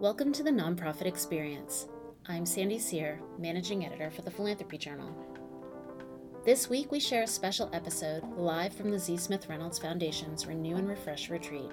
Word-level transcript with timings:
Welcome 0.00 0.32
to 0.32 0.42
the 0.42 0.50
Nonprofit 0.50 1.04
Experience. 1.04 1.86
I'm 2.26 2.46
Sandy 2.46 2.78
Sear, 2.78 3.20
Managing 3.38 3.84
Editor 3.84 4.10
for 4.10 4.22
the 4.22 4.30
Philanthropy 4.30 4.78
Journal. 4.78 5.14
This 6.42 6.70
week, 6.70 6.90
we 6.90 6.98
share 6.98 7.24
a 7.24 7.26
special 7.26 7.68
episode 7.74 8.24
live 8.34 8.72
from 8.72 8.90
the 8.90 8.98
Z. 8.98 9.18
Smith 9.18 9.46
Reynolds 9.50 9.78
Foundation's 9.78 10.46
Renew 10.46 10.76
and 10.76 10.88
Refresh 10.88 11.28
retreat. 11.28 11.70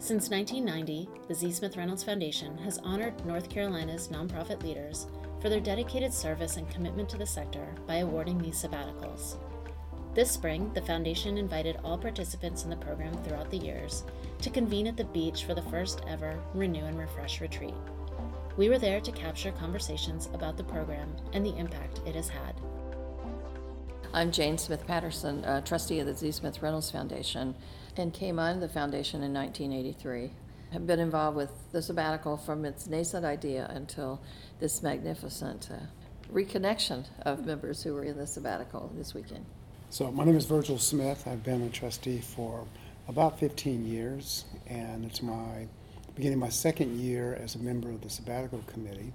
Since 0.00 0.30
1990, 0.30 1.08
the 1.28 1.34
Z. 1.36 1.52
Smith 1.52 1.76
Reynolds 1.76 2.02
Foundation 2.02 2.58
has 2.58 2.78
honored 2.78 3.24
North 3.24 3.48
Carolina's 3.48 4.08
nonprofit 4.08 4.60
leaders 4.64 5.06
for 5.40 5.48
their 5.48 5.60
dedicated 5.60 6.12
service 6.12 6.56
and 6.56 6.68
commitment 6.70 7.08
to 7.10 7.18
the 7.18 7.24
sector 7.24 7.72
by 7.86 7.98
awarding 7.98 8.38
these 8.38 8.60
sabbaticals. 8.60 9.36
This 10.12 10.32
spring, 10.32 10.72
the 10.74 10.82
Foundation 10.82 11.38
invited 11.38 11.78
all 11.84 11.96
participants 11.96 12.64
in 12.64 12.70
the 12.70 12.76
program 12.76 13.14
throughout 13.22 13.50
the 13.50 13.58
years 13.58 14.02
to 14.42 14.50
convene 14.50 14.88
at 14.88 14.96
the 14.96 15.04
beach 15.04 15.44
for 15.44 15.54
the 15.54 15.62
first 15.62 16.02
ever 16.08 16.36
Renew 16.52 16.84
and 16.84 16.98
Refresh 16.98 17.40
retreat. 17.40 17.74
We 18.56 18.68
were 18.68 18.78
there 18.78 19.00
to 19.00 19.12
capture 19.12 19.52
conversations 19.52 20.28
about 20.34 20.56
the 20.56 20.64
program 20.64 21.14
and 21.32 21.46
the 21.46 21.56
impact 21.56 22.00
it 22.04 22.16
has 22.16 22.28
had. 22.28 22.54
I'm 24.12 24.32
Jane 24.32 24.58
Smith 24.58 24.84
Patterson, 24.84 25.44
trustee 25.64 26.00
of 26.00 26.06
the 26.06 26.14
Z. 26.14 26.32
Smith 26.32 26.60
Reynolds 26.60 26.90
Foundation, 26.90 27.54
and 27.96 28.12
came 28.12 28.40
on 28.40 28.58
the 28.58 28.68
foundation 28.68 29.22
in 29.22 29.32
1983. 29.32 30.32
I've 30.74 30.86
been 30.88 30.98
involved 30.98 31.36
with 31.36 31.52
the 31.70 31.80
sabbatical 31.80 32.36
from 32.36 32.64
its 32.64 32.88
nascent 32.88 33.24
idea 33.24 33.70
until 33.70 34.20
this 34.58 34.82
magnificent 34.82 35.68
uh, 35.70 35.76
reconnection 36.32 37.04
of 37.22 37.46
members 37.46 37.84
who 37.84 37.94
were 37.94 38.04
in 38.04 38.18
the 38.18 38.26
sabbatical 38.26 38.90
this 38.96 39.14
weekend. 39.14 39.46
So 39.90 40.10
my 40.10 40.24
name 40.24 40.36
is 40.36 40.46
Virgil 40.46 40.78
Smith. 40.78 41.28
I've 41.28 41.44
been 41.44 41.62
a 41.62 41.70
trustee 41.70 42.18
for 42.20 42.66
about 43.08 43.38
15 43.38 43.86
years, 43.86 44.44
and 44.66 45.04
it's 45.04 45.22
my 45.22 45.66
beginning 46.14 46.38
my 46.38 46.48
second 46.48 46.98
year 47.00 47.38
as 47.42 47.54
a 47.54 47.58
member 47.58 47.88
of 47.90 48.00
the 48.02 48.10
sabbatical 48.10 48.62
committee. 48.66 49.12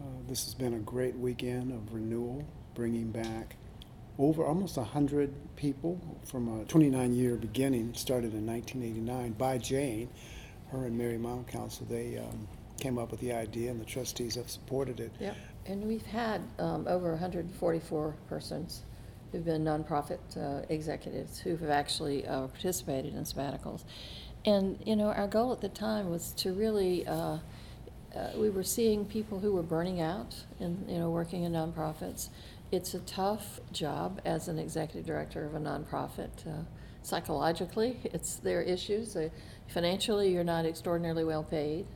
Uh, 0.00 0.04
this 0.28 0.44
has 0.44 0.54
been 0.54 0.74
a 0.74 0.78
great 0.80 1.16
weekend 1.16 1.72
of 1.72 1.92
renewal, 1.92 2.44
bringing 2.74 3.10
back 3.10 3.56
over 4.18 4.44
almost 4.44 4.76
100 4.76 5.32
people 5.56 6.00
from 6.24 6.60
a 6.60 6.64
29 6.64 7.14
year 7.14 7.36
beginning, 7.36 7.94
started 7.94 8.34
in 8.34 8.46
1989 8.46 9.32
by 9.32 9.58
Jane, 9.58 10.08
her 10.70 10.86
and 10.86 10.98
Mary 10.98 11.18
Mountcastle. 11.18 11.88
They 11.88 12.18
um, 12.18 12.48
came 12.80 12.98
up 12.98 13.10
with 13.10 13.20
the 13.20 13.32
idea, 13.32 13.70
and 13.70 13.80
the 13.80 13.84
trustees 13.84 14.34
have 14.34 14.50
supported 14.50 15.00
it. 15.00 15.12
Yep. 15.20 15.36
And 15.66 15.84
we've 15.86 16.06
had 16.06 16.42
um, 16.58 16.86
over 16.88 17.10
144 17.10 18.14
persons 18.28 18.82
who've 19.30 19.44
been 19.44 19.64
nonprofit 19.64 20.18
uh, 20.36 20.64
executives 20.68 21.40
who 21.40 21.56
have 21.56 21.70
actually 21.70 22.26
uh, 22.26 22.46
participated 22.46 23.14
in 23.14 23.22
sabbaticals. 23.24 23.84
And, 24.44 24.78
you 24.84 24.96
know, 24.96 25.08
our 25.08 25.26
goal 25.26 25.52
at 25.52 25.60
the 25.60 25.68
time 25.68 26.10
was 26.10 26.32
to 26.34 26.52
really, 26.52 27.06
uh, 27.06 27.38
uh 28.14 28.30
we 28.36 28.50
were 28.50 28.62
seeing 28.62 29.04
people 29.04 29.40
who 29.40 29.52
were 29.52 29.62
burning 29.62 30.00
out 30.00 30.44
and, 30.60 30.88
you 30.88 30.98
know, 30.98 31.10
working 31.10 31.44
in 31.44 31.52
nonprofits. 31.52 32.28
It's 32.70 32.94
a 32.94 33.00
tough 33.00 33.60
job 33.72 34.20
as 34.24 34.48
an 34.48 34.58
executive 34.58 35.06
director 35.06 35.44
of 35.44 35.54
a 35.54 35.58
nonprofit. 35.58 36.46
Uh, 36.46 36.64
psychologically, 37.02 37.98
it's 38.04 38.36
their 38.36 38.62
issues. 38.62 39.16
financially, 39.68 40.32
you're 40.32 40.44
not 40.44 40.66
extraordinarily 40.66 41.24
well 41.24 41.42
paid 41.42 41.86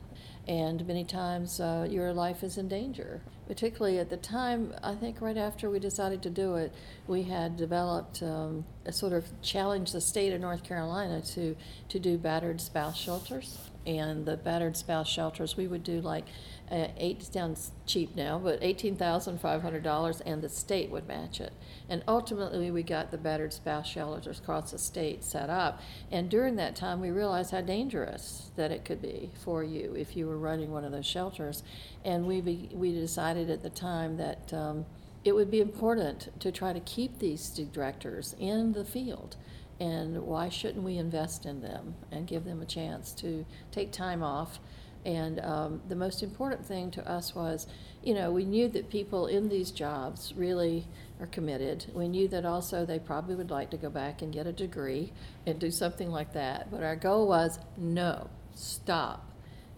and 0.47 0.85
many 0.87 1.03
times 1.03 1.59
uh, 1.59 1.87
your 1.89 2.13
life 2.13 2.43
is 2.43 2.57
in 2.57 2.67
danger. 2.67 3.21
Particularly 3.47 3.99
at 3.99 4.09
the 4.09 4.17
time, 4.17 4.73
I 4.83 4.95
think 4.95 5.21
right 5.21 5.37
after 5.37 5.69
we 5.69 5.79
decided 5.79 6.21
to 6.23 6.29
do 6.29 6.55
it, 6.55 6.73
we 7.07 7.23
had 7.23 7.57
developed 7.57 8.21
um, 8.23 8.65
a 8.85 8.91
sort 8.91 9.13
of 9.13 9.25
challenge 9.41 9.91
the 9.91 10.01
state 10.01 10.33
of 10.33 10.41
North 10.41 10.63
Carolina 10.63 11.21
to, 11.21 11.55
to 11.89 11.99
do 11.99 12.17
battered 12.17 12.61
spouse 12.61 12.97
shelters. 12.97 13.57
And 13.85 14.25
the 14.25 14.37
battered 14.37 14.77
spouse 14.77 15.09
shelters, 15.09 15.57
we 15.57 15.67
would 15.67 15.83
do 15.83 15.99
like 15.99 16.25
uh, 16.71 16.87
eight 16.97 17.21
sounds 17.21 17.71
cheap 17.85 18.15
now, 18.15 18.39
but 18.39 18.59
eighteen 18.61 18.95
thousand 18.95 19.41
five 19.41 19.61
hundred 19.61 19.83
dollars, 19.83 20.21
and 20.21 20.41
the 20.41 20.49
state 20.49 20.89
would 20.89 21.07
match 21.07 21.41
it. 21.41 21.51
And 21.89 22.01
ultimately, 22.07 22.71
we 22.71 22.81
got 22.83 23.11
the 23.11 23.17
battered 23.17 23.51
spouse 23.51 23.87
shelters 23.87 24.39
across 24.39 24.71
the 24.71 24.79
state 24.79 25.23
set 25.23 25.49
up. 25.49 25.81
And 26.11 26.29
during 26.29 26.55
that 26.55 26.75
time, 26.75 27.01
we 27.01 27.11
realized 27.11 27.51
how 27.51 27.61
dangerous 27.61 28.51
that 28.55 28.71
it 28.71 28.85
could 28.85 29.01
be 29.01 29.31
for 29.43 29.63
you 29.63 29.93
if 29.97 30.15
you 30.15 30.27
were 30.27 30.37
running 30.37 30.71
one 30.71 30.85
of 30.85 30.93
those 30.93 31.05
shelters. 31.05 31.63
And 32.05 32.25
we 32.25 32.39
be, 32.39 32.69
we 32.73 32.93
decided 32.93 33.49
at 33.49 33.63
the 33.63 33.69
time 33.69 34.17
that. 34.17 34.53
Um, 34.53 34.85
it 35.25 35.33
would 35.33 35.49
be 35.49 35.61
important 35.61 36.37
to 36.41 36.51
try 36.51 36.73
to 36.73 36.81
keep 36.81 37.19
these 37.19 37.47
directors 37.47 38.35
in 38.39 38.73
the 38.73 38.83
field 38.83 39.37
and 39.83 40.21
why 40.23 40.49
shouldn't 40.49 40.83
we 40.83 40.97
invest 40.97 41.45
in 41.45 41.61
them 41.61 41.95
and 42.11 42.27
give 42.27 42.45
them 42.45 42.61
a 42.61 42.65
chance 42.65 43.11
to 43.11 43.45
take 43.71 43.91
time 43.91 44.23
off 44.23 44.59
and 45.05 45.39
um, 45.41 45.81
the 45.89 45.95
most 45.95 46.23
important 46.23 46.65
thing 46.65 46.89
to 46.91 47.09
us 47.09 47.35
was, 47.35 47.67
you 48.03 48.13
know, 48.13 48.31
we 48.31 48.45
knew 48.45 48.69
that 48.69 48.89
people 48.89 49.27
in 49.27 49.49
these 49.49 49.71
jobs 49.71 50.33
really 50.35 50.87
are 51.19 51.27
committed. 51.27 51.85
We 51.93 52.07
knew 52.07 52.27
that 52.29 52.45
also 52.45 52.85
they 52.85 52.99
probably 52.99 53.35
would 53.35 53.51
like 53.51 53.69
to 53.71 53.77
go 53.77 53.89
back 53.89 54.21
and 54.21 54.31
get 54.31 54.47
a 54.47 54.53
degree 54.53 55.11
and 55.45 55.59
do 55.59 55.71
something 55.71 56.09
like 56.09 56.33
that. 56.33 56.71
But 56.71 56.83
our 56.83 56.95
goal 56.95 57.27
was 57.27 57.59
no, 57.77 58.29
stop, 58.55 59.29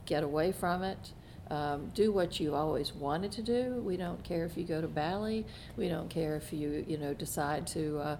get 0.05 0.23
away 0.23 0.51
from 0.51 0.83
it. 0.83 1.13
Um, 1.49 1.91
do 1.93 2.11
what 2.11 2.39
you 2.39 2.55
always 2.55 2.93
wanted 2.93 3.31
to 3.33 3.43
do. 3.43 3.81
We 3.85 3.97
don't 3.97 4.23
care 4.23 4.45
if 4.45 4.57
you 4.57 4.63
go 4.63 4.81
to 4.81 4.87
Bali. 4.87 5.45
We 5.77 5.89
don't 5.89 6.09
care 6.09 6.35
if 6.35 6.51
you, 6.51 6.83
you 6.87 6.97
know, 6.97 7.13
decide 7.13 7.67
to 7.67 7.99
uh, 7.99 8.17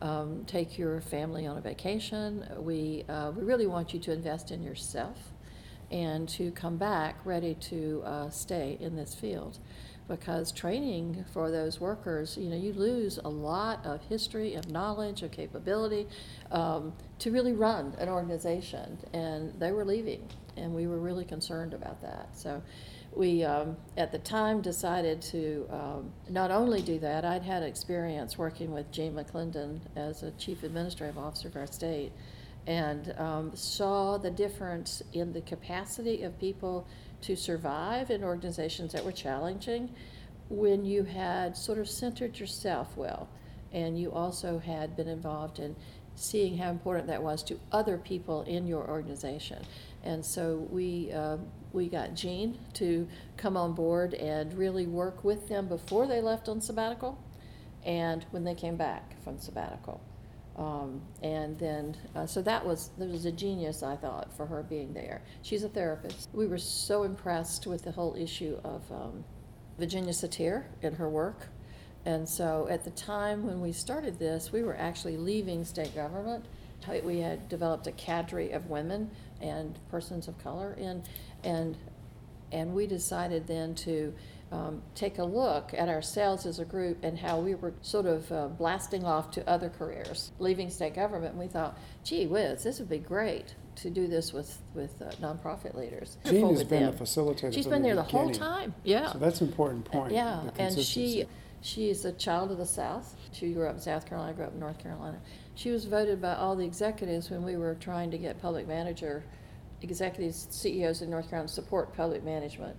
um, 0.00 0.44
take 0.46 0.78
your 0.78 1.00
family 1.00 1.46
on 1.46 1.56
a 1.56 1.60
vacation. 1.60 2.46
We, 2.58 3.04
uh, 3.08 3.32
we 3.32 3.42
really 3.42 3.66
want 3.66 3.94
you 3.94 4.00
to 4.00 4.12
invest 4.12 4.50
in 4.50 4.62
yourself 4.62 5.18
and 5.90 6.28
to 6.28 6.50
come 6.52 6.76
back 6.76 7.16
ready 7.24 7.54
to 7.54 8.02
uh, 8.04 8.30
stay 8.30 8.76
in 8.80 8.96
this 8.96 9.14
field. 9.14 9.58
Because 10.08 10.52
training 10.52 11.24
for 11.32 11.50
those 11.50 11.80
workers, 11.80 12.36
you 12.36 12.48
know, 12.48 12.56
you 12.56 12.72
lose 12.72 13.18
a 13.18 13.28
lot 13.28 13.84
of 13.84 14.00
history, 14.02 14.54
of 14.54 14.70
knowledge, 14.70 15.22
of 15.22 15.32
capability 15.32 16.06
um, 16.52 16.92
to 17.18 17.32
really 17.32 17.52
run 17.52 17.92
an 17.98 18.08
organization. 18.08 18.98
And 19.12 19.52
they 19.58 19.72
were 19.72 19.84
leaving, 19.84 20.28
and 20.56 20.72
we 20.72 20.86
were 20.86 20.98
really 20.98 21.24
concerned 21.24 21.74
about 21.74 22.00
that. 22.02 22.28
So 22.34 22.62
we, 23.16 23.42
um, 23.44 23.76
at 23.96 24.12
the 24.12 24.18
time, 24.18 24.60
decided 24.60 25.22
to 25.22 25.66
um, 25.70 26.12
not 26.28 26.50
only 26.50 26.82
do 26.82 26.98
that, 26.98 27.24
I'd 27.24 27.42
had 27.42 27.62
experience 27.62 28.36
working 28.36 28.72
with 28.72 28.92
Jane 28.92 29.14
McClendon 29.14 29.80
as 29.96 30.22
a 30.22 30.30
chief 30.32 30.62
administrative 30.62 31.16
officer 31.16 31.48
of 31.48 31.56
our 31.56 31.66
state 31.66 32.12
and 32.66 33.14
um, 33.18 33.56
saw 33.56 34.18
the 34.18 34.30
difference 34.30 35.02
in 35.12 35.32
the 35.32 35.40
capacity 35.40 36.24
of 36.24 36.38
people 36.38 36.86
to 37.22 37.36
survive 37.36 38.10
in 38.10 38.22
organizations 38.22 38.92
that 38.92 39.04
were 39.04 39.12
challenging 39.12 39.94
when 40.48 40.84
you 40.84 41.02
had 41.04 41.56
sort 41.56 41.78
of 41.78 41.88
centered 41.88 42.38
yourself 42.38 42.96
well 42.96 43.28
and 43.72 43.98
you 43.98 44.12
also 44.12 44.58
had 44.58 44.96
been 44.96 45.08
involved 45.08 45.58
in 45.58 45.74
seeing 46.16 46.56
how 46.56 46.70
important 46.70 47.06
that 47.08 47.22
was 47.22 47.42
to 47.42 47.58
other 47.72 47.98
people 47.98 48.42
in 48.42 48.66
your 48.66 48.88
organization. 48.88 49.62
And 50.02 50.24
so 50.24 50.66
we, 50.70 51.12
uh, 51.12 51.36
we 51.76 51.88
got 51.88 52.14
Jean 52.14 52.58
to 52.74 53.06
come 53.36 53.56
on 53.56 53.74
board 53.74 54.14
and 54.14 54.52
really 54.54 54.86
work 54.86 55.22
with 55.22 55.48
them 55.48 55.68
before 55.68 56.06
they 56.06 56.20
left 56.20 56.48
on 56.48 56.60
sabbatical 56.60 57.22
and 57.84 58.24
when 58.30 58.42
they 58.42 58.54
came 58.54 58.76
back 58.76 59.22
from 59.22 59.38
sabbatical. 59.38 60.00
Um, 60.56 61.02
and 61.22 61.58
then, 61.58 61.96
uh, 62.14 62.26
so 62.26 62.40
that 62.42 62.64
was 62.64 62.90
that 62.96 63.10
was 63.10 63.26
a 63.26 63.32
genius, 63.32 63.82
I 63.82 63.94
thought, 63.94 64.34
for 64.34 64.46
her 64.46 64.62
being 64.62 64.94
there. 64.94 65.22
She's 65.42 65.62
a 65.62 65.68
therapist. 65.68 66.30
We 66.32 66.46
were 66.46 66.58
so 66.58 67.02
impressed 67.02 67.66
with 67.66 67.84
the 67.84 67.92
whole 67.92 68.16
issue 68.16 68.58
of 68.64 68.90
um, 68.90 69.24
Virginia 69.78 70.14
Satir 70.14 70.64
and 70.82 70.96
her 70.96 71.10
work. 71.10 71.48
And 72.06 72.26
so, 72.26 72.66
at 72.70 72.84
the 72.84 72.90
time 72.90 73.46
when 73.46 73.60
we 73.60 73.72
started 73.72 74.18
this, 74.18 74.50
we 74.50 74.62
were 74.62 74.76
actually 74.76 75.18
leaving 75.18 75.64
state 75.64 75.94
government. 75.94 76.46
We 77.02 77.18
had 77.18 77.48
developed 77.48 77.88
a 77.88 77.92
cadre 77.92 78.52
of 78.52 78.70
women 78.70 79.10
and 79.40 79.78
persons 79.90 80.28
of 80.28 80.38
color, 80.42 80.76
and 80.78 81.02
and 81.44 81.76
and 82.52 82.74
we 82.74 82.86
decided 82.86 83.46
then 83.46 83.74
to 83.74 84.14
um, 84.52 84.82
take 84.94 85.18
a 85.18 85.24
look 85.24 85.72
at 85.76 85.88
ourselves 85.88 86.46
as 86.46 86.58
a 86.60 86.64
group 86.64 87.02
and 87.02 87.18
how 87.18 87.40
we 87.40 87.54
were 87.54 87.74
sort 87.82 88.06
of 88.06 88.30
uh, 88.30 88.46
blasting 88.48 89.04
off 89.04 89.32
to 89.32 89.48
other 89.48 89.68
careers, 89.68 90.30
leaving 90.38 90.70
state 90.70 90.94
government. 90.94 91.32
And 91.32 91.40
we 91.40 91.48
thought, 91.48 91.76
gee 92.04 92.26
whiz, 92.26 92.62
this 92.62 92.78
would 92.78 92.88
be 92.88 92.98
great 92.98 93.54
to 93.76 93.90
do 93.90 94.06
this 94.06 94.32
with 94.32 94.58
with 94.74 95.00
uh, 95.02 95.10
nonprofit 95.20 95.74
leaders. 95.74 96.16
Jean 96.24 96.48
has 96.50 96.64
been 96.64 96.84
them. 96.84 96.94
a 96.94 96.96
facilitator. 96.96 97.52
She's 97.52 97.66
been 97.66 97.82
the 97.82 97.88
there 97.88 97.96
the 97.96 98.02
whole 98.02 98.30
time. 98.30 98.74
Yeah. 98.84 99.12
So 99.12 99.18
that's 99.18 99.40
an 99.40 99.48
important 99.48 99.84
point. 99.84 100.12
Yeah, 100.12 100.50
and 100.58 100.78
she 100.78 101.26
she 101.60 101.90
is 101.90 102.04
a 102.04 102.12
child 102.12 102.52
of 102.52 102.58
the 102.58 102.66
South. 102.66 103.14
She 103.32 103.52
grew 103.52 103.66
up 103.66 103.74
in 103.74 103.80
South 103.80 104.06
Carolina, 104.06 104.32
grew 104.34 104.44
up 104.44 104.52
in 104.52 104.60
North 104.60 104.78
Carolina. 104.78 105.18
She 105.56 105.70
was 105.70 105.86
voted 105.86 106.22
by 106.22 106.34
all 106.34 106.54
the 106.54 106.64
executives 106.64 107.30
when 107.30 107.42
we 107.42 107.56
were 107.56 107.74
trying 107.74 108.12
to 108.12 108.18
get 108.18 108.40
public 108.40 108.68
manager 108.68 109.24
executives, 109.82 110.46
CEOs 110.50 111.02
in 111.02 111.10
North 111.10 111.28
Carolina 111.28 111.48
support 111.48 111.94
public 111.94 112.22
management 112.22 112.76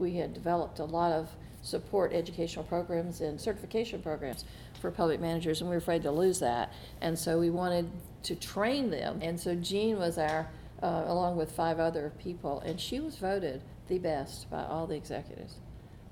we 0.00 0.14
had 0.14 0.34
developed 0.34 0.78
a 0.78 0.84
lot 0.84 1.12
of 1.12 1.28
support 1.62 2.12
educational 2.12 2.64
programs 2.64 3.20
and 3.20 3.38
certification 3.38 4.00
programs 4.00 4.44
for 4.80 4.90
public 4.90 5.20
managers, 5.20 5.60
and 5.60 5.68
we 5.68 5.74
were 5.74 5.78
afraid 5.78 6.02
to 6.02 6.10
lose 6.10 6.40
that. 6.40 6.72
And 7.02 7.18
so 7.18 7.38
we 7.38 7.50
wanted 7.50 7.90
to 8.24 8.34
train 8.34 8.90
them. 8.90 9.20
And 9.22 9.38
so 9.38 9.54
Jean 9.54 9.98
was 9.98 10.16
our 10.16 10.50
uh, 10.82 11.04
along 11.06 11.36
with 11.36 11.52
five 11.52 11.78
other 11.78 12.12
people, 12.18 12.60
and 12.60 12.80
she 12.80 13.00
was 13.00 13.16
voted 13.16 13.60
the 13.88 13.98
best 13.98 14.50
by 14.50 14.64
all 14.64 14.86
the 14.86 14.96
executives. 14.96 15.56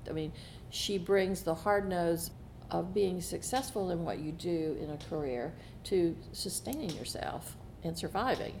I 0.07 0.13
mean, 0.13 0.31
she 0.69 0.99
brings 0.99 1.41
the 1.41 1.55
hard 1.55 1.89
nose 1.89 2.29
of 2.71 2.93
being 2.93 3.21
successful 3.21 3.91
in 3.91 4.03
what 4.03 4.19
you 4.19 4.31
do 4.31 4.77
in 4.81 4.89
a 4.91 4.97
career 5.09 5.53
to 5.85 6.15
sustaining 6.33 6.91
yourself 6.91 7.55
and 7.83 7.97
surviving. 7.97 8.53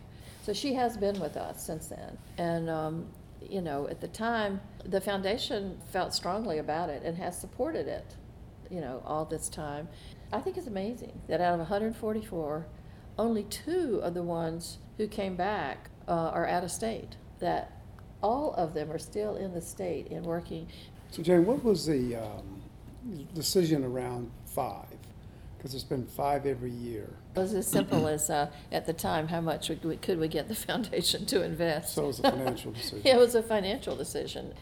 So 0.43 0.53
she 0.53 0.73
has 0.73 0.97
been 0.97 1.19
with 1.19 1.37
us 1.37 1.65
since 1.65 1.87
then. 1.87 2.17
And, 2.37 2.69
um, 2.69 3.05
you 3.47 3.61
know, 3.61 3.87
at 3.87 4.01
the 4.01 4.07
time, 4.07 4.61
the 4.83 5.01
foundation 5.01 5.79
felt 5.91 6.13
strongly 6.13 6.57
about 6.57 6.89
it 6.89 7.03
and 7.03 7.17
has 7.17 7.37
supported 7.37 7.87
it, 7.87 8.15
you 8.69 8.81
know, 8.81 9.01
all 9.05 9.25
this 9.25 9.49
time. 9.49 9.87
I 10.31 10.39
think 10.39 10.57
it's 10.57 10.67
amazing 10.67 11.21
that 11.27 11.41
out 11.41 11.53
of 11.53 11.59
144, 11.59 12.65
only 13.17 13.43
two 13.43 13.99
of 14.03 14.13
the 14.13 14.23
ones 14.23 14.77
who 14.97 15.07
came 15.07 15.35
back 15.35 15.89
uh, 16.07 16.11
are 16.11 16.47
out 16.47 16.63
of 16.63 16.71
state, 16.71 17.15
that 17.39 17.79
all 18.21 18.53
of 18.55 18.73
them 18.73 18.91
are 18.91 18.99
still 18.99 19.35
in 19.35 19.53
the 19.53 19.61
state 19.61 20.09
and 20.11 20.25
working. 20.25 20.67
So 21.11 21.23
Jane, 21.23 21.45
what 21.45 21.63
was 21.63 21.85
the 21.85 22.15
um, 22.15 22.58
decision 23.33 23.83
around 23.83 24.31
five? 24.45 24.85
Because 25.57 25.73
it's 25.75 25.83
been 25.83 26.05
five 26.05 26.45
every 26.45 26.71
year. 26.71 27.09
It 27.35 27.39
was 27.39 27.53
as 27.53 27.67
simple 27.67 28.07
as, 28.07 28.29
uh, 28.29 28.49
at 28.71 28.85
the 28.85 28.93
time, 28.93 29.27
how 29.27 29.41
much 29.41 29.67
would 29.69 29.83
we- 29.83 29.97
could 29.97 30.19
we 30.19 30.27
get 30.27 30.47
the 30.47 30.55
foundation 30.67 31.25
to 31.27 31.43
invest? 31.43 31.95
So 31.95 32.03
it 32.03 32.07
was 32.07 32.19
a 32.19 32.31
financial 32.31 32.71
decision. 32.71 33.01
It 33.05 33.17
was 33.17 33.35
a 33.35 33.43
financial 33.43 33.95
decision. 33.95 34.53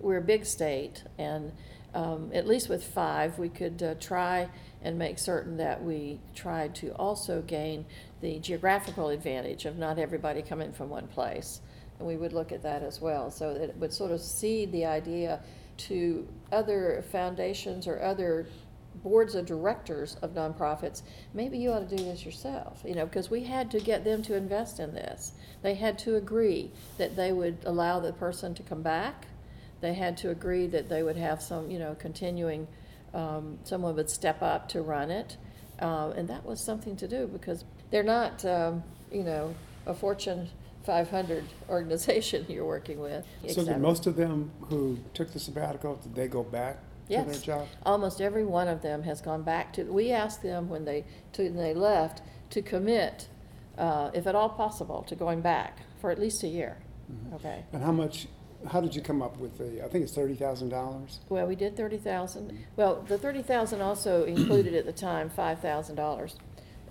We're 0.00 0.18
a 0.18 0.22
big 0.22 0.46
state, 0.46 1.02
and 1.18 1.52
um, 1.94 2.30
at 2.32 2.46
least 2.46 2.68
with 2.68 2.84
five, 2.84 3.38
we 3.38 3.48
could 3.48 3.82
uh, 3.82 3.94
try 4.00 4.48
and 4.82 4.98
make 4.98 5.18
certain 5.18 5.56
that 5.56 5.82
we 5.82 6.20
tried 6.34 6.74
to 6.76 6.90
also 6.92 7.42
gain 7.42 7.84
the 8.20 8.38
geographical 8.38 9.08
advantage 9.08 9.64
of 9.64 9.76
not 9.76 9.98
everybody 9.98 10.40
coming 10.40 10.72
from 10.72 10.88
one 10.88 11.08
place. 11.08 11.60
And 11.98 12.06
we 12.06 12.16
would 12.16 12.32
look 12.32 12.52
at 12.52 12.62
that 12.62 12.82
as 12.82 13.00
well, 13.00 13.30
so 13.30 13.54
that 13.54 13.62
it 13.70 13.76
would 13.76 13.92
sort 13.92 14.12
of 14.12 14.20
seed 14.20 14.70
the 14.72 14.86
idea 14.86 15.40
to 15.78 16.26
other 16.52 17.04
foundations 17.10 17.86
or 17.86 18.02
other 18.02 18.46
boards 19.02 19.34
of 19.34 19.46
directors 19.46 20.16
of 20.22 20.34
nonprofits, 20.34 21.02
maybe 21.32 21.58
you 21.58 21.70
ought 21.70 21.88
to 21.88 21.96
do 21.96 22.02
this 22.02 22.24
yourself, 22.24 22.82
you 22.84 22.94
know, 22.94 23.06
because 23.06 23.30
we 23.30 23.44
had 23.44 23.70
to 23.70 23.80
get 23.80 24.04
them 24.04 24.22
to 24.22 24.34
invest 24.34 24.80
in 24.80 24.92
this. 24.92 25.32
They 25.62 25.74
had 25.74 25.98
to 26.00 26.16
agree 26.16 26.70
that 26.96 27.16
they 27.16 27.32
would 27.32 27.58
allow 27.64 28.00
the 28.00 28.12
person 28.12 28.54
to 28.54 28.62
come 28.62 28.82
back. 28.82 29.26
They 29.80 29.94
had 29.94 30.16
to 30.18 30.30
agree 30.30 30.66
that 30.68 30.88
they 30.88 31.02
would 31.02 31.16
have 31.16 31.40
some, 31.40 31.70
you 31.70 31.78
know, 31.78 31.94
continuing, 31.98 32.66
um, 33.14 33.58
someone 33.64 33.94
would 33.94 34.10
step 34.10 34.42
up 34.42 34.68
to 34.70 34.82
run 34.82 35.10
it. 35.10 35.36
Uh, 35.80 36.12
and 36.16 36.28
that 36.28 36.44
was 36.44 36.60
something 36.60 36.96
to 36.96 37.06
do 37.06 37.28
because 37.28 37.64
they're 37.90 38.02
not, 38.02 38.44
um, 38.44 38.82
you 39.12 39.22
know, 39.22 39.54
a 39.86 39.94
Fortune 39.94 40.48
500 40.88 41.44
organization 41.68 42.46
you're 42.48 42.64
working 42.64 42.98
with. 42.98 43.22
So 43.50 43.62
did 43.62 43.78
most 43.78 44.06
of 44.06 44.16
them 44.16 44.50
who 44.70 44.98
took 45.12 45.30
the 45.34 45.38
sabbatical, 45.38 45.96
did 45.96 46.14
they 46.14 46.28
go 46.28 46.42
back 46.42 46.76
to 47.08 47.12
their 47.16 47.26
Yes. 47.26 47.42
job? 47.42 47.66
Almost 47.84 48.22
every 48.22 48.44
one 48.46 48.68
of 48.68 48.80
them 48.80 49.02
has 49.02 49.20
gone 49.20 49.42
back 49.42 49.74
to, 49.74 49.84
we 49.84 50.10
asked 50.12 50.42
them 50.42 50.70
when 50.70 50.86
they, 50.86 51.04
to, 51.34 51.42
when 51.42 51.56
they 51.56 51.74
left, 51.74 52.22
to 52.50 52.62
commit, 52.62 53.28
uh, 53.76 54.10
if 54.14 54.26
at 54.26 54.34
all 54.34 54.48
possible, 54.48 55.02
to 55.08 55.14
going 55.14 55.42
back 55.42 55.80
for 56.00 56.10
at 56.10 56.18
least 56.18 56.42
a 56.42 56.48
year. 56.48 56.78
Mhm. 57.12 57.34
Okay. 57.34 57.64
And 57.74 57.82
how 57.84 57.92
much, 57.92 58.26
how 58.68 58.80
did 58.80 58.94
you 58.96 59.02
come 59.02 59.20
up 59.20 59.36
with 59.38 59.58
the, 59.58 59.84
I 59.84 59.88
think 59.88 60.04
it's 60.04 60.14
thirty 60.14 60.34
thousand 60.34 60.70
dollars? 60.70 61.20
Well, 61.28 61.46
we 61.46 61.54
did 61.54 61.76
thirty 61.76 61.98
thousand. 61.98 62.58
Well, 62.76 63.04
the 63.06 63.18
thirty 63.18 63.42
thousand 63.42 63.82
also 63.82 64.24
included 64.24 64.74
at 64.74 64.86
the 64.86 64.92
time 64.92 65.28
five 65.28 65.60
thousand 65.60 65.96
dollars. 65.96 66.36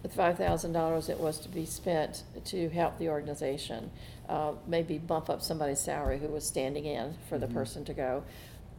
The 0.07 0.13
five 0.13 0.37
thousand 0.37 0.71
dollars 0.71 1.09
it 1.09 1.19
was 1.19 1.37
to 1.39 1.49
be 1.49 1.65
spent 1.65 2.23
to 2.45 2.69
help 2.69 2.97
the 2.97 3.09
organization, 3.09 3.91
uh, 4.29 4.53
maybe 4.65 4.97
bump 4.97 5.29
up 5.29 5.41
somebody's 5.41 5.81
salary 5.81 6.17
who 6.19 6.29
was 6.29 6.45
standing 6.47 6.85
in 6.85 7.15
for 7.27 7.37
the 7.37 7.47
Mhm. 7.47 7.53
person 7.53 7.83
to 7.85 7.93
go. 7.93 8.23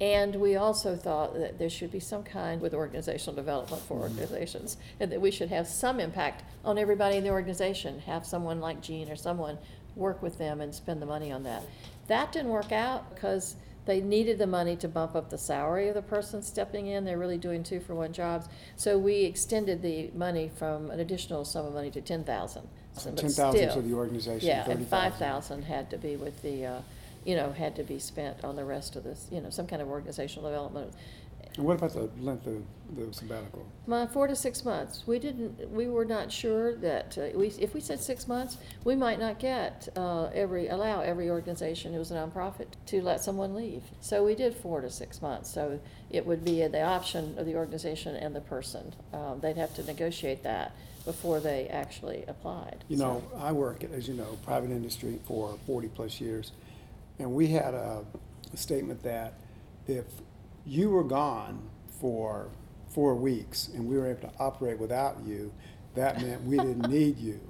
And 0.00 0.36
we 0.36 0.56
also 0.56 0.96
thought 0.96 1.34
that 1.34 1.58
there 1.58 1.68
should 1.68 1.90
be 1.92 2.00
some 2.00 2.22
kind 2.22 2.62
with 2.62 2.72
organizational 2.72 3.34
development 3.36 3.82
for 3.82 3.96
Mhm. 3.98 4.02
organizations, 4.02 4.78
and 5.00 5.12
that 5.12 5.20
we 5.20 5.30
should 5.30 5.50
have 5.50 5.68
some 5.68 6.00
impact 6.00 6.44
on 6.64 6.78
everybody 6.78 7.18
in 7.18 7.24
the 7.24 7.30
organization, 7.30 7.98
have 8.06 8.24
someone 8.24 8.60
like 8.60 8.80
Jean 8.80 9.10
or 9.10 9.16
someone 9.16 9.58
work 9.96 10.22
with 10.22 10.38
them 10.38 10.62
and 10.62 10.74
spend 10.74 11.02
the 11.02 11.06
money 11.06 11.30
on 11.30 11.42
that. 11.42 11.62
That 12.06 12.32
didn't 12.32 12.52
work 12.52 12.72
out 12.72 13.14
because 13.14 13.56
they 13.88 14.02
needed 14.02 14.36
the 14.36 14.46
money 14.46 14.76
to 14.76 14.86
bump 14.86 15.16
up 15.16 15.30
the 15.30 15.38
salary 15.38 15.88
of 15.88 15.94
the 15.94 16.02
person 16.02 16.42
stepping 16.42 16.88
in. 16.88 17.06
They're 17.06 17.16
really 17.16 17.38
doing 17.38 17.62
two 17.62 17.80
for 17.80 17.94
one 17.94 18.12
jobs. 18.12 18.46
So 18.76 18.98
we 18.98 19.22
extended 19.22 19.80
the 19.80 20.10
money 20.14 20.50
from 20.54 20.90
an 20.90 21.00
additional 21.00 21.42
sum 21.46 21.64
of 21.64 21.72
money 21.72 21.90
to 21.92 22.02
ten 22.02 22.22
thousand. 22.22 22.68
Ten 23.02 23.16
thousand 23.16 23.72
to 23.72 23.80
the 23.80 23.94
organization, 23.94 24.46
Yeah, 24.46 24.68
and 24.68 24.86
five 24.86 25.14
thousand 25.16 25.62
had 25.62 25.88
to 25.88 25.96
be 25.96 26.16
with 26.16 26.42
the, 26.42 26.66
uh, 26.66 26.80
you 27.24 27.34
know, 27.34 27.52
had 27.52 27.76
to 27.76 27.82
be 27.82 27.98
spent 27.98 28.44
on 28.44 28.56
the 28.56 28.64
rest 28.64 28.94
of 28.94 29.04
this, 29.04 29.26
you 29.32 29.40
know, 29.40 29.48
some 29.48 29.66
kind 29.66 29.80
of 29.80 29.88
organizational 29.88 30.50
development. 30.50 30.92
And 31.58 31.66
what 31.66 31.76
about 31.76 31.92
the 31.92 32.08
length 32.22 32.46
of 32.46 32.62
the 32.96 33.12
sabbatical? 33.12 33.66
My 33.88 34.06
four 34.06 34.28
to 34.28 34.36
six 34.36 34.64
months. 34.64 35.02
We 35.08 35.18
didn't. 35.18 35.70
We 35.72 35.88
were 35.88 36.04
not 36.04 36.30
sure 36.30 36.76
that 36.76 37.18
uh, 37.18 37.36
we. 37.36 37.48
If 37.48 37.74
we 37.74 37.80
said 37.80 38.00
six 38.00 38.28
months, 38.28 38.58
we 38.84 38.94
might 38.94 39.18
not 39.18 39.40
get 39.40 39.88
uh, 39.96 40.26
every 40.32 40.68
allow 40.68 41.00
every 41.00 41.28
organization 41.28 41.92
who 41.92 41.98
was 41.98 42.12
a 42.12 42.14
nonprofit 42.14 42.68
to 42.86 43.02
let 43.02 43.20
someone 43.24 43.56
leave. 43.56 43.82
So 44.00 44.24
we 44.24 44.36
did 44.36 44.54
four 44.54 44.80
to 44.80 44.88
six 44.88 45.20
months. 45.20 45.50
So 45.52 45.80
it 46.10 46.24
would 46.24 46.44
be 46.44 46.64
the 46.68 46.82
option 46.82 47.34
of 47.36 47.44
the 47.44 47.56
organization 47.56 48.14
and 48.14 48.36
the 48.36 48.40
person. 48.40 48.94
Um, 49.12 49.40
they'd 49.40 49.56
have 49.56 49.74
to 49.74 49.82
negotiate 49.82 50.44
that 50.44 50.76
before 51.04 51.40
they 51.40 51.66
actually 51.68 52.22
applied. 52.28 52.84
You 52.88 52.98
So- 52.98 53.04
know, 53.04 53.22
I 53.36 53.50
work, 53.50 53.82
as 53.82 54.06
you 54.06 54.14
know, 54.14 54.38
private 54.44 54.70
industry 54.70 55.18
for 55.26 55.58
forty-plus 55.66 56.20
years, 56.20 56.52
and 57.18 57.34
we 57.34 57.48
had 57.48 57.74
a 57.74 58.04
a 58.52 58.56
statement 58.56 59.02
that 59.02 59.34
if 59.88 60.04
you 60.68 60.90
were 60.90 61.04
gone 61.04 61.60
for 62.00 62.48
four 62.88 63.14
weeks 63.14 63.68
and 63.74 63.86
we 63.86 63.96
were 63.96 64.06
able 64.10 64.28
to 64.28 64.30
operate 64.38 64.78
without 64.78 65.16
you, 65.26 65.52
that 65.94 66.20
meant 66.22 66.42
we 66.44 66.56
didn't 66.56 66.88
need 66.90 67.18
you. 67.18 67.40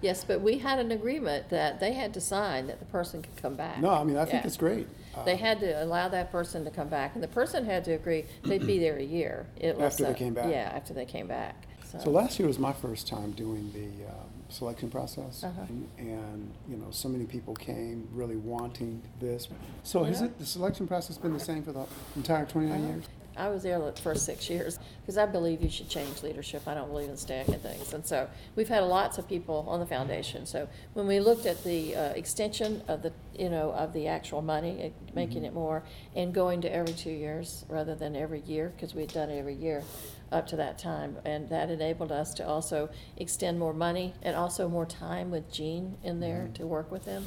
Yes, 0.00 0.24
but 0.24 0.40
we 0.40 0.58
had 0.58 0.78
an 0.78 0.92
agreement 0.92 1.50
that 1.50 1.78
they 1.80 1.92
had 1.92 2.14
to 2.14 2.20
sign 2.20 2.66
that 2.68 2.78
the 2.78 2.84
person 2.86 3.22
could 3.22 3.36
come 3.36 3.54
back. 3.54 3.78
No, 3.80 3.90
I 3.90 4.02
mean, 4.04 4.16
I 4.16 4.24
think 4.24 4.42
Yeah. 4.42 4.46
it's 4.46 4.56
great. 4.56 4.86
They 5.24 5.34
Uh, 5.34 5.36
had 5.36 5.60
to 5.60 5.82
allow 5.84 6.08
that 6.08 6.30
person 6.30 6.64
to 6.64 6.70
come 6.70 6.88
back, 6.88 7.14
and 7.14 7.22
the 7.22 7.28
person 7.28 7.64
had 7.64 7.84
to 7.86 7.92
agree 7.92 8.24
they'd 8.44 8.64
be 8.66 8.78
there 8.78 8.96
a 8.96 9.02
year. 9.02 9.46
It 9.56 9.76
was, 9.76 9.94
After 9.94 10.04
they 10.04 10.10
uh, 10.10 10.14
came 10.14 10.34
back? 10.34 10.50
Yeah, 10.50 10.70
after 10.74 10.94
they 10.94 11.04
came 11.04 11.26
back. 11.26 11.66
So 12.02 12.10
last 12.10 12.38
year 12.38 12.46
was 12.46 12.58
my 12.58 12.72
first 12.72 13.08
time 13.08 13.32
doing 13.32 13.70
the 13.72 14.06
um, 14.08 14.27
selection 14.48 14.90
process. 14.90 15.44
Uh-huh. 15.44 15.62
And- 15.98 16.50
you 16.68 16.76
know, 16.76 16.86
so 16.90 17.08
many 17.08 17.24
people 17.24 17.54
came 17.54 18.06
really 18.12 18.36
wanting 18.36 19.02
this. 19.20 19.48
So 19.82 20.04
has 20.04 20.20
it, 20.22 20.38
the 20.38 20.46
selection 20.46 20.86
process 20.86 21.16
been 21.18 21.32
the 21.32 21.40
same 21.40 21.62
for 21.62 21.72
the 21.72 21.86
entire 22.16 22.44
twenty-nine 22.46 22.80
Uh-huh. 22.82 22.92
years? 22.92 23.04
I 23.38 23.48
was 23.48 23.62
there 23.62 23.78
the 23.78 23.92
first 23.92 24.26
six 24.26 24.50
years, 24.50 24.78
because 25.00 25.16
I 25.16 25.24
believe 25.26 25.62
you 25.62 25.70
should 25.70 25.88
change 25.88 26.22
leadership. 26.22 26.62
I 26.66 26.74
don't 26.74 26.88
believe 26.88 27.08
in 27.08 27.16
stagnant 27.16 27.62
things. 27.62 27.94
And 27.94 28.04
so, 28.04 28.28
we've 28.56 28.68
had 28.68 28.80
lots 28.82 29.16
of 29.18 29.28
people 29.28 29.64
on 29.68 29.80
the 29.80 29.86
foundation. 29.86 30.44
So, 30.44 30.68
when 30.94 31.06
we 31.06 31.20
looked 31.20 31.46
at 31.46 31.62
the 31.64 31.94
uh, 31.94 32.02
extension 32.10 32.82
of 32.88 33.02
the, 33.02 33.12
you 33.38 33.48
know, 33.48 33.70
of 33.70 33.92
the 33.92 34.08
actual 34.08 34.42
money, 34.42 34.82
eh, 34.82 34.90
making 35.14 35.42
Mhm. 35.42 35.46
it 35.46 35.54
more, 35.54 35.82
and 36.16 36.34
going 36.34 36.60
to 36.62 36.72
every 36.72 36.92
two 36.94 37.10
years 37.12 37.64
rather 37.68 37.94
than 37.94 38.16
every 38.16 38.40
year, 38.40 38.72
because 38.74 38.94
we'd 38.94 39.12
done 39.12 39.30
it 39.30 39.38
every 39.38 39.54
year 39.54 39.84
up 40.32 40.46
to 40.48 40.56
that 40.56 40.76
time. 40.78 41.16
And 41.24 41.48
that 41.48 41.70
enabled 41.70 42.12
us 42.12 42.34
to 42.34 42.46
also 42.46 42.90
extend 43.16 43.58
more 43.58 43.72
money 43.72 44.14
and 44.22 44.36
also 44.36 44.68
more 44.68 44.84
time 44.84 45.30
with 45.30 45.50
Jean 45.50 45.96
in 46.02 46.20
there 46.20 46.48
Mhm. 46.50 46.54
to 46.54 46.66
work 46.66 46.90
with 46.90 47.04
him. 47.06 47.26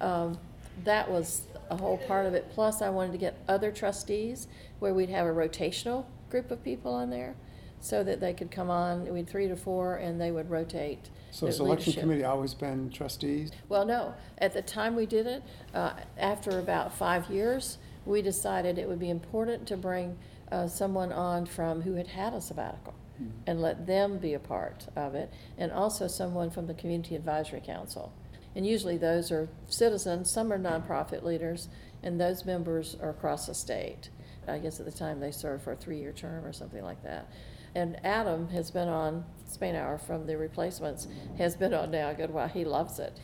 Um, 0.00 0.38
that 0.84 1.10
was 1.10 1.42
a 1.72 1.76
whole 1.76 1.96
part 1.98 2.26
of 2.26 2.34
it. 2.34 2.50
Plus, 2.50 2.82
I 2.82 2.90
wanted 2.90 3.12
to 3.12 3.18
get 3.18 3.36
other 3.48 3.72
trustees 3.72 4.46
where 4.78 4.92
we'd 4.94 5.08
have 5.08 5.26
a 5.26 5.30
rotational 5.30 6.04
group 6.30 6.50
of 6.50 6.62
people 6.62 6.92
on 6.94 7.10
there 7.10 7.34
so 7.80 8.04
that 8.04 8.20
they 8.20 8.32
could 8.32 8.50
come 8.50 8.70
on, 8.70 9.12
we'd 9.12 9.28
three 9.28 9.48
to 9.48 9.56
four, 9.56 9.96
and 9.96 10.20
they 10.20 10.30
would 10.30 10.48
rotate. 10.50 11.10
So 11.32 11.46
the 11.46 11.52
selection 11.52 11.86
leadership. 11.90 12.00
committee 12.02 12.24
always 12.24 12.54
been 12.54 12.90
trustees? 12.90 13.50
Well, 13.68 13.84
no, 13.84 14.14
at 14.38 14.52
the 14.52 14.62
time 14.62 14.94
we 14.94 15.06
did 15.06 15.26
it, 15.26 15.42
uh, 15.74 15.94
after 16.16 16.58
about 16.58 16.92
five 16.94 17.28
years, 17.28 17.78
we 18.06 18.22
decided 18.22 18.78
it 18.78 18.88
would 18.88 19.00
be 19.00 19.10
important 19.10 19.66
to 19.68 19.76
bring 19.76 20.16
uh, 20.52 20.68
someone 20.68 21.10
on 21.12 21.46
from 21.46 21.80
who 21.82 21.94
had 21.94 22.08
had 22.08 22.34
a 22.34 22.40
sabbatical 22.40 22.92
Mhm. 23.20 23.30
and 23.46 23.62
let 23.62 23.86
them 23.86 24.18
be 24.18 24.34
a 24.34 24.38
part 24.38 24.86
of 24.94 25.14
it, 25.14 25.30
and 25.56 25.72
also 25.72 26.06
someone 26.06 26.50
from 26.50 26.66
the 26.66 26.74
Community 26.74 27.16
Advisory 27.16 27.60
Council. 27.60 28.12
And 28.54 28.66
usually 28.66 28.96
those 28.96 29.32
are 29.32 29.48
citizens, 29.68 30.30
some 30.30 30.52
are 30.52 30.58
nonprofit 30.58 31.22
leaders, 31.22 31.68
and 32.02 32.20
those 32.20 32.44
members 32.44 32.96
are 33.00 33.10
across 33.10 33.46
the 33.46 33.54
state. 33.54 34.10
I 34.46 34.58
guess 34.58 34.80
at 34.80 34.86
the 34.86 34.92
time 34.92 35.20
they 35.20 35.30
served 35.30 35.62
for 35.62 35.72
a 35.72 35.76
three-year 35.76 36.12
term 36.12 36.44
or 36.44 36.52
something 36.52 36.82
like 36.82 37.02
that. 37.04 37.30
And 37.74 38.04
Adam 38.04 38.48
has 38.48 38.70
been 38.70 38.88
on, 38.88 39.24
Spainhour 39.50 40.00
from 40.00 40.26
the 40.26 40.36
replacements, 40.36 41.06
has 41.38 41.56
been 41.56 41.72
on 41.72 41.90
now 41.90 42.10
a 42.10 42.14
good 42.14 42.30
while. 42.30 42.48
He 42.48 42.64
loves 42.64 42.98
it. 42.98 43.18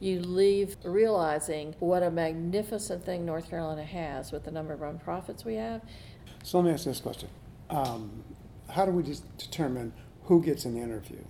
You 0.00 0.20
leave 0.20 0.76
realizing 0.82 1.76
what 1.78 2.02
a 2.02 2.10
magnificent 2.10 3.04
thing 3.04 3.24
North 3.24 3.48
Carolina 3.48 3.84
has 3.84 4.32
with 4.32 4.44
the 4.44 4.50
number 4.50 4.72
of 4.72 4.80
nonprofits 4.80 5.44
we 5.44 5.54
have. 5.54 5.82
So 6.42 6.58
let 6.58 6.66
me 6.66 6.72
ask 6.72 6.84
this 6.84 7.00
question. 7.00 7.28
Um, 7.70 8.24
How 8.70 8.86
do 8.86 8.90
we 8.90 9.04
determine 9.38 9.92
who 10.24 10.42
gets 10.42 10.64
an 10.64 10.76
interview? 10.76 11.22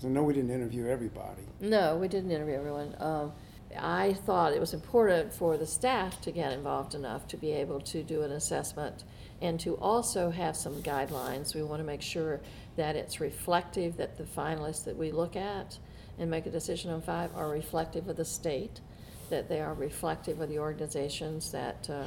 Because 0.00 0.12
I 0.12 0.14
know 0.14 0.22
we 0.22 0.32
didn't 0.32 0.50
interview 0.50 0.86
everybody. 0.86 1.42
No, 1.60 1.98
we 1.98 2.08
didn't 2.08 2.30
interview 2.30 2.54
everyone. 2.54 2.96
Um, 3.00 3.32
I 3.78 4.14
thought 4.14 4.54
it 4.54 4.60
was 4.60 4.72
important 4.72 5.30
for 5.30 5.58
the 5.58 5.66
staff 5.66 6.22
to 6.22 6.30
get 6.30 6.54
involved 6.54 6.94
enough 6.94 7.28
to 7.28 7.36
be 7.36 7.52
able 7.52 7.80
to 7.82 8.02
do 8.02 8.22
an 8.22 8.32
assessment 8.32 9.04
and 9.42 9.60
to 9.60 9.74
also 9.74 10.30
have 10.30 10.56
some 10.56 10.82
guidelines. 10.82 11.54
We 11.54 11.62
want 11.62 11.80
to 11.80 11.86
make 11.86 12.00
sure 12.00 12.40
that 12.76 12.96
it's 12.96 13.20
reflective, 13.20 13.98
that 13.98 14.16
the 14.16 14.24
finalists 14.24 14.84
that 14.84 14.96
we 14.96 15.12
look 15.12 15.36
at 15.36 15.78
and 16.18 16.30
make 16.30 16.46
a 16.46 16.50
decision 16.50 16.90
on 16.90 17.02
five 17.02 17.30
are 17.36 17.50
reflective 17.50 18.08
of 18.08 18.16
the 18.16 18.24
state, 18.24 18.80
that 19.28 19.50
they 19.50 19.60
are 19.60 19.74
reflective 19.74 20.40
of 20.40 20.48
the 20.48 20.58
organizations 20.58 21.52
that, 21.52 21.90
uh, 21.90 22.04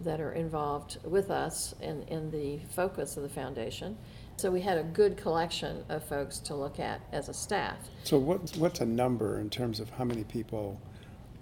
that 0.00 0.18
are 0.18 0.32
involved 0.32 0.96
with 1.04 1.30
us 1.30 1.74
in, 1.82 2.04
in 2.04 2.30
the 2.30 2.60
focus 2.74 3.18
of 3.18 3.22
the 3.22 3.28
foundation. 3.28 3.98
So 4.36 4.50
we 4.50 4.60
had 4.60 4.78
a 4.78 4.82
good 4.82 5.16
collection 5.16 5.84
of 5.88 6.04
folks 6.04 6.38
to 6.40 6.54
look 6.54 6.80
at 6.80 7.00
as 7.12 7.28
a 7.28 7.34
staff. 7.34 7.76
So 8.02 8.18
what's, 8.18 8.56
what's 8.56 8.80
a 8.80 8.86
number 8.86 9.38
in 9.38 9.48
terms 9.48 9.80
of 9.80 9.90
how 9.90 10.04
many 10.04 10.24
people 10.24 10.80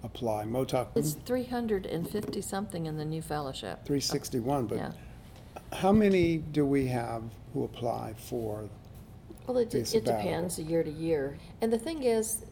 apply? 0.03 0.45
MOTOC, 0.45 0.87
It's 0.95 1.13
three 1.25 1.43
hundred 1.45 1.85
and 1.85 2.07
fifty 2.09 2.41
something 2.41 2.85
in 2.85 2.97
the 2.97 3.05
new 3.05 3.21
fellowship. 3.21 3.83
361, 3.85 4.67
but 4.67 4.77
Yeah. 4.77 4.91
but 5.53 5.63
how 5.79 5.91
many 5.91 6.37
do 6.37 6.65
we 6.65 6.85
have 6.87 7.23
who 7.53 7.63
apply 7.63 8.13
for? 8.17 8.69
Well, 9.47 9.57
it, 9.57 9.73
it 9.73 10.05
depends 10.05 10.59
year 10.59 10.83
to 10.83 10.91
year. 10.91 11.37
And 11.61 11.73
the 11.73 11.79
thing 11.79 12.03
is, 12.03 12.45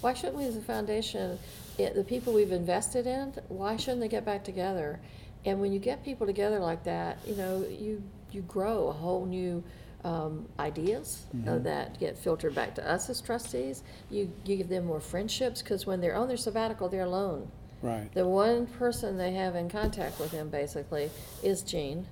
why 0.00 0.14
shouldn't 0.14 0.38
we 0.38 0.44
as 0.44 0.56
a 0.56 0.62
foundation, 0.62 1.38
it, 1.78 1.94
the 1.94 2.04
people 2.04 2.32
we've 2.32 2.52
invested 2.52 3.06
in, 3.06 3.34
why 3.48 3.76
shouldn't 3.76 4.00
they 4.00 4.08
get 4.08 4.24
back 4.24 4.44
together? 4.44 5.00
And 5.44 5.60
when 5.60 5.72
you 5.72 5.78
get 5.78 6.04
people 6.04 6.26
together 6.26 6.58
like 6.58 6.84
that, 6.84 7.18
you 7.26 7.34
know, 7.36 7.64
you, 7.68 8.02
you 8.32 8.42
grow 8.42 8.88
a 8.88 8.92
whole 8.92 9.26
new, 9.26 9.62
um, 10.04 10.48
ideas 10.58 11.26
uh, 11.32 11.36
Mhm. 11.50 11.62
that 11.64 11.98
get 12.00 12.16
filtered 12.16 12.54
back 12.54 12.74
to 12.76 12.90
us 12.90 13.10
as 13.10 13.20
trustees. 13.20 13.82
You, 14.10 14.30
you 14.44 14.56
give 14.56 14.68
them 14.68 14.86
more 14.86 15.00
friendships, 15.00 15.60
because 15.62 15.86
when 15.86 16.00
they're 16.00 16.14
on 16.16 16.28
their 16.28 16.36
sabbatical, 16.38 16.88
they're 16.88 17.04
alone. 17.04 17.50
Right, 17.82 18.12
The 18.14 18.26
one 18.28 18.66
person 18.66 19.16
they 19.16 19.32
have 19.34 19.56
in 19.56 19.68
contact 19.70 20.18
with 20.20 20.30
them 20.32 20.48
basically 20.50 21.10
is 21.42 21.62
Jean. 21.62 22.06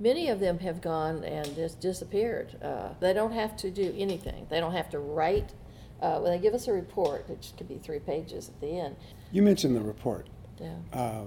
Many 0.00 0.28
of 0.28 0.40
them 0.40 0.58
have 0.58 0.80
gone 0.80 1.22
and 1.24 1.54
just 1.54 1.78
disappeared. 1.80 2.56
Uh, 2.62 2.90
they 3.00 3.12
don't 3.12 3.30
have 3.32 3.56
to 3.58 3.70
do 3.70 3.94
anything. 3.96 4.46
They 4.48 4.58
don't 4.60 4.72
have 4.72 4.90
to 4.90 4.98
write. 4.98 5.52
Uh, 6.02 6.18
when 6.20 6.32
they 6.32 6.38
give 6.38 6.52
us 6.54 6.66
a 6.68 6.72
report, 6.72 7.28
which 7.28 7.52
could 7.56 7.68
be 7.68 7.78
three 7.78 8.00
pages 8.00 8.48
at 8.48 8.60
the 8.60 8.78
end, 8.78 8.96
you 9.32 9.40
mentioned 9.42 9.74
the 9.76 9.80
report. 9.80 10.28
yeah. 10.60 10.74
Uh, 10.92 11.24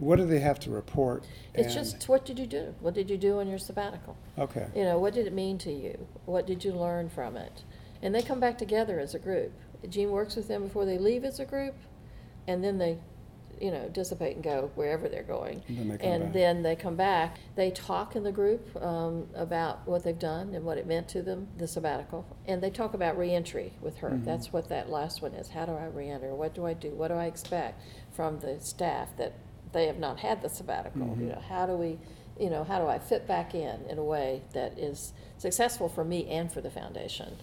What 0.00 0.16
do 0.16 0.26
they 0.26 0.40
have 0.40 0.58
to 0.60 0.70
report? 0.70 1.24
It's 1.54 1.74
and- 1.76 1.84
just 1.86 2.08
what 2.08 2.24
did 2.24 2.38
you 2.38 2.46
do? 2.46 2.74
What 2.80 2.94
did 2.94 3.08
you 3.10 3.18
do 3.18 3.38
on 3.38 3.46
your 3.48 3.58
sabbatical? 3.58 4.16
Okay, 4.38 4.66
You 4.74 4.84
know, 4.84 4.98
what 4.98 5.14
did 5.14 5.26
it 5.26 5.32
mean 5.32 5.58
to 5.58 5.70
you? 5.72 6.06
What 6.24 6.46
did 6.46 6.64
you 6.64 6.72
learn 6.72 7.08
from 7.10 7.36
it? 7.36 7.62
And 8.02 8.14
they 8.14 8.22
come 8.22 8.40
back 8.40 8.56
together 8.58 8.98
as 8.98 9.14
a 9.14 9.18
group. 9.18 9.52
Jean 9.88 10.10
works 10.10 10.36
with 10.36 10.48
them 10.48 10.64
before 10.64 10.84
they 10.86 10.98
leave 10.98 11.24
as 11.24 11.38
a 11.38 11.44
group, 11.44 11.74
and 12.48 12.64
then 12.64 12.78
they, 12.78 12.96
you 13.60 13.70
know, 13.70 13.88
dissipate 13.90 14.36
and 14.36 14.42
go 14.44 14.70
wherever 14.74 15.06
they're 15.06 15.22
going. 15.22 15.62
And 15.68 15.76
then 15.78 15.88
they 15.88 15.98
come 15.98 16.08
And 16.12 16.22
back. 16.24 16.32
then 16.32 16.62
they 16.62 16.76
come 16.76 16.96
back. 16.96 17.36
They 17.56 17.70
talk 17.70 18.16
in 18.16 18.22
the 18.22 18.32
group 18.32 18.82
um, 18.82 19.26
about 19.34 19.86
what 19.86 20.02
they've 20.02 20.18
done 20.18 20.54
and 20.54 20.64
what 20.64 20.78
it 20.78 20.86
meant 20.86 21.08
to 21.10 21.20
them, 21.22 21.48
the 21.58 21.66
sabbatical. 21.68 22.24
And 22.46 22.62
they 22.62 22.70
talk 22.70 22.94
about 22.94 23.18
reentry 23.18 23.74
with 23.82 23.98
her. 23.98 24.08
Mhm. 24.10 24.24
That's 24.24 24.50
what 24.50 24.68
that 24.70 24.88
last 24.88 25.20
one 25.20 25.34
is. 25.34 25.50
How 25.50 25.66
do 25.66 25.72
I 25.72 25.84
reenter? 25.86 26.34
What 26.34 26.54
do 26.54 26.64
I 26.64 26.72
do? 26.72 26.90
What 26.90 27.08
do 27.08 27.14
I 27.14 27.26
expect 27.26 27.82
from 28.12 28.38
the 28.40 28.58
staff 28.60 29.14
that 29.18 29.32
they 29.72 29.86
have 29.86 29.98
not 29.98 30.18
had 30.20 30.42
the 30.42 30.48
sabbatical? 30.48 31.00
You 31.18 31.26
Mhm. 31.26 31.34
know, 31.34 31.40
how 31.48 31.66
do 31.66 31.74
we, 31.74 31.98
you 32.38 32.50
know, 32.50 32.64
how 32.64 32.78
do 32.80 32.86
I 32.86 32.98
fit 32.98 33.26
back 33.26 33.54
in 33.54 33.80
in 33.88 33.98
a 33.98 34.04
way 34.04 34.42
that 34.52 34.78
is 34.78 35.12
successful 35.38 35.88
for 35.88 36.04
me 36.04 36.26
and 36.28 36.50
for 36.50 36.60
the 36.60 36.70
foundation? 36.70 37.36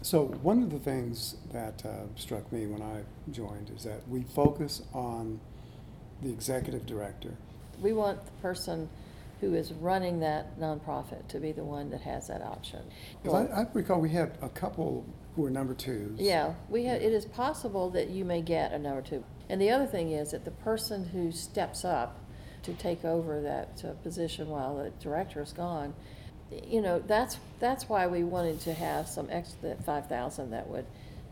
so 0.00 0.26
one 0.42 0.62
of 0.62 0.70
the 0.70 0.78
things 0.78 1.34
that 1.52 1.84
uh, 1.84 2.06
struck 2.14 2.52
me 2.52 2.68
when 2.68 2.80
I 2.80 3.02
joined 3.32 3.68
is 3.76 3.82
that 3.82 4.08
we 4.08 4.22
focus 4.22 4.82
on 4.94 5.40
the 6.22 6.30
executive 6.30 6.86
director. 6.86 7.34
We 7.82 7.92
want 7.92 8.24
the 8.24 8.30
person 8.40 8.88
who 9.40 9.54
is 9.54 9.72
running 9.72 10.20
that 10.20 10.56
nonprofit 10.60 11.26
to 11.28 11.40
be 11.40 11.50
the 11.50 11.64
one 11.64 11.90
that 11.90 12.00
has 12.02 12.28
that 12.28 12.42
option. 12.42 12.80
'Cause 13.24 13.34
I, 13.34 13.62
I 13.62 13.66
recall 13.72 14.00
we 14.00 14.10
had 14.10 14.38
a 14.40 14.48
couple 14.48 15.04
who 15.34 15.42
were 15.42 15.50
number 15.50 15.74
twos. 15.74 16.20
Yeah, 16.20 16.54
we 16.70 16.86
ha 16.86 16.92
it 16.92 17.12
is 17.12 17.24
possible 17.24 17.90
that 17.90 18.08
you 18.08 18.24
may 18.24 18.40
get 18.40 18.72
a 18.72 18.78
number 18.78 19.02
two. 19.02 19.24
And 19.48 19.60
the 19.60 19.70
other 19.70 19.86
thing 19.86 20.10
is 20.12 20.32
that 20.32 20.44
the 20.44 20.50
person 20.50 21.08
who 21.08 21.32
steps 21.32 21.84
up 21.84 22.18
to 22.62 22.72
take 22.74 23.04
over 23.04 23.40
that 23.40 23.82
uh, 23.84 23.92
position 24.02 24.48
while 24.48 24.76
the 24.76 24.90
director 25.02 25.40
is 25.40 25.52
gone, 25.52 25.94
you 26.66 26.80
know, 26.80 26.98
that's, 27.06 27.38
that's 27.60 27.88
why 27.88 28.06
we 28.06 28.24
wanted 28.24 28.60
to 28.60 28.72
have 28.74 29.08
some 29.08 29.28
extra, 29.30 29.74
five 29.86 30.06
thousand 30.08 30.50
that 30.50 30.68
would, 30.68 30.86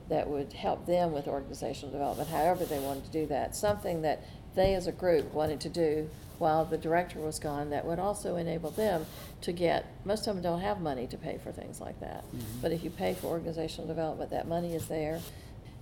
that 0.09 0.29
would 0.29 0.53
help 0.53 0.87
them 0.87 1.13
with 1.13 1.27
organizational 1.27 1.91
development, 1.91 2.29
however 2.29 2.65
they 2.65 2.79
wanted 2.79 3.05
to 3.05 3.11
do 3.11 3.27
that. 3.27 3.57
Something 3.57 4.03
that 4.03 4.23
they 4.55 4.75
as 4.75 4.87
a 4.87 4.93
group 4.93 5.33
wanted 5.35 5.61
to 5.61 5.69
do 5.69 6.09
while 6.39 6.67
the 6.67 6.77
director 6.79 7.19
was 7.19 7.39
gone, 7.39 7.71
that 7.71 7.85
would 7.87 7.99
also 7.99 8.37
enable 8.37 8.71
them 8.71 9.07
to 9.41 9.53
get, 9.53 9.87
most 10.05 10.27
of 10.27 10.35
them 10.35 10.43
don't 10.43 10.61
have 10.61 10.81
money 10.81 11.07
to 11.07 11.17
pay 11.17 11.39
for 11.43 11.51
things 11.51 11.81
like 11.81 11.99
that. 12.01 12.25
Mhm. 12.35 12.43
But 12.61 12.73
if 12.73 12.85
you 12.85 12.91
pay 12.91 13.15
for 13.15 13.29
organizational 13.29 13.87
development, 13.89 14.31
that 14.31 14.47
money 14.47 14.75
is 14.75 14.87
there. 14.87 15.21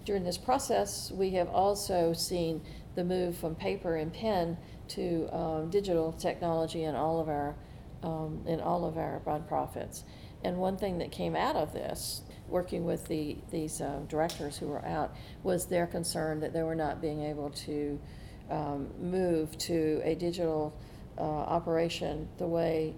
During 0.04 0.24
this 0.24 0.36
process, 0.36 1.10
we 1.10 1.30
have 1.30 1.48
also 1.48 2.12
seen 2.12 2.60
the 2.94 3.04
move 3.04 3.36
from 3.36 3.54
paper 3.54 3.96
and 3.96 4.12
pen 4.12 4.56
to 4.88 5.28
um, 5.32 5.70
digital 5.70 6.12
technology 6.12 6.84
in 6.84 6.94
all 6.94 7.20
of 7.20 7.28
our, 7.28 7.56
um, 8.02 8.42
in 8.46 8.60
all 8.60 8.84
of 8.84 8.98
our 8.98 9.22
nonprofits. 9.26 10.02
And 10.44 10.58
one 10.58 10.76
thing 10.76 10.98
that 10.98 11.10
came 11.10 11.34
out 11.34 11.56
of 11.56 11.72
this, 11.72 12.22
working 12.48 12.84
with 12.84 13.08
the, 13.08 13.38
these 13.50 13.80
uh, 13.80 14.00
directors 14.08 14.58
who 14.58 14.66
were 14.66 14.84
out, 14.84 15.16
was 15.42 15.66
their 15.66 15.86
concern 15.86 16.40
that 16.40 16.52
they 16.52 16.62
were 16.62 16.74
not 16.74 17.00
being 17.00 17.22
able 17.22 17.48
to 17.50 17.98
um, 18.50 18.90
move 19.00 19.56
to 19.56 20.02
a 20.04 20.14
digital 20.14 20.78
uh, 21.16 21.22
operation 21.22 22.28
the 22.36 22.46
way 22.46 22.94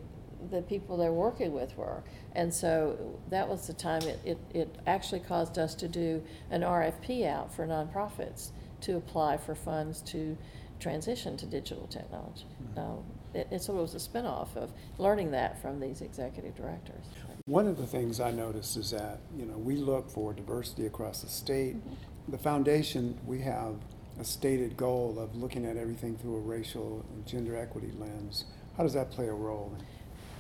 the 0.50 0.62
people 0.62 0.97
they're 0.97 1.12
working 1.12 1.53
with 1.53 1.76
were. 1.76 2.03
And 2.35 2.53
so 2.53 3.19
that 3.31 3.49
was 3.49 3.67
the 3.67 3.73
time 3.73 4.03
it, 4.03 4.21
it, 4.25 4.38
it 4.55 4.76
actually 4.87 5.21
caused 5.21 5.59
us 5.59 5.75
to 5.76 5.88
do 5.88 6.23
an 6.50 6.62
RFP 6.62 7.26
out 7.26 7.55
for 7.55 7.67
nonprofits 7.67 8.50
to 8.83 8.97
apply 8.97 9.38
for 9.38 9.55
funds 9.55 10.03
to 10.03 10.37
transition 10.79 11.37
to 11.38 11.47
digital 11.47 11.87
technology. 11.87 12.47
Mhm. 12.75 12.79
Um, 12.79 13.05
it, 13.35 13.49
it 13.50 13.62
sort 13.62 13.79
of 13.79 13.83
was 13.83 13.95
a 13.95 14.09
spinoff 14.09 14.57
of 14.57 14.73
learning 14.99 15.31
that 15.33 15.61
from 15.61 15.81
these 15.81 16.00
executive 16.03 16.55
directors. 16.55 17.07
One 17.47 17.67
of 17.67 17.76
the 17.79 17.87
things 17.87 18.21
I 18.21 18.31
noticed 18.31 18.76
is 18.76 18.91
that, 18.91 19.21
you 19.37 19.47
know, 19.47 19.57
we 19.57 19.76
look 19.76 20.11
for 20.11 20.33
diversity 20.33 20.87
across 20.87 21.23
the 21.23 21.29
state. 21.29 21.76
Mhm. 21.76 21.97
The 22.29 22.38
foundation, 22.38 23.19
we 23.26 23.41
have 23.41 23.76
a 24.19 24.25
stated 24.25 24.76
goal 24.76 25.19
of 25.19 25.37
looking 25.37 25.65
at 25.67 25.76
everything 25.76 26.17
through 26.17 26.37
a 26.37 26.41
racial 26.41 27.05
and 27.15 27.26
gender 27.26 27.57
equity 27.57 27.93
lens. 27.99 28.45
How 28.76 28.83
does 28.83 28.95
that 28.95 29.11
play 29.11 29.29
a 29.29 29.35
role 29.35 29.73
in 29.79 29.85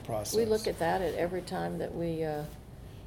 process? 0.06 0.36
We 0.36 0.46
look 0.46 0.66
at 0.66 0.78
that 0.78 1.02
at 1.02 1.14
every 1.14 1.42
time 1.42 1.78
that 1.78 1.94
we, 1.94 2.24
uh, 2.24 2.44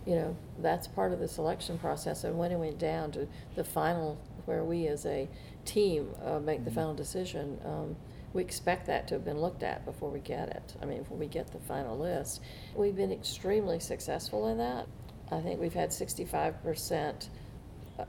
you 0.05 0.15
know, 0.15 0.35
that's 0.59 0.87
part 0.87 1.13
of 1.13 1.19
the 1.19 1.27
selection 1.27 1.77
process. 1.77 2.23
And 2.23 2.37
when 2.37 2.51
it 2.51 2.57
went 2.57 2.77
down 2.77 3.11
to 3.13 3.27
the 3.55 3.63
final, 3.63 4.17
where 4.45 4.63
we 4.63 4.87
as 4.87 5.05
a 5.05 5.27
team 5.65 6.13
uh, 6.25 6.39
make 6.39 6.63
the 6.65 6.71
Mhm. 6.71 6.75
final 6.75 6.93
decision, 6.93 7.59
um, 7.65 7.95
we 8.33 8.41
expect 8.41 8.85
that 8.87 9.07
to 9.07 9.15
have 9.15 9.25
been 9.25 9.41
looked 9.41 9.63
at 9.63 9.85
before 9.85 10.09
we 10.09 10.19
get 10.19 10.49
it. 10.49 10.75
I 10.81 10.85
mean, 10.85 10.99
before 10.99 11.17
we 11.17 11.27
get 11.27 11.47
the 11.47 11.59
final 11.59 11.97
list. 11.97 12.41
We've 12.75 12.95
been 12.95 13.11
extremely 13.11 13.79
successful 13.79 14.47
in 14.47 14.57
that. 14.59 14.87
I 15.31 15.41
think 15.41 15.59
we've 15.59 15.73
had 15.73 15.91
sixty-five 15.93 16.61
percent 16.63 17.29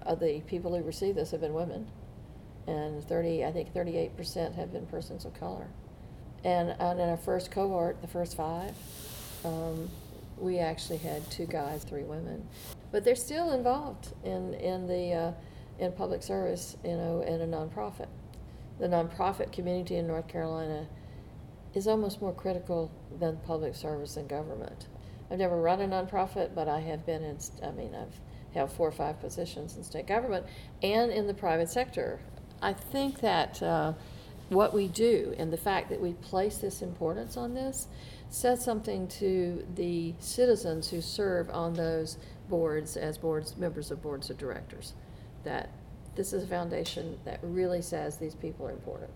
of 0.02 0.20
the 0.20 0.40
people 0.42 0.74
who 0.76 0.82
receive 0.82 1.14
this 1.14 1.30
have 1.32 1.40
been 1.40 1.54
women. 1.54 1.86
And 2.66 3.02
thirty, 3.04 3.44
I 3.44 3.52
think 3.52 3.72
thirty-eight 3.72 4.16
percent 4.16 4.54
have 4.54 4.72
been 4.72 4.86
persons 4.86 5.24
of 5.24 5.34
color. 5.34 5.68
And, 6.44 6.70
in 6.70 7.08
our 7.08 7.16
first 7.18 7.50
cohort, 7.50 8.00
the 8.00 8.08
first 8.08 8.36
five, 8.36 8.74
um, 9.44 9.88
we 10.38 10.58
actually 10.58 10.98
had 10.98 11.28
two 11.30 11.46
guys, 11.46 11.84
three 11.84 12.02
women. 12.02 12.46
But 12.92 13.04
they're 13.04 13.14
still 13.14 13.52
involved 13.52 14.14
in, 14.24 14.54
in 14.54 14.86
the, 14.86 15.12
uh, 15.12 15.32
in 15.78 15.92
public 15.92 16.22
service, 16.22 16.76
you 16.84 16.96
know, 16.96 17.22
in 17.22 17.40
a 17.40 17.46
nonprofit. 17.46 18.08
The 18.78 18.88
nonprofit 18.88 19.52
community 19.52 19.96
in 19.96 20.06
North 20.06 20.28
Carolina 20.28 20.86
is 21.74 21.86
almost 21.86 22.20
more 22.20 22.32
critical 22.32 22.90
than 23.18 23.36
public 23.46 23.74
service 23.74 24.16
and 24.16 24.28
government. 24.28 24.86
I've 25.30 25.38
never 25.38 25.60
run 25.60 25.80
a 25.80 25.86
nonprofit, 25.86 26.54
but 26.54 26.68
I 26.68 26.80
have 26.80 27.06
been 27.06 27.22
in, 27.22 27.38
I 27.62 27.70
mean, 27.70 27.94
I've 27.94 28.18
held 28.52 28.72
four 28.72 28.88
or 28.88 28.92
five 28.92 29.20
positions 29.20 29.76
in 29.76 29.84
state 29.84 30.06
government 30.06 30.46
and 30.82 31.12
in 31.12 31.26
the 31.26 31.34
private 31.34 31.68
sector. 31.68 32.18
I 32.60 32.72
think 32.72 33.20
that 33.20 33.62
uh, 33.62 33.92
what 34.50 34.74
we 34.74 34.88
do 34.88 35.34
and 35.38 35.52
the 35.52 35.56
fact 35.56 35.88
that 35.88 36.00
we 36.00 36.12
place 36.14 36.58
this 36.58 36.82
importance 36.82 37.36
on 37.36 37.54
this 37.54 37.86
says 38.28 38.62
something 38.62 39.08
to 39.08 39.64
the 39.74 40.12
citizens 40.18 40.90
who 40.90 41.00
serve 41.00 41.48
on 41.50 41.74
those 41.74 42.18
boards 42.48 42.96
as 42.96 43.16
boards, 43.16 43.56
members 43.56 43.90
of 43.90 44.02
boards 44.02 44.28
of 44.28 44.38
directors. 44.38 44.94
That 45.44 45.70
this 46.16 46.32
is 46.32 46.42
a 46.42 46.46
foundation 46.46 47.18
that 47.24 47.38
really 47.42 47.80
says 47.80 48.16
these 48.16 48.34
people 48.34 48.66
are 48.66 48.72
important. 48.72 49.12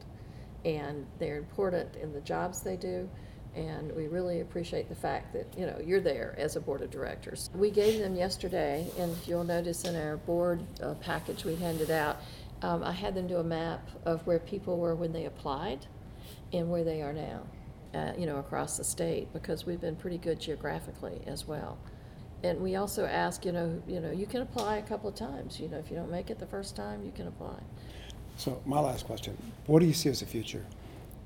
And 0.64 1.06
they're 1.18 1.36
important 1.36 1.96
in 1.96 2.12
the 2.12 2.20
jobs 2.20 2.62
they 2.62 2.76
do. 2.76 3.08
And 3.54 3.94
we 3.94 4.08
really 4.08 4.40
appreciate 4.40 4.88
the 4.88 4.96
fact 4.96 5.32
that, 5.32 5.46
you 5.56 5.66
know, 5.66 5.78
you're 5.84 6.00
there 6.00 6.34
as 6.38 6.56
a 6.56 6.60
board 6.60 6.82
of 6.82 6.90
directors. 6.90 7.50
We 7.54 7.70
gave 7.70 8.00
them 8.00 8.16
yesterday, 8.16 8.86
and 8.98 9.16
you'll 9.26 9.44
notice 9.44 9.84
in 9.84 9.94
our 9.94 10.16
board 10.16 10.64
uh, 10.82 10.94
package 10.94 11.44
we 11.44 11.54
handed 11.54 11.90
out, 11.90 12.16
um, 12.64 12.82
I 12.82 12.92
had 12.92 13.14
them 13.14 13.26
do 13.26 13.36
a 13.36 13.44
map 13.44 13.90
of 14.06 14.26
where 14.26 14.38
people 14.38 14.78
were 14.78 14.94
when 14.94 15.12
they 15.12 15.26
applied 15.26 15.86
and 16.50 16.70
where 16.70 16.82
they 16.82 17.02
are 17.02 17.12
now, 17.12 17.42
uh, 17.92 18.12
you 18.16 18.24
know, 18.24 18.38
across 18.38 18.78
the 18.78 18.84
state, 18.84 19.30
because 19.34 19.66
we've 19.66 19.82
been 19.82 19.96
pretty 19.96 20.16
good 20.16 20.40
geographically 20.40 21.20
as 21.26 21.46
well. 21.46 21.76
And 22.42 22.60
we 22.60 22.76
also 22.76 23.04
ask, 23.04 23.44
you 23.44 23.52
know, 23.52 23.82
you 23.86 24.00
know, 24.00 24.10
you 24.10 24.24
can 24.24 24.40
apply 24.40 24.78
a 24.78 24.82
couple 24.82 25.10
of 25.10 25.14
times. 25.14 25.60
You 25.60 25.68
know, 25.68 25.76
if 25.76 25.90
you 25.90 25.96
don't 25.96 26.10
make 26.10 26.30
it 26.30 26.38
the 26.38 26.46
first 26.46 26.74
time, 26.74 27.04
you 27.04 27.12
can 27.12 27.28
apply. 27.28 27.58
So 28.38 28.62
my 28.64 28.80
last 28.80 29.04
question, 29.04 29.36
what 29.66 29.80
do 29.80 29.86
you 29.86 29.92
see 29.92 30.08
as 30.08 30.20
the 30.20 30.26
future 30.26 30.64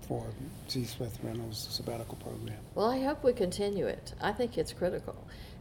for 0.09 0.27
Z. 0.69 0.85
Smith 0.87 1.19
Reynolds 1.23 1.69
sabbatical 1.71 2.17
program? 2.17 2.59
Well, 2.75 2.91
I 2.91 3.01
hope 3.05 3.23
we 3.23 3.33
continue 3.33 3.87
it. 3.87 4.13
I 4.21 4.33
think 4.33 4.59
it's 4.59 4.73
critical. 4.73 5.17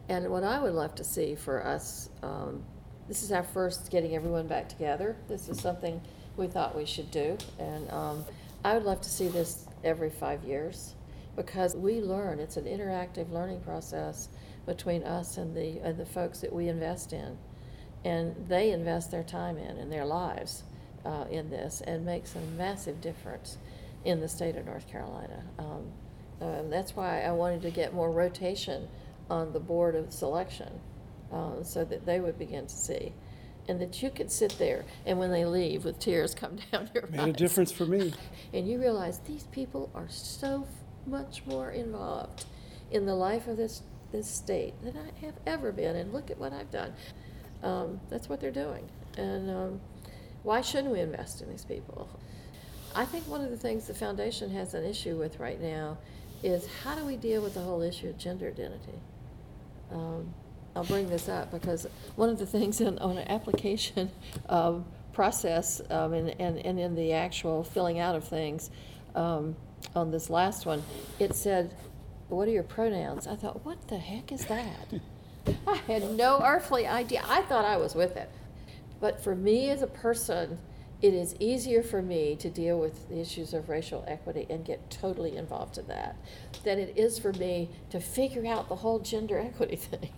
And 0.08 0.28
what 0.28 0.42
I 0.42 0.58
would 0.58 0.72
love 0.72 0.96
to 0.96 1.04
see 1.04 1.36
for 1.36 1.64
us, 1.64 2.08
um, 2.22 2.64
this 3.08 3.22
is 3.22 3.32
our 3.32 3.42
first 3.42 3.90
getting 3.90 4.14
everyone 4.14 4.46
back 4.46 4.68
together. 4.68 5.16
This 5.28 5.48
is 5.48 5.58
something 5.58 6.00
we 6.36 6.46
thought 6.46 6.76
we 6.76 6.84
should 6.84 7.10
do. 7.10 7.38
And 7.58 7.90
um, 7.90 8.24
I 8.62 8.74
would 8.74 8.84
love 8.84 9.00
to 9.00 9.08
see 9.08 9.28
this 9.28 9.66
every 9.82 10.10
five 10.10 10.44
years 10.44 10.94
because 11.34 11.74
we 11.74 12.00
learn. 12.00 12.38
It's 12.38 12.58
an 12.58 12.64
interactive 12.64 13.32
learning 13.32 13.60
process 13.60 14.28
between 14.66 15.04
us 15.04 15.38
and 15.38 15.56
the, 15.56 15.94
the 15.96 16.04
folks 16.04 16.40
that 16.40 16.52
we 16.52 16.68
invest 16.68 17.14
in. 17.14 17.38
And 18.04 18.36
they 18.46 18.72
invest 18.72 19.10
their 19.10 19.24
time 19.24 19.56
in 19.56 19.78
and 19.78 19.90
their 19.90 20.04
lives 20.04 20.62
uh, 21.04 21.24
in 21.30 21.48
this 21.48 21.80
and 21.80 22.04
makes 22.04 22.34
a 22.36 22.40
massive 22.58 23.00
difference 23.00 23.56
in 24.04 24.20
the 24.20 24.28
state 24.28 24.56
of 24.56 24.66
North 24.66 24.86
Carolina. 24.86 25.42
Um, 25.58 25.92
uh, 26.40 26.62
that's 26.64 26.94
why 26.94 27.22
I 27.22 27.32
wanted 27.32 27.62
to 27.62 27.70
get 27.70 27.94
more 27.94 28.10
rotation 28.10 28.86
on 29.30 29.52
the 29.52 29.60
board 29.60 29.94
of 29.96 30.12
selection 30.12 30.80
uh, 31.32 31.62
so 31.62 31.84
that 31.84 32.06
they 32.06 32.20
would 32.20 32.38
begin 32.38 32.66
to 32.66 32.74
see. 32.74 33.12
And 33.68 33.80
that 33.82 34.02
you 34.02 34.10
could 34.10 34.32
sit 34.32 34.56
there 34.58 34.84
and 35.04 35.18
when 35.18 35.30
they 35.30 35.44
leave 35.44 35.84
with 35.84 35.98
tears 35.98 36.34
come 36.42 36.56
down 36.72 36.90
your 36.94 37.02
face. 37.02 37.12
Made 37.12 37.20
eyes. 37.20 37.28
a 37.28 37.32
difference 37.32 37.72
for 37.72 37.86
me. 37.86 38.12
And 38.54 38.66
you 38.66 38.80
realize 38.80 39.18
these 39.20 39.44
people 39.44 39.90
are 39.94 40.08
so 40.08 40.66
much 41.06 41.44
more 41.44 41.70
involved 41.70 42.46
in 42.90 43.04
the 43.04 43.14
life 43.14 43.46
of 43.46 43.58
this, 43.58 43.82
this 44.10 44.26
state 44.26 44.72
than 44.82 44.96
I 44.96 45.26
have 45.26 45.34
ever 45.46 45.70
been. 45.70 45.96
And 45.96 46.14
look 46.14 46.30
at 46.30 46.38
what 46.38 46.54
I've 46.54 46.70
done. 46.70 46.94
Um, 47.62 48.00
that's 48.08 48.28
what 48.28 48.40
they're 48.40 48.50
doing. 48.50 48.88
And 49.18 49.50
um, 49.50 49.80
why 50.44 50.62
shouldn't 50.62 50.92
we 50.92 51.00
invest 51.00 51.42
in 51.42 51.50
these 51.50 51.64
people? 51.64 52.08
I 52.94 53.04
think 53.04 53.28
one 53.28 53.42
of 53.42 53.50
the 53.50 53.56
things 53.56 53.86
the 53.86 53.94
foundation 53.94 54.50
has 54.52 54.72
an 54.72 54.84
issue 54.84 55.16
with 55.18 55.38
right 55.38 55.60
now 55.60 55.98
is 56.42 56.66
how 56.82 56.94
do 56.94 57.04
we 57.04 57.16
deal 57.16 57.42
with 57.42 57.54
the 57.54 57.60
whole 57.60 57.82
issue 57.82 58.08
of 58.08 58.16
gender 58.18 58.48
identity? 58.48 58.98
Um, 59.92 60.32
I'll 60.78 60.84
bring 60.84 61.10
this 61.10 61.28
up 61.28 61.50
because 61.50 61.88
one 62.14 62.28
of 62.28 62.38
the 62.38 62.46
things 62.58 62.80
in, 62.80 62.98
on 63.00 63.18
an 63.18 63.28
application 63.28 64.12
um, 64.48 64.84
process 65.12 65.80
um, 65.90 66.12
and, 66.12 66.40
and, 66.40 66.58
and 66.58 66.78
in 66.78 66.94
the 66.94 67.12
actual 67.12 67.64
filling 67.64 67.98
out 67.98 68.14
of 68.14 68.22
things 68.22 68.70
um, 69.16 69.56
on 69.96 70.12
this 70.12 70.30
last 70.30 70.66
one, 70.66 70.84
it 71.18 71.34
said, 71.34 71.74
What 72.28 72.46
are 72.46 72.52
your 72.52 72.62
pronouns? 72.62 73.26
I 73.26 73.34
thought, 73.34 73.64
What 73.64 73.88
the 73.88 73.98
heck 73.98 74.30
is 74.30 74.44
that? 74.44 74.94
I 75.66 75.76
had 75.88 76.12
no 76.12 76.40
earthly 76.44 76.86
idea. 76.86 77.24
I 77.26 77.42
thought 77.42 77.64
I 77.64 77.76
was 77.76 77.96
with 77.96 78.16
it. 78.16 78.30
But 79.00 79.20
for 79.20 79.34
me 79.34 79.70
as 79.70 79.82
a 79.82 79.88
person, 79.88 80.58
it 81.02 81.12
is 81.12 81.34
easier 81.40 81.82
for 81.82 82.02
me 82.02 82.36
to 82.36 82.48
deal 82.50 82.78
with 82.78 83.08
the 83.08 83.18
issues 83.20 83.52
of 83.52 83.68
racial 83.68 84.04
equity 84.06 84.46
and 84.48 84.64
get 84.64 84.90
totally 84.90 85.36
involved 85.36 85.78
in 85.78 85.88
that 85.88 86.16
than 86.62 86.78
it 86.78 86.96
is 86.96 87.18
for 87.18 87.32
me 87.32 87.68
to 87.90 87.98
figure 87.98 88.46
out 88.46 88.68
the 88.68 88.76
whole 88.76 89.00
gender 89.00 89.40
equity 89.40 89.76
thing. 89.76 90.10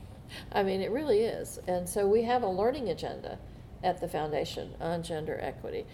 I 0.53 0.63
mean, 0.63 0.81
it 0.81 0.91
really 0.91 1.21
is. 1.21 1.59
And 1.67 1.89
so 1.89 2.07
we 2.07 2.23
have 2.23 2.43
a 2.43 2.49
learning 2.49 2.89
agenda 2.89 3.39
at 3.83 4.01
the 4.01 4.09
foundation 4.09 4.75
on 4.81 5.03
gender 5.03 5.39
equity. 5.41 5.87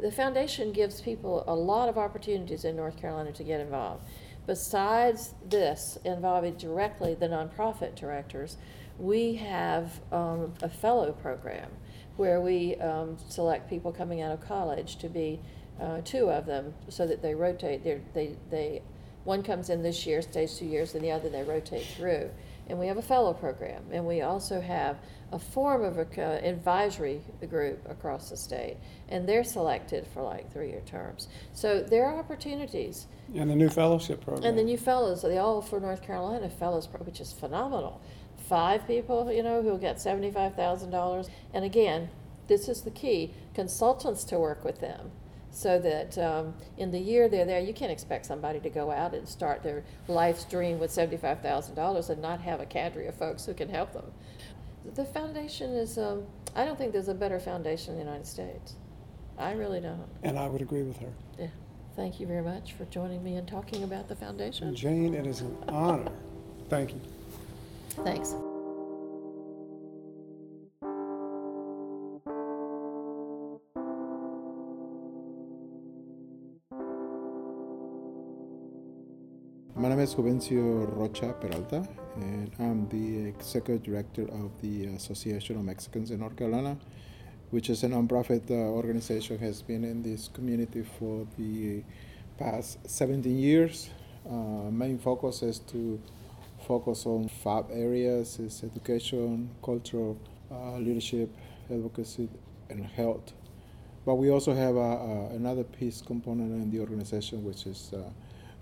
The 0.00 0.12
foundation 0.12 0.72
gives 0.72 1.00
people 1.00 1.44
a 1.46 1.54
lot 1.54 1.88
of 1.88 1.98
opportunities 1.98 2.64
in 2.64 2.76
North 2.76 2.96
Carolina 2.96 3.32
to 3.32 3.44
get 3.44 3.60
involved. 3.60 4.04
Besides 4.46 5.34
this, 5.48 5.98
involving 6.04 6.54
directly 6.54 7.14
the 7.14 7.28
nonprofit 7.28 7.94
directors, 7.94 8.56
we 8.98 9.34
have 9.34 10.00
um, 10.10 10.54
a 10.62 10.68
fellow 10.68 11.12
program 11.12 11.70
where 12.16 12.40
we 12.40 12.76
um, 12.76 13.16
select 13.28 13.68
people 13.68 13.92
coming 13.92 14.22
out 14.22 14.32
of 14.32 14.40
college 14.40 14.96
to 14.96 15.08
be 15.08 15.40
uh, 15.80 16.00
two 16.04 16.30
of 16.30 16.46
them 16.46 16.74
so 16.88 17.06
that 17.06 17.22
they 17.22 17.34
rotate. 17.34 17.84
They're, 17.84 18.00
they, 18.14 18.36
they, 18.50 18.82
one 19.24 19.42
comes 19.42 19.70
in 19.70 19.82
this 19.82 20.06
year, 20.06 20.22
stays 20.22 20.58
two 20.58 20.66
years, 20.66 20.94
and 20.94 21.04
the 21.04 21.10
other 21.10 21.28
they 21.28 21.42
rotate 21.42 21.86
through. 21.96 22.30
And 22.68 22.78
we 22.78 22.86
have 22.86 22.98
a 22.98 23.02
fellow 23.02 23.32
program, 23.32 23.82
and 23.90 24.06
we 24.06 24.20
also 24.20 24.60
have 24.60 24.98
a 25.32 25.38
form 25.38 25.82
of 25.82 25.98
an 25.98 26.08
uh, 26.18 26.40
advisory 26.42 27.22
group 27.48 27.80
across 27.88 28.30
the 28.30 28.36
state, 28.36 28.76
and 29.08 29.26
they're 29.28 29.44
selected 29.44 30.06
for 30.06 30.22
like 30.22 30.52
three-year 30.52 30.82
terms. 30.84 31.28
So 31.52 31.82
there 31.82 32.04
are 32.06 32.18
opportunities. 32.18 33.06
And 33.34 33.50
the 33.50 33.56
new 33.56 33.68
fellowship 33.70 34.22
program. 34.22 34.44
And 34.44 34.58
the 34.58 34.64
new 34.64 34.78
fellows, 34.78 35.22
the 35.22 35.38
All 35.38 35.62
for 35.62 35.80
North 35.80 36.02
Carolina 36.02 36.48
Fellows, 36.50 36.86
Pro- 36.86 37.00
which 37.00 37.20
is 37.20 37.32
phenomenal. 37.32 38.00
Five 38.48 38.86
people, 38.86 39.32
you 39.32 39.42
know, 39.42 39.62
who'll 39.62 39.78
get 39.78 40.00
seventy-five 40.00 40.54
thousand 40.54 40.90
dollars. 40.90 41.28
And 41.52 41.64
again, 41.64 42.10
this 42.46 42.68
is 42.68 42.82
the 42.82 42.90
key, 42.90 43.34
consultants 43.54 44.24
to 44.24 44.38
work 44.38 44.64
with 44.64 44.80
them. 44.80 45.10
So 45.58 45.76
that 45.80 46.16
um, 46.18 46.54
in 46.76 46.92
the 46.92 47.00
year 47.00 47.28
they're 47.28 47.44
there, 47.44 47.58
you 47.58 47.74
can't 47.74 47.90
expect 47.90 48.26
somebody 48.26 48.60
to 48.60 48.70
go 48.70 48.92
out 48.92 49.12
and 49.12 49.28
start 49.28 49.64
their 49.64 49.82
life's 50.06 50.44
dream 50.44 50.78
with 50.78 50.92
seventy-five 50.92 51.40
thousand 51.40 51.74
dollars 51.74 52.10
and 52.10 52.22
not 52.22 52.40
have 52.42 52.60
a 52.60 52.64
cadre 52.64 53.08
of 53.08 53.16
folks 53.16 53.44
who 53.44 53.54
can 53.54 53.68
help 53.68 53.92
them. 53.92 54.04
The 54.94 55.04
foundation 55.04 55.72
is, 55.72 55.98
um, 55.98 56.22
I 56.54 56.64
don't 56.64 56.78
think 56.78 56.92
there's 56.92 57.08
a 57.08 57.14
better 57.14 57.40
foundation 57.40 57.94
in 57.94 57.98
the 57.98 58.04
United 58.04 58.28
States. 58.28 58.76
I 59.36 59.50
really 59.54 59.80
don't. 59.80 60.06
And 60.22 60.38
I 60.38 60.46
would 60.46 60.62
agree 60.62 60.84
with 60.84 60.98
her. 60.98 61.12
Yeah. 61.36 61.48
Thank 61.96 62.20
you 62.20 62.28
very 62.28 62.42
much 62.42 62.74
for 62.74 62.84
joining 62.84 63.24
me 63.24 63.34
and 63.34 63.48
talking 63.48 63.82
about 63.82 64.06
the 64.06 64.14
foundation. 64.14 64.76
Jane, 64.76 65.12
it 65.12 65.26
is 65.26 65.40
an 65.40 65.56
honor. 65.66 66.12
Thank 66.68 66.92
you. 66.92 67.00
Thanks. 68.04 68.32
Name 79.98 80.04
is 80.04 80.14
Juvencio 80.14 80.96
Rocha 80.96 81.32
Peralta, 81.40 81.84
and 82.14 82.52
I'm 82.60 82.88
the 82.88 83.30
executive 83.30 83.82
director 83.82 84.22
of 84.28 84.52
the 84.62 84.86
Association 84.94 85.56
of 85.56 85.64
Mexicans 85.64 86.12
in 86.12 86.20
North 86.20 86.36
Carolina, 86.36 86.78
which 87.50 87.68
is 87.68 87.82
a 87.82 87.88
nonprofit 87.88 88.48
uh, 88.48 88.54
organization 88.54 89.38
has 89.38 89.60
been 89.60 89.82
in 89.82 90.04
this 90.04 90.28
community 90.28 90.84
for 91.00 91.26
the 91.36 91.82
past 92.38 92.78
17 92.88 93.36
years. 93.36 93.90
Uh, 94.24 94.70
main 94.70 95.00
focus 95.00 95.42
is 95.42 95.58
to 95.58 96.00
focus 96.68 97.04
on 97.04 97.28
five 97.28 97.64
areas: 97.72 98.38
is 98.38 98.62
education, 98.62 99.50
cultural, 99.64 100.16
uh, 100.52 100.76
leadership, 100.76 101.28
advocacy, 101.68 102.28
and 102.70 102.86
health. 102.86 103.32
But 104.06 104.14
we 104.14 104.30
also 104.30 104.54
have 104.54 104.76
a, 104.76 104.78
a, 104.78 105.26
another 105.30 105.64
piece 105.64 106.00
component 106.02 106.52
in 106.52 106.70
the 106.70 106.78
organization, 106.78 107.42
which 107.42 107.66
is 107.66 107.90
uh, 107.92 108.08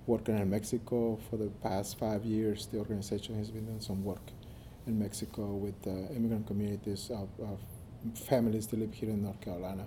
working 0.06 0.38
in 0.38 0.48
Mexico 0.48 1.18
for 1.28 1.36
the 1.36 1.50
past 1.62 1.98
five 1.98 2.24
years. 2.24 2.66
The 2.66 2.78
organization 2.78 3.36
has 3.38 3.50
been 3.50 3.66
doing 3.66 3.80
some 3.80 4.04
work 4.04 4.22
in 4.86 4.98
Mexico 4.98 5.42
with 5.42 5.74
uh, 5.86 6.12
immigrant 6.14 6.46
communities 6.46 7.10
of, 7.10 7.28
of, 7.40 7.58
families 8.14 8.68
that 8.68 8.78
live 8.78 8.94
here 8.94 9.10
in 9.10 9.24
North 9.24 9.40
Carolina. 9.40 9.84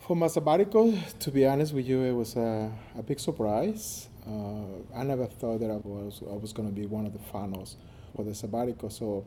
For 0.00 0.16
my 0.16 0.26
sabbatical, 0.26 0.98
to 1.20 1.30
be 1.30 1.46
honest 1.46 1.72
with 1.72 1.86
you, 1.86 2.02
it 2.02 2.12
was 2.12 2.34
a, 2.34 2.72
a 2.98 3.02
big 3.04 3.20
surprise. 3.20 4.08
Uh, 4.26 4.98
I 4.98 5.04
never 5.04 5.26
thought 5.26 5.60
that 5.60 5.70
I 5.70 5.76
was 5.76 6.22
I 6.28 6.34
was 6.34 6.52
going 6.52 6.68
to 6.68 6.74
be 6.74 6.86
one 6.86 7.06
of 7.06 7.12
the 7.12 7.20
finals 7.20 7.76
for 8.16 8.24
the 8.24 8.34
sabbatical, 8.34 8.90
so 8.90 9.24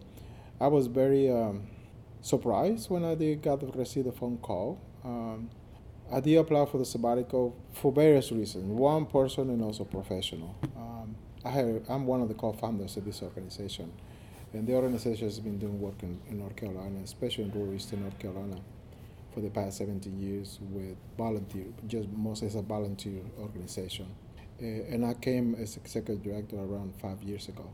I 0.60 0.67
was 0.67 0.88
very 0.88 1.32
um, 1.32 1.67
surprised 2.21 2.89
when 2.89 3.06
I 3.06 3.15
did 3.15 3.41
got 3.41 3.62
to 3.62 3.67
receive 3.67 4.04
the 4.04 4.12
phone 4.12 4.38
call. 4.38 4.82
Um, 5.06 5.50
I 6.12 6.20
did 6.20 6.38
apply 6.38 6.65
for 6.68 6.78
the 6.78 6.86
sabbatical 6.86 7.56
for 7.74 7.91
various 7.91 8.32
reasons. 8.32 8.65
One, 8.65 9.06
person 9.06 9.50
and 9.50 9.62
also 9.62 9.84
professional. 9.84 10.56
Um, 10.76 11.15
I 11.44 11.50
have, 11.50 11.82
I'm 11.89 12.06
one 12.06 12.22
of 12.22 12.28
the 12.28 12.36
co-founders 12.36 12.96
of 12.98 13.06
this 13.06 13.24
organization, 13.24 13.91
and 14.54 14.68
the 14.68 14.76
organization 14.76 15.28
has 15.28 15.39
been 15.39 15.58
doing 15.58 15.80
work 15.80 16.04
in, 16.04 16.20
in 16.30 16.39
North 16.39 16.56
Carolina, 16.56 17.00
especially 17.04 17.46
in 17.46 17.52
rural 17.52 17.74
Eastern 17.74 18.02
North 18.02 18.20
Carolina, 18.20 18.58
for 19.34 19.41
the 19.41 19.50
past 19.50 19.78
17 19.80 20.18
years 20.20 20.60
with 20.72 20.96
volunteer, 21.18 21.65
just 21.88 22.08
mostly 22.10 22.48
as 22.48 22.56
a 22.56 22.62
volunteer 22.62 23.22
organization. 23.39 24.08
Uh, 24.62 24.65
and 24.65 25.06
I 25.06 25.15
came 25.15 25.56
as 25.56 25.76
executive 25.76 26.24
director 26.24 26.58
around 26.58 26.94
five 27.02 27.22
years 27.24 27.50
ago. 27.50 27.68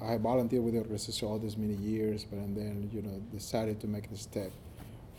I 0.00 0.16
volunteered 0.18 0.62
with 0.62 0.74
the 0.74 0.80
organization 0.80 1.26
all 1.26 1.38
these 1.38 1.56
many 1.56 1.74
years, 1.74 2.24
but 2.24 2.38
and 2.38 2.56
then 2.56 2.90
you 2.92 3.02
know 3.02 3.20
decided 3.32 3.80
to 3.80 3.88
make 3.88 4.08
the 4.10 4.16
step 4.16 4.52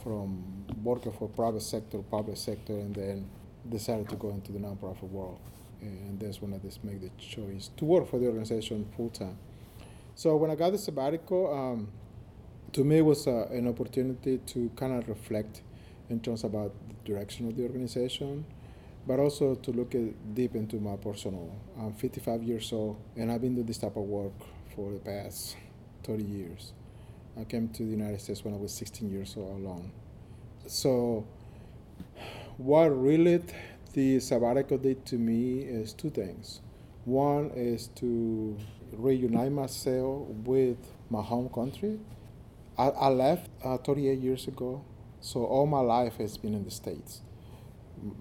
from 0.03 0.65
working 0.83 1.11
for 1.11 1.27
private 1.27 1.61
sector, 1.61 1.99
public 1.99 2.37
sector, 2.37 2.73
and 2.73 2.95
then 2.95 3.29
decided 3.67 4.07
to 4.09 4.15
go 4.15 4.29
into 4.29 4.51
the 4.51 4.59
nonprofit 4.59 5.09
world. 5.09 5.39
And 5.81 6.19
that's 6.19 6.41
when 6.41 6.53
I 6.53 6.57
just 6.57 6.83
made 6.83 7.01
the 7.01 7.09
choice 7.17 7.69
to 7.77 7.85
work 7.85 8.09
for 8.09 8.19
the 8.19 8.27
organization 8.27 8.87
full 8.95 9.09
time. 9.09 9.37
So 10.15 10.35
when 10.35 10.51
I 10.51 10.55
got 10.55 10.71
the 10.71 10.77
sabbatical, 10.77 11.53
um, 11.53 11.89
to 12.73 12.83
me 12.83 12.97
it 12.97 13.05
was 13.05 13.27
uh, 13.27 13.47
an 13.51 13.67
opportunity 13.67 14.37
to 14.37 14.69
kind 14.75 14.93
of 14.93 15.07
reflect 15.07 15.61
in 16.09 16.19
terms 16.19 16.43
about 16.43 16.73
the 16.87 17.13
direction 17.13 17.47
of 17.47 17.55
the 17.55 17.63
organization, 17.63 18.45
but 19.07 19.19
also 19.19 19.55
to 19.55 19.71
look 19.71 19.95
deep 20.33 20.55
into 20.55 20.77
my 20.77 20.97
personal. 20.97 21.55
I'm 21.77 21.93
55 21.93 22.43
years 22.43 22.71
old, 22.73 22.99
and 23.15 23.31
I've 23.31 23.41
been 23.41 23.55
doing 23.55 23.67
this 23.67 23.77
type 23.77 23.95
of 23.95 24.03
work 24.03 24.33
for 24.75 24.91
the 24.91 24.99
past 24.99 25.55
30 26.03 26.23
years. 26.23 26.73
I 27.37 27.43
came 27.43 27.69
to 27.69 27.83
the 27.83 27.91
United 27.91 28.21
States 28.21 28.43
when 28.43 28.53
I 28.53 28.57
was 28.57 28.73
16 28.73 29.09
years 29.09 29.35
old 29.37 29.61
alone. 29.61 29.91
So, 30.67 31.25
what 32.57 32.87
really 32.87 33.41
the 33.93 34.19
sabbatical 34.19 34.77
did 34.77 35.05
to 35.07 35.15
me 35.17 35.59
is 35.59 35.93
two 35.93 36.09
things. 36.09 36.61
One 37.05 37.51
is 37.55 37.87
to 37.95 38.57
reunite 38.91 39.51
myself 39.51 40.27
with 40.45 40.77
my 41.09 41.21
home 41.21 41.49
country. 41.49 41.99
I, 42.77 42.89
I 42.89 43.07
left 43.09 43.49
uh, 43.63 43.77
38 43.77 44.19
years 44.19 44.47
ago, 44.47 44.83
so 45.21 45.45
all 45.45 45.65
my 45.65 45.79
life 45.79 46.17
has 46.17 46.37
been 46.37 46.53
in 46.53 46.63
the 46.63 46.71
States, 46.71 47.21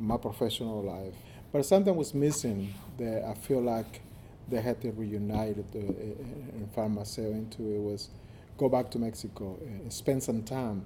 my 0.01 0.17
professional 0.17 0.83
life. 0.83 1.15
But 1.53 1.65
something 1.65 1.95
was 1.95 2.15
missing 2.15 2.75
that 2.99 3.25
I 3.25 3.35
feel 3.35 3.61
like 3.61 4.01
they 4.49 4.61
had 4.61 4.81
to 4.83 4.91
reunite 4.93 5.59
uh, 5.59 5.79
and 5.79 6.69
find 6.75 6.95
myself 6.95 7.29
into. 7.29 7.63
It 7.63 7.81
was 7.81 8.09
go 8.59 8.69
back 8.69 8.91
to 8.91 8.99
Mexico 8.99 9.57
and 9.63 9.91
spend 9.93 10.23
some 10.23 10.43
time, 10.43 10.85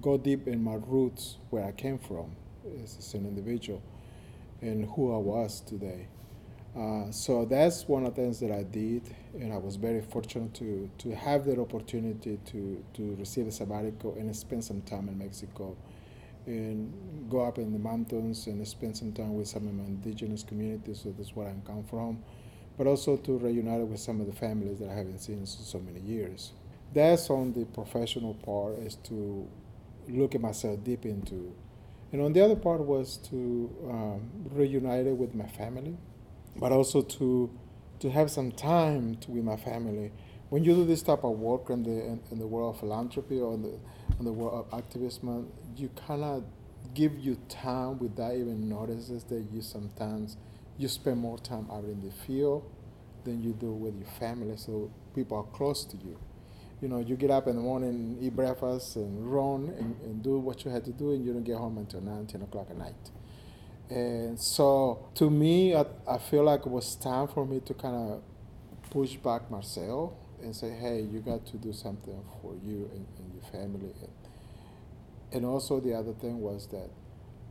go 0.00 0.16
deep 0.16 0.48
in 0.48 0.62
my 0.62 0.74
roots 0.86 1.36
where 1.50 1.64
I 1.64 1.72
came 1.72 1.98
from 1.98 2.36
as 2.82 3.12
an 3.14 3.26
individual 3.26 3.82
and 4.62 4.86
who 4.86 5.14
I 5.14 5.18
was 5.18 5.60
today. 5.60 6.06
Uh, 6.76 7.10
so 7.10 7.44
that's 7.44 7.88
one 7.88 8.06
of 8.06 8.14
the 8.14 8.22
things 8.22 8.38
that 8.38 8.52
I 8.52 8.62
did, 8.62 9.02
and 9.34 9.52
I 9.52 9.56
was 9.56 9.76
very 9.76 10.00
fortunate 10.00 10.54
to, 10.54 10.88
to 10.98 11.14
have 11.14 11.44
that 11.46 11.58
opportunity 11.58 12.38
to, 12.46 12.84
to 12.94 13.16
receive 13.18 13.48
a 13.48 13.52
sabbatical 13.52 14.14
and 14.14 14.34
spend 14.36 14.62
some 14.62 14.82
time 14.82 15.08
in 15.08 15.18
Mexico 15.18 15.76
and 16.46 16.92
go 17.28 17.40
up 17.40 17.58
in 17.58 17.72
the 17.72 17.78
mountains 17.78 18.46
and 18.46 18.66
spend 18.66 18.96
some 18.96 19.12
time 19.12 19.34
with 19.34 19.48
some 19.48 19.66
of 19.66 19.74
my 19.74 19.84
indigenous 19.84 20.44
communities, 20.44 21.00
so 21.02 21.12
that's 21.16 21.34
where 21.34 21.48
I 21.48 21.54
come 21.66 21.82
from, 21.84 22.22
but 22.76 22.86
also 22.86 23.16
to 23.16 23.38
reunite 23.38 23.80
with 23.80 23.98
some 23.98 24.20
of 24.20 24.26
the 24.26 24.32
families 24.32 24.78
that 24.78 24.88
I 24.88 24.94
haven't 24.94 25.18
seen 25.18 25.38
in 25.40 25.46
so 25.46 25.80
many 25.80 26.00
years. 26.00 26.52
That's 26.92 27.30
on 27.30 27.52
the 27.52 27.64
professional 27.66 28.34
part, 28.34 28.78
is 28.80 28.96
to 29.04 29.48
look 30.08 30.34
at 30.34 30.40
myself 30.40 30.82
deep 30.84 31.04
into. 31.04 31.54
And 32.12 32.22
on 32.22 32.32
the 32.32 32.42
other 32.42 32.56
part 32.56 32.80
was 32.80 33.18
to 33.28 33.70
um, 33.90 34.30
reunite 34.50 35.06
with 35.16 35.34
my 35.34 35.46
family 35.46 35.96
but 36.58 36.72
also 36.72 37.02
to 37.02 37.50
to 38.00 38.10
have 38.10 38.30
some 38.30 38.52
time 38.52 39.16
to, 39.16 39.32
with 39.32 39.44
my 39.44 39.56
family. 39.56 40.12
When 40.50 40.64
you 40.64 40.74
do 40.74 40.84
this 40.84 41.02
type 41.02 41.24
of 41.24 41.38
work 41.38 41.70
in 41.70 41.82
the 41.82 41.90
in, 41.90 42.20
in 42.30 42.38
the 42.38 42.46
world 42.46 42.74
of 42.74 42.80
philanthropy 42.80 43.40
or 43.40 43.54
in 43.54 43.62
the 43.62 43.78
in 44.18 44.24
the 44.24 44.32
world 44.32 44.66
of 44.66 44.78
activism, 44.78 45.48
you 45.76 45.90
cannot 46.06 46.42
give 46.94 47.18
you 47.18 47.36
time 47.48 47.98
without 47.98 48.34
even 48.34 48.68
notices 48.68 49.24
that 49.24 49.46
you 49.52 49.62
sometimes 49.62 50.36
you 50.78 50.88
spend 50.88 51.18
more 51.18 51.38
time 51.38 51.68
out 51.70 51.84
in 51.84 52.00
the 52.02 52.10
field 52.10 52.64
than 53.24 53.42
you 53.42 53.52
do 53.52 53.72
with 53.72 53.96
your 53.96 54.08
family. 54.18 54.56
So 54.56 54.90
people 55.14 55.38
are 55.38 55.56
close 55.56 55.84
to 55.84 55.96
you. 55.96 56.18
You 56.80 56.88
know, 56.88 57.00
you 57.00 57.16
get 57.16 57.30
up 57.30 57.48
in 57.48 57.56
the 57.56 57.62
morning, 57.62 58.18
eat 58.20 58.36
breakfast, 58.36 58.96
and 58.96 59.32
run 59.32 59.74
and, 59.78 59.96
and 60.02 60.22
do 60.22 60.38
what 60.38 60.64
you 60.64 60.70
had 60.70 60.84
to 60.84 60.92
do, 60.92 61.12
and 61.12 61.24
you 61.24 61.32
don't 61.32 61.42
get 61.42 61.56
home 61.56 61.78
until 61.78 62.00
9, 62.00 62.26
10 62.26 62.42
o'clock 62.42 62.68
at 62.70 62.78
night. 62.78 63.10
And 63.90 64.38
so 64.38 65.08
to 65.14 65.30
me, 65.30 65.74
I, 65.74 65.86
I 66.06 66.18
feel 66.18 66.44
like 66.44 66.60
it 66.60 66.70
was 66.70 66.94
time 66.94 67.28
for 67.28 67.46
me 67.46 67.60
to 67.60 67.74
kind 67.74 67.96
of 67.96 68.22
push 68.90 69.16
back 69.16 69.50
Marcel 69.50 70.16
and 70.42 70.54
say, 70.54 70.70
hey, 70.70 71.00
you 71.00 71.20
got 71.20 71.46
to 71.46 71.56
do 71.56 71.72
something 71.72 72.22
for 72.40 72.54
you 72.64 72.90
and, 72.92 73.06
and 73.18 73.32
your 73.34 73.42
family. 73.50 73.92
And, 74.00 74.12
and 75.32 75.44
also 75.44 75.80
the 75.80 75.94
other 75.94 76.12
thing 76.12 76.40
was 76.40 76.68
that 76.68 76.90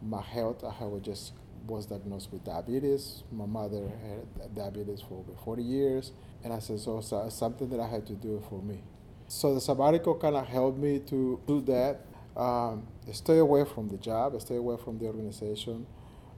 my 0.01 0.21
health, 0.21 0.63
I 0.63 0.85
was 0.85 1.01
just 1.01 1.33
was 1.65 1.85
diagnosed 1.85 2.31
with 2.31 2.43
diabetes. 2.45 3.23
My 3.31 3.45
mother 3.45 3.89
had 4.01 4.55
diabetes 4.55 5.01
for 5.01 5.15
over 5.15 5.33
40 5.43 5.63
years. 5.63 6.11
And 6.43 6.53
I 6.53 6.59
said, 6.59 6.79
so, 6.79 7.01
so 7.01 7.27
something 7.29 7.69
that 7.69 7.79
I 7.79 7.87
had 7.87 8.05
to 8.07 8.13
do 8.13 8.41
for 8.49 8.61
me. 8.61 8.83
So 9.27 9.53
the 9.53 9.61
sabbatical 9.61 10.15
kind 10.15 10.35
of 10.35 10.47
helped 10.47 10.77
me 10.77 10.99
to 11.07 11.39
do 11.45 11.61
that. 11.61 12.01
Um, 12.39 12.87
stay 13.11 13.39
away 13.39 13.65
from 13.65 13.89
the 13.89 13.97
job, 13.97 14.39
stay 14.41 14.55
away 14.55 14.77
from 14.83 14.99
the 14.99 15.05
organization 15.05 15.85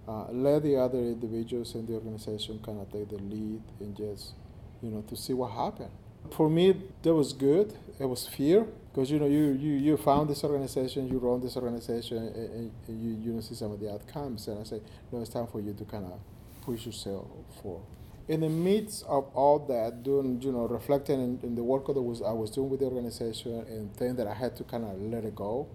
uh, 0.10 0.26
let 0.32 0.64
the 0.64 0.76
other 0.76 0.98
individuals 0.98 1.76
in 1.76 1.86
the 1.86 1.94
organization 1.94 2.60
kind 2.66 2.82
of 2.82 2.92
take 2.92 3.08
the 3.10 3.18
lead 3.18 3.62
and 3.80 3.96
just, 3.96 4.34
you 4.82 4.90
know, 4.90 5.04
to 5.04 5.16
see 5.16 5.34
what 5.34 5.52
happened. 5.52 5.92
For 6.32 6.50
me, 6.50 6.76
that 7.04 7.14
was 7.14 7.32
good. 7.32 7.74
It 8.00 8.06
was 8.06 8.28
fear 8.28 8.66
because 8.92 9.12
you 9.12 9.20
know 9.20 9.28
you, 9.28 9.52
you, 9.52 9.74
you 9.74 9.98
found 9.98 10.30
this 10.30 10.44
organization, 10.44 11.08
you 11.08 11.20
run 11.20 11.42
this 11.42 11.56
organization, 11.56 12.18
and, 12.18 12.72
and 12.88 13.02
you 13.02 13.18
you 13.22 13.34
know 13.34 13.42
see 13.42 13.54
some 13.56 13.72
of 13.72 13.80
the 13.80 13.92
outcomes. 13.92 14.48
And 14.48 14.60
I 14.60 14.64
say, 14.64 14.82
no, 15.12 15.22
it's 15.22 15.30
time 15.30 15.48
for 15.48 15.62
you 15.62 15.74
to 15.74 15.86
kind 15.86 16.06
of 16.06 16.20
push 16.62 16.88
yourself 16.88 17.28
for. 17.62 17.82
In 18.30 18.42
the 18.42 18.50
midst 18.50 19.04
of 19.08 19.26
all 19.34 19.60
that, 19.68 20.04
doing 20.04 20.42
you 20.42 20.54
know 20.54 20.68
reflecting 20.68 21.20
in, 21.22 21.40
in 21.44 21.56
the 21.56 21.64
work 21.64 21.88
that 21.88 22.02
was 22.02 22.22
I 22.22 22.32
was 22.32 22.52
doing 22.52 22.70
with 22.70 22.80
the 22.80 22.86
organization 22.86 23.66
and 23.68 23.94
things 23.98 24.16
that 24.18 24.28
I 24.28 24.34
had 24.34 24.56
to 24.58 24.64
kind 24.64 24.86
of 24.86 25.02
let 25.02 25.26
it 25.26 25.36
go. 25.36 25.68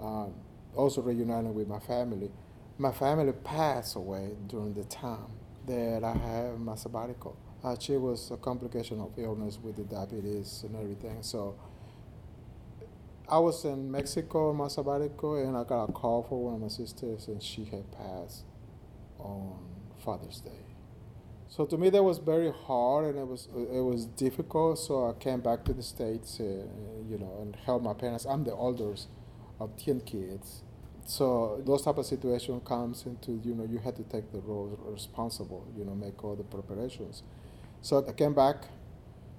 Um, 0.00 0.34
also 0.74 1.02
reuniting 1.02 1.54
with 1.54 1.68
my 1.68 1.78
family 1.78 2.30
my 2.78 2.92
family 2.92 3.32
passed 3.44 3.96
away 3.96 4.30
during 4.48 4.74
the 4.74 4.84
time 4.84 5.26
that 5.66 6.02
I 6.02 6.14
had 6.14 6.58
my 6.58 6.74
sabbatical. 6.74 7.36
Uh, 7.62 7.76
she 7.78 7.96
was 7.96 8.30
a 8.32 8.36
complication 8.36 9.00
of 9.00 9.12
illness 9.16 9.58
with 9.62 9.76
the 9.76 9.84
diabetes 9.84 10.64
and 10.66 10.74
everything. 10.74 11.22
So 11.22 11.54
I 13.28 13.38
was 13.38 13.64
in 13.64 13.90
Mexico 13.90 14.50
in 14.50 14.56
my 14.56 14.68
sabbatical, 14.68 15.36
and 15.36 15.56
I 15.56 15.62
got 15.64 15.84
a 15.84 15.92
call 15.92 16.24
from 16.24 16.38
one 16.38 16.54
of 16.54 16.60
my 16.60 16.68
sisters, 16.68 17.28
and 17.28 17.40
she 17.42 17.64
had 17.64 17.90
passed 17.92 18.44
on 19.18 19.58
Father's 20.04 20.40
Day. 20.40 20.61
So 21.54 21.66
to 21.66 21.76
me, 21.76 21.90
that 21.90 22.02
was 22.02 22.16
very 22.16 22.50
hard, 22.50 23.04
and 23.04 23.18
it 23.18 23.26
was 23.26 23.46
it 23.54 23.84
was 23.84 24.06
difficult. 24.06 24.78
So 24.78 25.10
I 25.10 25.12
came 25.22 25.40
back 25.42 25.66
to 25.66 25.74
the 25.74 25.82
states, 25.82 26.40
uh, 26.40 26.44
you 27.10 27.18
know, 27.18 27.40
and 27.42 27.54
helped 27.66 27.84
my 27.84 27.92
parents. 27.92 28.24
I'm 28.24 28.42
the 28.42 28.54
oldest 28.54 29.08
of 29.60 29.76
ten 29.76 30.00
kids, 30.00 30.62
so 31.04 31.60
those 31.66 31.82
type 31.82 31.98
of 31.98 32.06
situation 32.06 32.58
comes 32.60 33.04
into 33.04 33.32
you 33.44 33.54
know 33.54 33.64
you 33.64 33.76
had 33.76 33.96
to 33.96 34.02
take 34.04 34.32
the 34.32 34.40
role 34.40 34.78
responsible 34.86 35.66
you 35.76 35.84
know 35.84 35.94
make 35.94 36.24
all 36.24 36.34
the 36.34 36.42
preparations. 36.42 37.22
So 37.82 38.02
i 38.08 38.12
came 38.12 38.32
back 38.32 38.56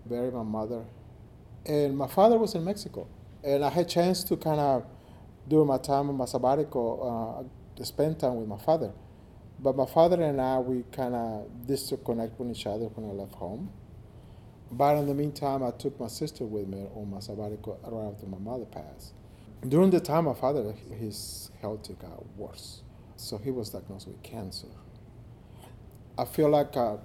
buried 0.05 0.35
my 0.35 0.43
mother. 0.43 0.85
And 1.65 1.97
my 1.97 2.07
father 2.07 2.37
was 2.37 2.53
in 2.53 2.63
mexico. 2.63 3.07
And 3.43 3.65
i 3.65 3.69
had 3.69 3.89
chance 3.89 4.23
to 4.25 4.37
kind 4.37 4.59
of 4.59 4.85
during 5.47 5.67
my 5.67 5.79
time 5.79 6.09
in 6.11 6.15
my 6.15 6.25
sabbatical 6.25 7.47
uh, 7.81 7.83
spend 7.83 8.19
time 8.19 8.35
with 8.35 8.47
my 8.47 8.59
father 8.59 8.91
but 9.63 9.75
my 9.75 9.85
father 9.85 10.21
and 10.21 10.39
i 10.41 10.59
we 10.59 10.83
kind 10.91 11.15
of 11.15 11.47
disconnect 11.65 12.37
from 12.37 12.51
each 12.51 12.67
other 12.67 12.85
when 12.85 13.09
i 13.09 13.13
left 13.13 13.35
home 13.35 13.71
but 14.71 14.97
in 14.97 15.07
the 15.07 15.13
meantime 15.13 15.63
i 15.63 15.71
took 15.71 15.99
my 15.99 16.07
sister 16.07 16.43
with 16.45 16.67
me 16.67 16.85
on 16.95 17.09
my 17.09 17.19
sabbatical 17.19 17.79
right 17.85 18.13
after 18.13 18.27
my 18.27 18.37
mother 18.39 18.65
passed 18.65 19.13
during 19.67 19.91
the 19.91 19.99
time 19.99 20.25
my 20.25 20.33
father, 20.33 20.73
his 20.99 21.49
health 21.61 21.87
got 21.99 22.25
worse. 22.35 22.81
So 23.15 23.37
he 23.37 23.51
was 23.51 23.69
diagnosed 23.69 24.07
with 24.07 24.21
cancer. 24.21 24.67
I 26.17 26.25
feel 26.25 26.49
like 26.49 26.75
uh, 26.75 26.97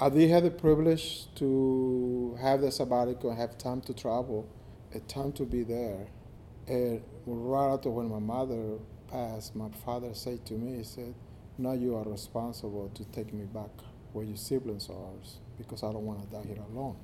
I 0.00 0.08
did 0.08 0.30
have 0.30 0.44
the 0.44 0.50
privilege 0.50 1.26
to 1.36 2.38
have 2.40 2.62
the 2.62 2.70
sabbatical, 2.70 3.34
have 3.34 3.58
time 3.58 3.82
to 3.82 3.92
travel, 3.92 4.48
a 4.94 5.00
time 5.00 5.32
to 5.32 5.44
be 5.44 5.62
there. 5.62 6.06
And 6.66 7.02
right 7.26 7.72
after 7.72 7.90
when 7.90 8.08
my 8.08 8.18
mother 8.18 8.78
passed, 9.10 9.54
my 9.54 9.68
father 9.84 10.14
said 10.14 10.46
to 10.46 10.54
me, 10.54 10.78
he 10.78 10.84
said, 10.84 11.14
now 11.58 11.72
you 11.72 11.96
are 11.96 12.04
responsible 12.04 12.90
to 12.94 13.04
take 13.06 13.32
me 13.32 13.44
back 13.44 13.70
where 14.12 14.24
your 14.24 14.36
siblings 14.36 14.88
are 14.88 15.12
because 15.58 15.82
I 15.82 15.92
don't 15.92 16.04
want 16.04 16.22
to 16.22 16.36
die 16.36 16.46
here 16.46 16.62
alone 16.70 16.96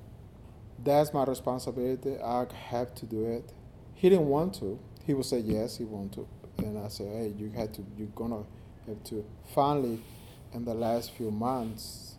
that's 0.83 1.13
my 1.13 1.23
responsibility. 1.23 2.17
I 2.19 2.45
have 2.69 2.93
to 2.95 3.05
do 3.05 3.25
it. 3.25 3.51
He 3.93 4.09
didn't 4.09 4.27
want 4.27 4.55
to. 4.55 4.79
He 5.05 5.13
would 5.13 5.25
say 5.25 5.39
yes, 5.39 5.77
he 5.77 5.83
want 5.83 6.13
to, 6.13 6.27
and 6.59 6.77
I 6.77 6.87
said, 6.87 7.07
hey, 7.07 7.33
you 7.37 7.49
had 7.49 7.73
to. 7.75 7.85
You're 7.97 8.07
gonna 8.15 8.43
have 8.87 9.03
to. 9.05 9.25
Finally, 9.53 10.01
in 10.53 10.65
the 10.65 10.73
last 10.73 11.11
few 11.11 11.29
months, 11.31 12.15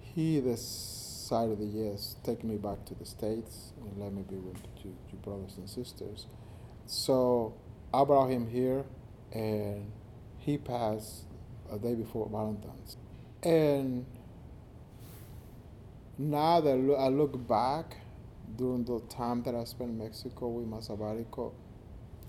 he 0.00 0.40
decided 0.40 1.58
yes, 1.60 2.16
take 2.22 2.44
me 2.44 2.56
back 2.56 2.84
to 2.86 2.94
the 2.94 3.04
states 3.04 3.72
and 3.82 4.02
let 4.02 4.12
me 4.12 4.22
be 4.22 4.36
with 4.36 4.56
your, 4.82 4.94
your 5.10 5.20
brothers 5.22 5.56
and 5.56 5.68
sisters. 5.68 6.26
So 6.92 7.54
I 7.94 8.04
brought 8.04 8.28
him 8.28 8.46
here, 8.46 8.84
and 9.32 9.90
he 10.36 10.58
passed 10.58 11.24
a 11.72 11.78
day 11.78 11.94
before 11.94 12.28
Valentine's, 12.28 12.98
and 13.42 14.04
now 16.18 16.60
that 16.60 16.74
I 16.98 17.08
look 17.08 17.48
back 17.48 17.96
during 18.56 18.84
the 18.84 19.00
time 19.08 19.42
that 19.44 19.54
I 19.54 19.64
spent 19.64 19.88
in 19.88 19.98
Mexico 20.00 20.48
with 20.48 20.66
my 20.66 20.80
sabbatical, 20.80 21.54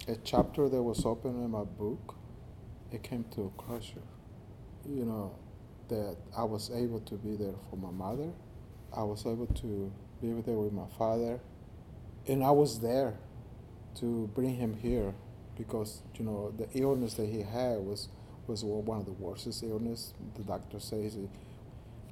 a 0.07 0.15
chapter 0.23 0.69
that 0.69 0.81
was 0.81 1.05
open 1.05 1.31
in 1.43 1.51
my 1.51 1.65
book, 1.65 2.15
it 2.89 3.03
came 3.03 3.25
to 3.35 3.51
a 3.53 3.61
closure. 3.61 4.07
You 4.87 5.03
know, 5.03 5.35
that 5.89 6.15
I 6.37 6.45
was 6.45 6.71
able 6.71 7.01
to 7.01 7.15
be 7.15 7.35
there 7.35 7.55
for 7.69 7.75
my 7.75 7.91
mother. 7.91 8.31
I 8.95 9.03
was 9.03 9.25
able 9.25 9.47
to 9.47 9.91
be 10.21 10.31
there 10.41 10.55
with 10.55 10.71
my 10.71 10.87
father. 10.97 11.41
And 12.29 12.41
I 12.45 12.51
was 12.51 12.79
there 12.79 13.17
to 13.95 14.29
bring 14.33 14.55
him 14.55 14.75
here 14.81 15.13
because 15.57 16.01
you 16.15 16.25
know 16.25 16.53
the 16.57 16.67
illness 16.73 17.13
that 17.15 17.27
he 17.27 17.41
had 17.41 17.77
was 17.79 18.09
was 18.47 18.63
one 18.63 18.99
of 18.99 19.05
the 19.05 19.11
worst 19.13 19.47
illness. 19.63 20.13
The 20.35 20.43
doctor 20.43 20.79
says. 20.79 21.17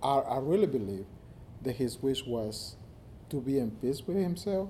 I, 0.04 0.18
I 0.18 0.40
really 0.40 0.68
believe 0.68 1.06
that 1.62 1.76
his 1.76 2.02
wish 2.02 2.26
was 2.26 2.76
to 3.30 3.40
be 3.40 3.60
in 3.60 3.72
peace 3.72 4.02
with 4.06 4.18
himself, 4.18 4.70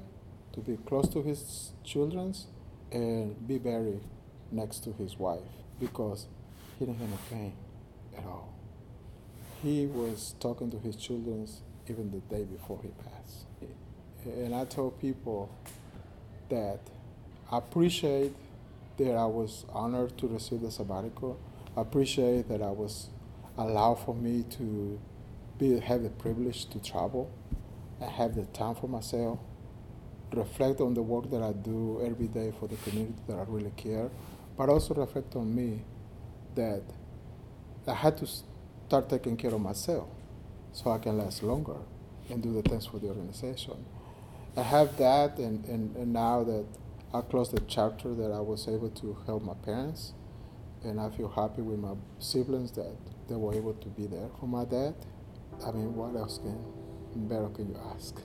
to 0.53 0.59
be 0.59 0.77
close 0.85 1.07
to 1.09 1.21
his 1.21 1.71
children, 1.83 2.35
and 2.91 3.47
be 3.47 3.57
buried 3.57 4.01
next 4.51 4.83
to 4.83 4.91
his 4.93 5.17
wife 5.17 5.39
because 5.79 6.27
he 6.77 6.85
didn't 6.85 6.99
have 6.99 7.07
any 7.07 7.19
pain 7.29 7.53
at 8.17 8.25
all. 8.25 8.53
He 9.63 9.85
was 9.85 10.35
talking 10.39 10.69
to 10.71 10.79
his 10.79 10.95
children 10.95 11.47
even 11.87 12.11
the 12.11 12.19
day 12.35 12.43
before 12.43 12.79
he 12.81 12.89
passed. 12.89 13.45
And 14.25 14.53
I 14.53 14.65
told 14.65 14.99
people 14.99 15.49
that 16.49 16.79
I 17.51 17.57
appreciate 17.57 18.33
that 18.97 19.13
I 19.13 19.25
was 19.25 19.65
honored 19.73 20.17
to 20.19 20.27
receive 20.27 20.61
the 20.61 20.71
sabbatical. 20.71 21.37
I 21.75 21.81
appreciate 21.81 22.47
that 22.47 22.61
I 22.61 22.69
was 22.71 23.09
allowed 23.57 23.95
for 23.95 24.15
me 24.15 24.45
to 24.51 24.99
be, 25.57 25.77
have 25.79 26.03
the 26.03 26.09
privilege 26.09 26.65
to 26.69 26.79
travel. 26.79 27.29
I 28.01 28.05
have 28.05 28.35
the 28.35 28.45
time 28.45 28.75
for 28.75 28.87
myself, 28.87 29.39
reflect 30.33 30.79
on 30.79 30.93
the 30.93 31.01
work 31.01 31.29
that 31.31 31.43
I 31.43 31.51
do 31.51 32.01
every 32.05 32.27
day 32.27 32.53
for 32.57 32.67
the 32.67 32.77
community 32.77 33.21
that 33.27 33.37
I 33.37 33.43
really 33.47 33.73
care, 33.75 34.09
but 34.57 34.69
also 34.69 34.93
reflect 34.93 35.35
on 35.35 35.53
me 35.53 35.83
that 36.55 36.83
I 37.85 37.93
had 37.93 38.17
to 38.19 38.27
start 38.27 39.09
taking 39.09 39.35
care 39.35 39.53
of 39.53 39.59
myself 39.59 40.07
so 40.71 40.89
I 40.89 40.99
can 40.99 41.17
last 41.17 41.43
longer 41.43 41.77
and 42.29 42.41
do 42.41 42.53
the 42.53 42.61
things 42.61 42.85
for 42.85 42.97
the 42.97 43.09
organization. 43.09 43.85
I 44.55 44.63
have 44.63 44.97
that, 44.97 45.37
and, 45.37 45.65
and, 45.65 45.95
and 45.95 46.13
now 46.13 46.43
that 46.43 46.65
I 47.13 47.19
closed 47.19 47.51
the 47.51 47.59
chapter, 47.67 48.15
that 48.15 48.31
I 48.31 48.39
was 48.39 48.69
able 48.69 48.89
to 48.89 49.17
help 49.25 49.43
my 49.43 49.53
parents, 49.53 50.13
and 50.81 50.97
I 50.97 51.09
feel 51.09 51.27
happy 51.27 51.61
with 51.61 51.77
my 51.77 51.95
siblings 52.19 52.71
that 52.73 52.95
they 53.27 53.35
were 53.35 53.53
able 53.53 53.73
to 53.73 53.89
be 53.89 54.07
there 54.07 54.29
for 54.39 54.47
my 54.47 54.63
dad. 54.63 54.95
I 55.65 55.71
mean, 55.71 55.93
what 55.93 56.15
else 56.15 56.37
can 56.37 56.57
better 57.27 57.49
can 57.49 57.67
you 57.67 57.79
ask? 57.93 58.15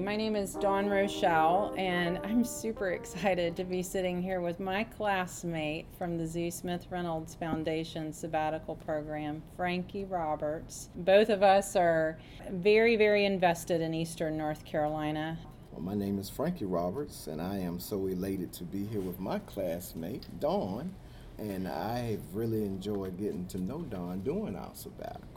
My 0.00 0.14
name 0.14 0.36
is 0.36 0.54
Dawn 0.54 0.88
Rochelle, 0.90 1.74
and 1.78 2.18
I'm 2.18 2.44
super 2.44 2.90
excited 2.90 3.56
to 3.56 3.64
be 3.64 3.82
sitting 3.82 4.20
here 4.20 4.40
with 4.40 4.60
my 4.60 4.84
classmate 4.84 5.86
from 5.96 6.18
the 6.18 6.26
Z. 6.26 6.50
Smith 6.50 6.86
Reynolds 6.90 7.34
Foundation 7.34 8.12
sabbatical 8.12 8.76
program, 8.76 9.42
Frankie 9.56 10.04
Roberts. 10.04 10.90
Both 10.96 11.30
of 11.30 11.42
us 11.42 11.76
are 11.76 12.18
very, 12.50 12.96
very 12.96 13.24
invested 13.24 13.80
in 13.80 13.94
Eastern 13.94 14.36
North 14.36 14.64
Carolina. 14.64 15.38
Well, 15.72 15.82
my 15.82 15.94
name 15.94 16.18
is 16.18 16.28
Frankie 16.28 16.66
Roberts, 16.66 17.26
and 17.26 17.40
I 17.40 17.58
am 17.58 17.80
so 17.80 18.06
elated 18.06 18.52
to 18.54 18.64
be 18.64 18.84
here 18.84 19.00
with 19.00 19.18
my 19.18 19.38
classmate, 19.40 20.26
Dawn. 20.40 20.94
And 21.38 21.66
I've 21.68 22.22
really 22.34 22.64
enjoyed 22.64 23.18
getting 23.18 23.46
to 23.46 23.58
know 23.58 23.82
Dawn 23.82 24.20
during 24.20 24.56
our 24.56 24.70
sabbatical. 24.74 25.35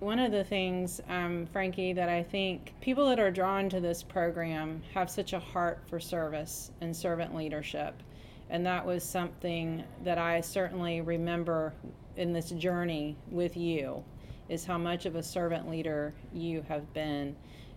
One 0.00 0.18
of 0.18 0.32
the 0.32 0.44
things, 0.44 1.00
um, 1.08 1.46
Frankie, 1.46 1.92
that 1.94 2.08
I 2.08 2.22
think 2.22 2.74
people 2.80 3.08
that 3.08 3.20
are 3.20 3.30
drawn 3.30 3.68
to 3.70 3.80
this 3.80 4.02
program 4.02 4.82
have 4.92 5.08
such 5.08 5.32
a 5.32 5.38
heart 5.38 5.82
for 5.88 5.98
service 5.98 6.72
and 6.80 6.94
servant 6.94 7.34
leadership. 7.34 8.02
And 8.50 8.66
that 8.66 8.84
was 8.84 9.02
something 9.02 9.82
that 10.02 10.18
I 10.18 10.40
certainly 10.40 11.00
remember 11.00 11.72
in 12.16 12.32
this 12.32 12.50
journey 12.50 13.16
with 13.30 13.56
you, 13.56 14.04
is 14.48 14.64
how 14.64 14.78
much 14.78 15.06
of 15.06 15.16
a 15.16 15.22
servant 15.22 15.70
leader 15.70 16.12
you 16.32 16.62
have 16.68 16.92
been. 16.92 17.34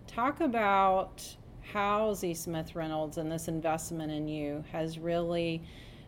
Talk 0.08 0.42
about 0.42 1.24
how 1.62 2.14
Z. 2.14 2.34
Smith 2.34 2.76
Reynolds 2.76 3.18
and 3.18 3.32
this 3.32 3.48
investment 3.48 4.12
in 4.12 4.28
you 4.28 4.64
has 4.72 5.00
really 5.00 5.62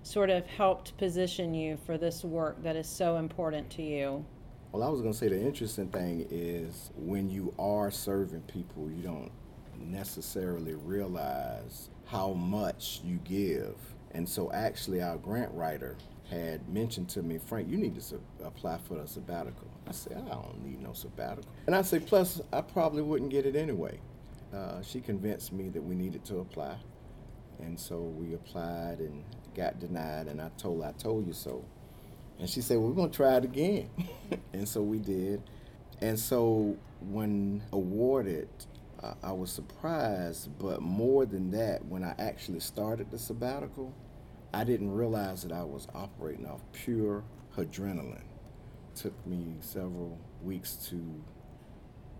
sort 0.04 0.30
of 0.30 0.45
helped 0.48 0.98
position 0.98 1.54
you 1.54 1.78
for 1.86 1.98
this 1.98 2.24
work 2.24 2.62
that 2.63 2.76
is 2.76 2.88
so 2.88 3.17
important 3.17 3.69
to 3.72 3.84
you. 3.84 4.26
Well, 4.72 4.84
I 4.84 4.90
was 4.90 5.02
going 5.02 5.14
to 5.14 5.18
say 5.18 5.30
the 5.30 5.42
interesting 5.42 5.88
thing 5.88 6.28
is 6.30 6.92
when 6.96 7.28
you 7.28 7.56
are 7.58 7.90
serving 7.90 8.42
people, 8.42 8.92
you 8.92 9.02
don't 9.02 9.32
necessarily 9.80 10.76
realize 10.76 11.90
how 12.06 12.34
much 12.34 13.02
you 13.04 13.18
give. 13.24 13.76
And 14.12 14.30
so, 14.30 14.52
actually, 14.52 15.02
our 15.02 15.18
grant 15.18 15.52
writer 15.54 15.98
had 16.30 16.70
mentioned 16.70 17.10
to 17.10 17.24
me, 17.24 17.40
Frank, 17.40 17.68
you 17.68 17.78
need 17.78 18.00
to 18.00 18.22
apply 18.44 18.78
for 18.78 19.00
a 19.00 19.08
sabbatical. 19.08 19.68
I 19.88 19.92
said, 19.92 20.24
I 20.28 20.36
don't 20.36 20.64
need 20.64 20.84
no 20.84 20.94
sabbatical. 20.94 21.50
And 21.66 21.76
I 21.76 21.82
said, 21.82 22.06
plus, 22.06 22.40
I 22.54 22.62
probably 22.62 23.02
wouldn't 23.02 23.32
get 23.32 23.48
it 23.48 23.56
anyway. 23.56 24.00
Uh, 24.54 24.84
she 24.84 25.02
convinced 25.02 25.52
me 25.52 25.70
that 25.70 25.82
we 25.82 25.96
needed 25.96 26.24
to 26.26 26.40
apply. 26.40 26.76
And 27.58 27.80
so 27.80 27.98
we 27.98 28.36
applied 28.36 29.00
and 29.00 29.24
got 29.56 29.80
denied. 29.80 30.28
And 30.28 30.40
I 30.40 30.50
told 30.58 30.84
I 30.84 30.92
told 30.92 31.26
you 31.26 31.34
so. 31.34 31.66
And 32.39 32.49
she 32.49 32.62
said, 32.62 32.78
well, 32.78 32.88
we're 32.88 32.95
going 32.95 33.12
to 33.12 33.15
try 33.15 33.38
it 33.38 33.43
again. 33.43 33.89
and 34.54 34.67
so 34.67 34.82
we 34.82 34.99
did. 34.99 35.41
And 36.02 36.17
so 36.17 36.78
when 37.02 37.62
awarded, 37.73 38.47
I 39.23 39.32
was 39.32 39.52
surprised, 39.52 40.49
but 40.60 40.82
more 40.82 41.25
than 41.25 41.52
that, 41.52 41.86
when 41.86 42.04
I 42.04 42.15
actually 42.19 42.60
started 42.60 43.12
the 43.12 43.17
sabbatical, 43.17 43.93
I 44.54 44.63
didn't 44.63 44.91
realize 44.91 45.43
that 45.43 45.52
I 45.52 45.63
was 45.63 45.88
operating 45.93 46.45
off 46.45 46.62
pure 46.73 47.23
adrenaline. 47.58 48.15
It 48.15 48.95
took 48.95 49.28
me 49.28 49.56
several 49.62 50.17
weeks 50.43 50.75
to 50.89 51.23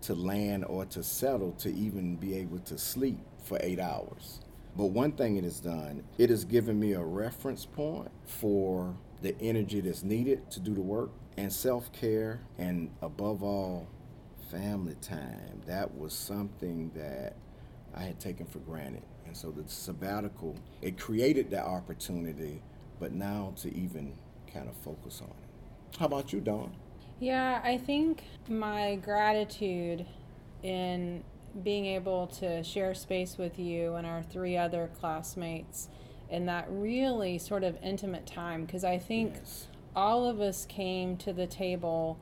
to 0.01 0.15
land 0.15 0.63
or 0.63 0.86
to 0.86 1.03
settle 1.03 1.51
to 1.51 1.69
even 1.73 2.15
be 2.15 2.34
able 2.36 2.60
to 2.60 2.77
sleep 2.77 3.19
for 3.43 3.58
eight 3.62 3.79
hours. 3.79 4.39
But 4.77 4.86
one 4.86 5.12
thing 5.12 5.36
it 5.36 5.43
has 5.43 5.60
done, 5.60 6.03
it 6.17 6.29
has 6.29 6.45
given 6.45 6.79
me 6.79 6.93
a 6.93 7.03
reference 7.03 7.65
point 7.65 8.10
for 8.25 8.95
the 9.21 9.36
energy 9.41 9.82
that's 9.82 10.03
needed 10.03 10.49
to 10.51 10.60
do 10.60 10.73
the 10.73 10.82
work 10.82 11.12
and 11.38 11.51
self 11.51 11.91
care, 11.93 12.41
and 12.58 12.91
above 13.01 13.43
all, 13.43 13.88
family 14.51 14.95
time. 15.01 15.62
That 15.67 15.95
was 15.95 16.13
something 16.13 16.91
that 16.95 17.36
I 17.95 18.01
had 18.01 18.19
taken 18.19 18.45
for 18.45 18.60
granted. 18.60 19.03
And 19.25 19.38
so 19.38 19.51
the 19.51 19.63
sabbatical, 19.67 20.55
it 20.82 20.97
created 20.97 21.51
that 21.51 21.65
opportunity, 21.65 22.62
but 22.99 23.12
now 23.13 23.53
to 23.58 23.73
even 23.75 24.13
kind 24.51 24.67
of 24.67 24.75
focus 24.77 25.21
on 25.21 25.29
it. 25.29 25.99
How 25.99 26.08
about 26.08 26.34
you, 26.34 26.39
Dawn? 26.39 26.75
Yeah, 27.19 27.62
I 27.63 27.77
think 27.77 28.23
my 28.47 28.95
gratitude 28.95 30.05
in 30.63 31.23
being 31.63 31.86
able 31.86 32.27
to 32.27 32.63
share 32.63 32.93
space 32.93 33.38
with 33.38 33.60
you 33.60 33.95
and 33.95 34.05
our 34.05 34.23
three 34.23 34.58
other 34.58 34.89
classmates 34.99 35.89
in 36.30 36.46
that 36.46 36.68
really 36.70 37.38
sort 37.38 37.63
of 37.63 37.78
intimate 37.84 38.26
time 38.26 38.65
because 38.65 38.84
I 38.84 38.98
think 38.98 39.34
Yes. 39.36 39.68
all 39.96 40.26
of 40.26 40.39
us 40.42 40.65
came 40.65 41.18
to 41.18 41.34
the 41.34 41.48
table 41.48 42.18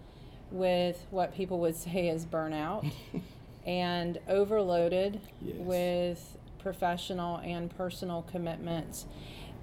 with 0.51 1.05
what 1.11 1.33
people 1.33 1.59
would 1.59 1.75
say 1.75 2.07
is 2.07 2.25
burnout 2.25 2.89
and 3.65 4.17
overloaded 4.27 5.19
Yes. 5.41 5.55
with 5.57 6.37
professional 6.59 7.37
and 7.37 7.75
personal 7.75 8.21
commitments. 8.31 9.05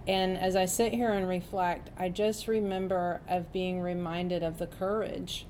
And 0.06 0.36
as 0.36 0.54
I 0.56 0.66
sit 0.66 0.92
here 0.92 1.10
and 1.12 1.26
reflect, 1.26 1.88
I 1.98 2.10
just 2.10 2.46
remember 2.46 3.22
of 3.26 3.50
being 3.52 3.80
reminded 3.80 4.42
of 4.42 4.58
the 4.58 4.66
courage 4.66 5.46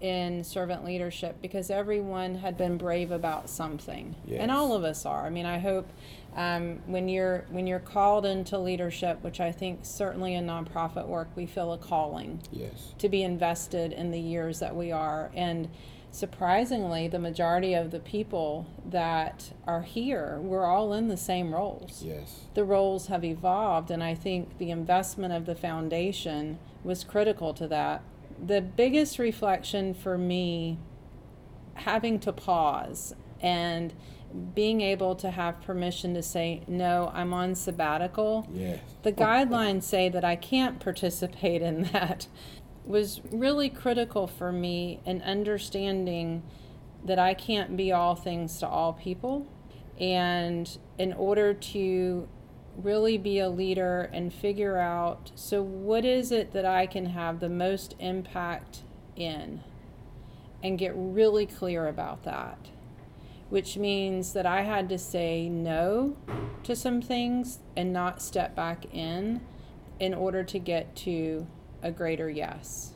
in 0.00 0.44
servant 0.44 0.84
leadership 0.84 1.36
because 1.40 1.70
everyone 1.70 2.34
had 2.36 2.56
been 2.58 2.76
brave 2.76 3.10
about 3.10 3.48
something, 3.48 4.14
Yes. 4.26 4.40
and 4.42 4.50
all 4.50 4.74
of 4.74 4.84
us 4.84 5.06
are. 5.06 5.24
I 5.26 5.30
mean, 5.30 5.46
I 5.46 5.58
hope 5.58 5.88
um, 6.36 6.80
when 6.86 7.08
you're 7.08 7.46
when 7.50 7.66
you're 7.66 7.78
called 7.78 8.26
into 8.26 8.58
leadership, 8.58 9.22
which 9.22 9.40
I 9.40 9.52
think 9.52 9.80
certainly 9.82 10.34
in 10.34 10.46
nonprofit 10.46 11.06
work 11.06 11.28
we 11.34 11.46
feel 11.46 11.72
a 11.72 11.78
calling 11.78 12.40
Yes. 12.52 12.92
to 12.98 13.08
be 13.08 13.22
invested 13.22 13.92
in 13.92 14.10
the 14.10 14.20
years 14.20 14.58
that 14.60 14.76
we 14.76 14.92
are. 14.92 15.30
And 15.34 15.68
surprisingly, 16.10 17.08
the 17.08 17.18
majority 17.18 17.72
of 17.74 17.90
the 17.90 18.00
people 18.00 18.66
that 18.90 19.52
are 19.66 19.82
here, 19.82 20.38
we're 20.42 20.64
all 20.66 20.92
in 20.92 21.08
the 21.08 21.16
same 21.16 21.54
roles. 21.54 22.02
Yes. 22.02 22.40
The 22.54 22.64
roles 22.64 23.06
have 23.06 23.24
evolved, 23.24 23.90
and 23.90 24.02
I 24.02 24.14
think 24.14 24.58
the 24.58 24.70
investment 24.70 25.32
of 25.32 25.46
the 25.46 25.54
foundation 25.54 26.58
was 26.84 27.04
critical 27.04 27.54
to 27.54 27.68
that. 27.68 28.02
The 28.44 28.60
biggest 28.60 29.18
reflection 29.18 29.94
for 29.94 30.18
me, 30.18 30.78
having 31.74 32.18
to 32.20 32.32
pause 32.32 33.14
and 33.40 33.92
being 34.54 34.80
able 34.80 35.14
to 35.16 35.30
have 35.30 35.60
permission 35.62 36.14
to 36.14 36.22
say, 36.22 36.62
No, 36.66 37.10
I'm 37.14 37.32
on 37.32 37.54
sabbatical 37.54 38.48
Yes. 38.52 38.80
the 39.02 39.12
guidelines 39.12 39.84
say 39.84 40.08
that 40.08 40.24
I 40.24 40.36
can't 40.36 40.80
participate 40.80 41.62
in 41.62 41.84
that 41.92 42.26
was 42.84 43.20
really 43.30 43.68
critical 43.68 44.26
for 44.26 44.52
me 44.52 45.00
in 45.04 45.22
understanding 45.22 46.42
that 47.04 47.18
I 47.18 47.34
can't 47.34 47.76
be 47.76 47.92
all 47.92 48.14
things 48.14 48.58
to 48.60 48.68
all 48.68 48.92
people. 48.92 49.46
And 49.98 50.76
in 50.98 51.12
order 51.12 51.54
to 51.54 52.28
really 52.76 53.18
be 53.18 53.38
a 53.38 53.48
leader 53.48 54.10
and 54.12 54.32
figure 54.32 54.78
out 54.78 55.32
so, 55.34 55.62
what 55.62 56.04
is 56.04 56.32
it 56.32 56.52
that 56.52 56.64
I 56.64 56.86
can 56.86 57.06
have 57.06 57.40
the 57.40 57.48
most 57.48 57.94
impact 57.98 58.82
in? 59.16 59.60
And 60.62 60.78
get 60.78 60.92
really 60.96 61.46
clear 61.46 61.86
about 61.86 62.24
that. 62.24 62.58
Which 63.50 63.76
means 63.76 64.32
that 64.32 64.46
I 64.46 64.62
had 64.62 64.88
to 64.88 64.98
say 64.98 65.48
no 65.48 66.16
to 66.64 66.74
some 66.74 67.00
things 67.00 67.60
and 67.76 67.92
not 67.92 68.20
step 68.20 68.56
back 68.56 68.86
in 68.92 69.40
in 70.00 70.12
order 70.12 70.42
to 70.42 70.58
get 70.58 70.96
to 70.96 71.46
a 71.82 71.92
greater 71.92 72.28
yes. 72.28 72.94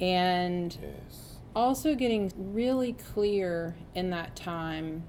And 0.00 0.76
Yes. 0.80 1.36
also 1.54 1.94
getting 1.94 2.32
really 2.36 2.94
clear 2.94 3.76
in 3.94 4.10
that 4.10 4.34
time 4.34 5.04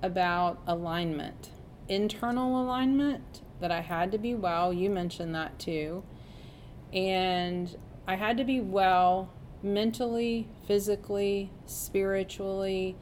about 0.00 0.60
alignment 0.66 1.50
internal 1.88 2.62
alignment 2.62 3.41
that 3.62 3.70
i 3.70 3.80
had 3.80 4.12
to 4.12 4.18
be 4.18 4.34
well 4.34 4.72
you 4.72 4.90
mentioned 4.90 5.34
that 5.34 5.58
too 5.58 6.02
and 6.92 7.76
i 8.06 8.14
had 8.14 8.36
to 8.36 8.44
be 8.44 8.60
well 8.60 9.32
mentally 9.62 10.48
physically 10.66 11.50
spiritually 11.64 12.96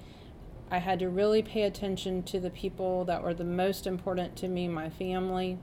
i 0.70 0.78
had 0.78 0.98
to 0.98 1.08
really 1.08 1.42
pay 1.42 1.62
attention 1.62 2.22
to 2.22 2.38
the 2.38 2.50
people 2.50 3.04
that 3.04 3.22
were 3.22 3.34
the 3.34 3.44
most 3.44 3.86
important 3.86 4.36
to 4.36 4.46
me 4.46 4.68
my 4.68 4.88
family 4.88 5.58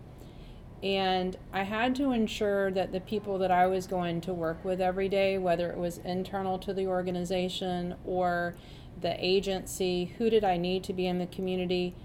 and 0.84 1.36
I 1.52 1.64
had 1.64 1.96
to 1.96 2.12
ensure 2.12 2.70
that 2.72 2.92
the 2.92 3.00
people 3.00 3.40
that 3.40 3.50
I 3.50 3.66
was 3.66 3.88
going 3.88 4.22
to 4.22 4.34
work 4.34 4.64
with 4.64 4.80
every 4.80 5.10
day, 5.10 5.38
whether 5.38 5.72
it 5.72 5.78
was 5.78 5.98
internal 6.00 6.60
to 6.60 6.74
the 6.74 6.86
organization 6.86 7.96
or 8.06 8.56
the 9.00 9.16
agency, 9.24 10.14
who 10.18 10.30
did 10.30 10.44
I 10.44 10.58
need 10.58 10.84
to 10.86 10.94
be 10.94 11.08
in 11.08 11.18
the 11.18 11.26
community? 11.26 11.96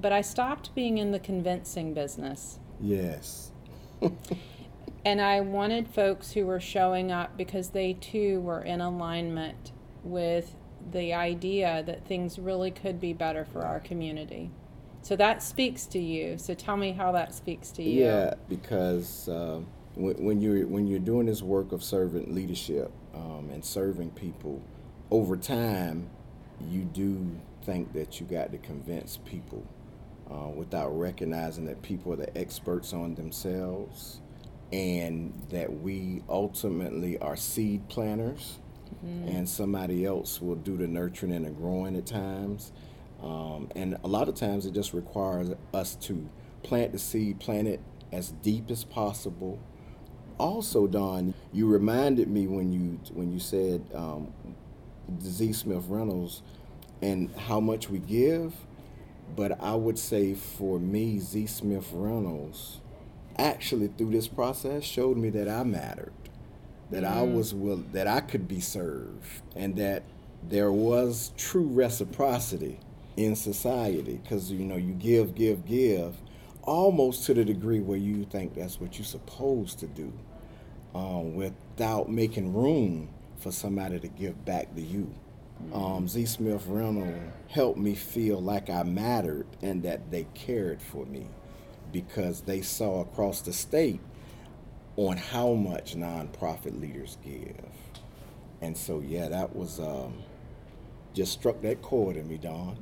But 0.00 0.12
I 0.12 0.20
stopped 0.20 0.74
being 0.74 0.98
in 0.98 1.10
the 1.10 1.18
convincing 1.18 1.92
business. 1.92 2.58
Yes. 2.80 3.50
And 5.04 5.22
I 5.22 5.40
wanted 5.40 5.88
folks 5.88 6.32
who 6.32 6.44
were 6.44 6.60
showing 6.60 7.12
up 7.12 7.36
because 7.36 7.70
they 7.70 7.94
too 7.94 8.40
were 8.40 8.60
in 8.60 8.80
alignment 8.80 9.72
with 10.04 10.54
the 10.92 11.14
idea 11.14 11.82
that 11.86 12.06
things 12.06 12.38
really 12.38 12.70
could 12.70 13.00
be 13.00 13.12
better 13.12 13.44
for 13.44 13.62
our 13.62 13.80
community. 13.80 14.50
So 15.00 15.16
that 15.16 15.42
speaks 15.42 15.86
to 15.86 15.98
you. 15.98 16.36
So 16.36 16.54
tell 16.54 16.76
me 16.76 16.92
how 16.92 17.12
that 17.12 17.34
speaks 17.34 17.70
to 17.72 17.82
you. 17.82 18.04
Yeah, 18.04 18.34
because 18.48 19.28
uh, 19.28 19.60
when, 19.94 20.22
when 20.22 20.40
you're 20.40 20.66
when 20.66 20.86
you're 20.86 20.98
doing 20.98 21.26
this 21.26 21.42
work 21.42 21.72
of 21.72 21.82
servant 21.82 22.34
leadership 22.34 22.90
um, 23.14 23.48
and 23.50 23.64
serving 23.64 24.10
people, 24.10 24.60
over 25.10 25.36
time, 25.36 26.10
you 26.68 26.82
do 26.82 27.30
think 27.62 27.92
that 27.92 28.20
you 28.20 28.26
got 28.26 28.52
to 28.52 28.58
convince 28.58 29.16
people 29.18 29.64
uh, 30.30 30.48
without 30.48 30.90
recognizing 30.90 31.64
that 31.66 31.82
people 31.82 32.12
are 32.12 32.16
the 32.16 32.36
experts 32.36 32.92
on 32.92 33.14
themselves, 33.14 34.20
and 34.72 35.32
that 35.50 35.80
we 35.80 36.22
ultimately 36.28 37.18
are 37.18 37.36
seed 37.36 37.88
planters, 37.88 38.58
and 39.02 39.48
somebody 39.48 40.04
else 40.04 40.40
will 40.42 40.56
do 40.56 40.76
the 40.76 40.86
nurturing 40.86 41.32
and 41.32 41.46
the 41.46 41.50
growing 41.50 41.96
at 41.96 42.06
times. 42.06 42.72
Um, 43.22 43.68
and 43.74 43.96
a 44.04 44.08
lot 44.08 44.28
of 44.28 44.34
times 44.34 44.66
it 44.66 44.74
just 44.74 44.92
requires 44.92 45.50
us 45.72 45.94
to 45.96 46.28
plant 46.62 46.92
the 46.92 46.98
seed, 46.98 47.40
plant 47.40 47.68
it 47.68 47.80
as 48.12 48.30
deep 48.42 48.70
as 48.70 48.84
possible. 48.84 49.58
Also, 50.38 50.86
Don, 50.86 51.34
you 51.52 51.66
reminded 51.66 52.28
me 52.28 52.46
when 52.46 52.72
you 52.72 53.00
when 53.12 53.32
you 53.32 53.40
said 53.40 53.84
um, 53.94 54.32
Z. 55.20 55.52
Smith 55.52 55.84
Reynolds 55.88 56.42
and 57.02 57.30
how 57.36 57.60
much 57.60 57.90
we 57.90 57.98
give, 57.98 58.54
but 59.36 59.62
I 59.62 59.74
would 59.74 59.98
say 59.98 60.34
for 60.34 60.78
me, 60.78 61.18
Z. 61.18 61.46
Smith 61.46 61.90
Reynolds 61.92 62.80
actually 63.38 63.88
through 63.88 64.10
this 64.10 64.28
process 64.28 64.84
showed 64.84 65.16
me 65.16 65.30
that 65.30 65.48
I 65.48 65.62
mattered, 65.62 66.12
that 66.90 67.04
I 67.04 67.22
was 67.22 67.54
will 67.54 67.84
that 67.92 68.06
I 68.06 68.20
could 68.20 68.48
be 68.48 68.60
served, 68.60 69.42
and 69.54 69.76
that 69.76 70.02
there 70.42 70.72
was 70.72 71.32
true 71.36 71.66
reciprocity 71.66 72.80
in 73.16 73.36
society. 73.36 74.20
Because 74.22 74.50
you 74.50 74.64
know 74.64 74.76
you 74.76 74.92
give 74.92 75.34
give 75.34 75.64
give 75.66 76.16
almost 76.62 77.24
to 77.26 77.34
the 77.34 77.44
degree 77.44 77.80
where 77.80 77.98
you 77.98 78.24
think 78.24 78.54
that's 78.54 78.80
what 78.80 78.98
you're 78.98 79.04
supposed 79.04 79.78
to 79.78 79.86
do 79.86 80.12
um, 80.94 81.34
without 81.34 82.10
making 82.10 82.52
room 82.52 83.08
for 83.38 83.50
somebody 83.52 83.98
to 83.98 84.08
give 84.08 84.44
back 84.44 84.74
to 84.74 84.82
you 84.82 85.14
um, 85.72 86.08
z 86.08 86.24
smith 86.24 86.64
reynolds 86.66 87.18
helped 87.48 87.78
me 87.78 87.94
feel 87.94 88.40
like 88.40 88.70
i 88.70 88.82
mattered 88.82 89.46
and 89.62 89.82
that 89.82 90.10
they 90.10 90.26
cared 90.34 90.80
for 90.80 91.04
me 91.06 91.26
because 91.92 92.42
they 92.42 92.60
saw 92.60 93.00
across 93.00 93.40
the 93.40 93.52
state 93.52 94.00
on 94.96 95.16
how 95.16 95.54
much 95.54 95.94
nonprofit 95.94 96.78
leaders 96.80 97.18
give. 97.24 97.54
And 98.60 98.76
so 98.76 99.00
yeah 99.00 99.28
that 99.28 99.54
was 99.54 99.78
um, 99.78 100.22
just 101.14 101.32
struck 101.32 101.62
that 101.62 101.82
chord 101.82 102.16
in 102.16 102.28
me 102.28 102.36
don 102.36 102.76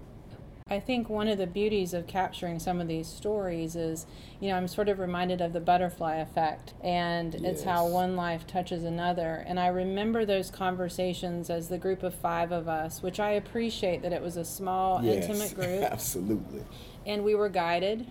I 0.69 0.81
think 0.81 1.09
one 1.09 1.29
of 1.29 1.39
the 1.39 1.47
beauties 1.47 1.95
of 1.95 2.09
capturing 2.09 2.59
some 2.59 2.81
of 2.81 2.89
these 2.89 3.07
stories 3.07 3.77
is, 3.77 4.05
you 4.41 4.49
know, 4.49 4.57
I'm 4.57 4.67
sort 4.67 4.89
of 4.89 4.99
reminded 4.99 5.41
of 5.41 5.53
the 5.53 5.61
butterfly 5.61 6.17
effect, 6.17 6.75
and 6.83 7.37
it's 7.37 7.63
how 7.63 7.87
one 7.87 8.17
life 8.17 8.49
touches 8.49 8.83
another. 8.83 9.45
And 9.47 9.61
I 9.61 9.69
remember 9.69 10.25
those 10.25 10.51
conversations 10.51 11.51
as 11.51 11.69
the 11.69 11.79
group 11.79 12.03
of 12.03 12.17
five 12.17 12.51
of 12.51 12.67
us, 12.67 13.01
which 13.01 13.21
I 13.21 13.31
appreciate 13.31 14.03
that 14.03 14.13
it 14.13 14.21
was 14.21 14.37
a 14.37 14.45
small, 14.45 15.05
intimate 15.05 15.55
group, 15.55 15.83
absolutely 15.93 16.65
and 17.07 17.23
we 17.23 17.37
were 17.37 17.49
guided 17.49 18.05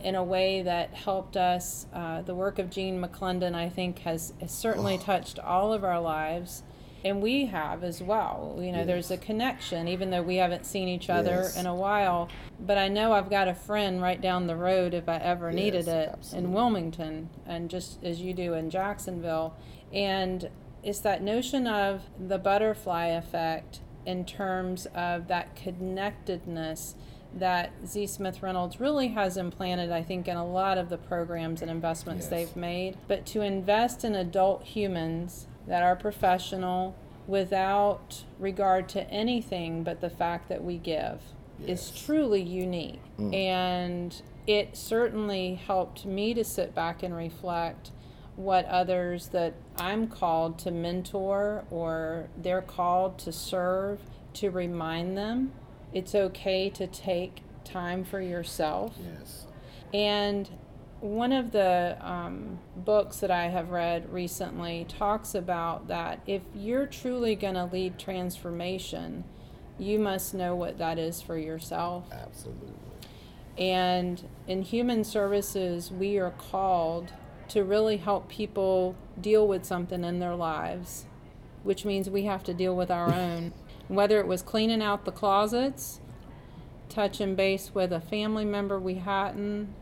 in 0.00 0.14
a 0.14 0.22
way 0.22 0.62
that 0.62 0.94
helped 0.94 1.36
us. 1.36 1.86
Uh, 1.92 2.22
the 2.22 2.34
work 2.34 2.60
of 2.60 2.70
Jean 2.70 3.02
McClendon, 3.02 3.56
I 3.56 3.68
think, 3.68 3.98
has, 4.00 4.32
has 4.40 4.52
certainly 4.52 4.98
touched 4.98 5.40
all 5.40 5.72
of 5.72 5.82
our 5.82 6.00
lives. 6.00 6.62
And 7.04 7.22
we 7.22 7.46
have 7.46 7.84
as 7.84 8.02
well. 8.02 8.58
You 8.60 8.72
know, 8.72 8.84
there's 8.84 9.10
a 9.10 9.16
connection, 9.16 9.86
even 9.88 10.10
though 10.10 10.22
we 10.22 10.36
haven't 10.36 10.66
seen 10.66 10.88
each 10.88 11.08
other 11.08 11.42
Yes. 11.42 11.56
in 11.56 11.66
a 11.66 11.74
while. 11.74 12.28
But 12.58 12.76
I 12.76 12.88
know 12.88 13.12
I've 13.12 13.30
got 13.30 13.46
a 13.48 13.54
friend 13.54 14.02
right 14.02 14.20
down 14.20 14.46
the 14.46 14.56
road 14.56 14.94
if 14.94 15.08
I 15.08 15.16
ever 15.16 15.52
needed 15.52 15.86
it 15.86 16.10
absolutely. 16.12 16.48
in 16.48 16.54
Wilmington, 16.54 17.28
and 17.46 17.70
just 17.70 18.02
as 18.04 18.20
you 18.20 18.34
do 18.34 18.54
in 18.54 18.68
Jacksonville. 18.70 19.54
And 19.92 20.48
it's 20.82 21.00
that 21.00 21.22
notion 21.22 21.66
of 21.66 22.02
the 22.18 22.38
butterfly 22.38 23.06
effect 23.06 23.80
in 24.06 24.24
terms 24.24 24.86
of 24.94 25.28
that 25.28 25.54
connectedness 25.54 26.94
that 27.34 27.70
Z. 27.86 28.06
Smith 28.06 28.42
Reynolds 28.42 28.80
really 28.80 29.08
has 29.08 29.36
implanted, 29.36 29.92
I 29.92 30.02
think, 30.02 30.28
in 30.28 30.36
a 30.36 30.46
lot 30.46 30.78
of 30.78 30.88
the 30.88 30.96
programs 30.96 31.60
and 31.60 31.70
investments 31.70 32.24
Yes. 32.24 32.30
they've 32.30 32.56
made. 32.56 32.96
But 33.06 33.26
to 33.26 33.42
invest 33.42 34.02
in 34.04 34.14
adult 34.14 34.62
humans 34.64 35.46
that 35.68 35.82
are 35.82 35.94
professional 35.94 36.96
without 37.26 38.24
regard 38.38 38.88
to 38.88 39.08
anything 39.10 39.84
but 39.84 40.00
the 40.00 40.10
fact 40.10 40.48
that 40.48 40.64
we 40.64 40.78
give 40.78 41.20
is 41.66 41.90
truly 41.90 42.42
unique. 42.42 43.00
Mm. 43.18 43.34
And 43.34 44.22
it 44.46 44.76
certainly 44.76 45.54
helped 45.54 46.06
me 46.06 46.32
to 46.34 46.44
sit 46.44 46.74
back 46.74 47.02
and 47.02 47.14
reflect 47.14 47.90
what 48.36 48.64
others 48.66 49.28
that 49.28 49.54
I'm 49.76 50.06
called 50.06 50.58
to 50.60 50.70
mentor 50.70 51.64
or 51.70 52.28
they're 52.36 52.62
called 52.62 53.18
to 53.20 53.32
serve 53.32 54.00
to 54.34 54.50
remind 54.50 55.18
them 55.18 55.52
it's 55.92 56.14
okay 56.14 56.70
to 56.70 56.86
take 56.86 57.42
time 57.64 58.04
for 58.04 58.20
yourself. 58.20 58.96
yes 59.18 59.46
And 59.92 60.48
one 61.00 61.32
of 61.32 61.52
the 61.52 61.96
um, 62.00 62.58
books 62.76 63.18
that 63.18 63.30
I 63.30 63.48
have 63.48 63.70
read 63.70 64.12
recently 64.12 64.84
talks 64.88 65.34
about 65.34 65.88
that 65.88 66.20
if 66.26 66.42
you're 66.54 66.86
truly 66.86 67.36
going 67.36 67.54
to 67.54 67.64
lead 67.64 67.98
transformation, 67.98 69.24
you 69.78 69.98
must 69.98 70.34
know 70.34 70.56
what 70.56 70.78
that 70.78 70.98
is 70.98 71.22
for 71.22 71.38
yourself. 71.38 72.04
absolutely 72.12 72.72
And 73.56 74.28
in 74.46 74.62
human 74.62 75.04
services, 75.04 75.90
we 75.90 76.18
are 76.18 76.30
called 76.30 77.12
to 77.48 77.64
really 77.64 77.96
help 77.96 78.28
people 78.28 78.96
deal 79.20 79.46
with 79.46 79.64
something 79.64 80.04
in 80.04 80.18
their 80.18 80.34
lives, 80.34 81.06
which 81.62 81.84
means 81.84 82.10
we 82.10 82.24
have 82.24 82.42
to 82.44 82.54
deal 82.54 82.76
with 82.76 82.90
our 82.90 83.12
own. 83.12 83.52
Whether 83.88 84.20
it 84.20 84.26
was 84.26 84.42
cleaning 84.42 84.82
out 84.82 85.04
the 85.06 85.12
closets, 85.12 86.00
touching 86.88 87.34
base 87.34 87.74
with 87.74 87.90
a 87.92 88.00
family 88.00 88.44
member 88.44 88.78
we 88.78 88.96
hadn't, 88.96 89.74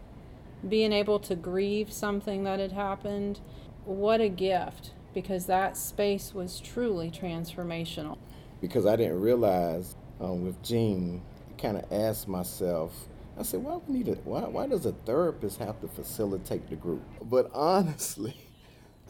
being 0.68 0.92
able 0.92 1.18
to 1.20 1.34
grieve 1.34 1.92
something 1.92 2.44
that 2.44 2.60
had 2.60 2.72
happened, 2.72 3.40
what 3.84 4.20
a 4.20 4.28
gift 4.28 4.92
because 5.14 5.46
that 5.46 5.76
space 5.76 6.34
was 6.34 6.60
truly 6.60 7.10
transformational. 7.10 8.18
because 8.60 8.84
I 8.86 8.96
didn't 8.96 9.20
realize 9.20 9.96
um, 10.20 10.44
with 10.44 10.62
Jean, 10.62 11.22
I 11.48 11.60
kind 11.60 11.76
of 11.78 11.90
asked 11.90 12.28
myself, 12.28 13.08
I 13.38 13.42
said, 13.42 13.62
why 13.62 13.78
we 13.86 13.98
need 13.98 14.08
a, 14.08 14.12
why, 14.16 14.40
why 14.42 14.66
does 14.66 14.86
a 14.86 14.92
therapist 14.92 15.58
have 15.58 15.80
to 15.80 15.88
facilitate 15.88 16.68
the 16.68 16.76
group? 16.76 17.02
But 17.22 17.50
honestly, 17.54 18.34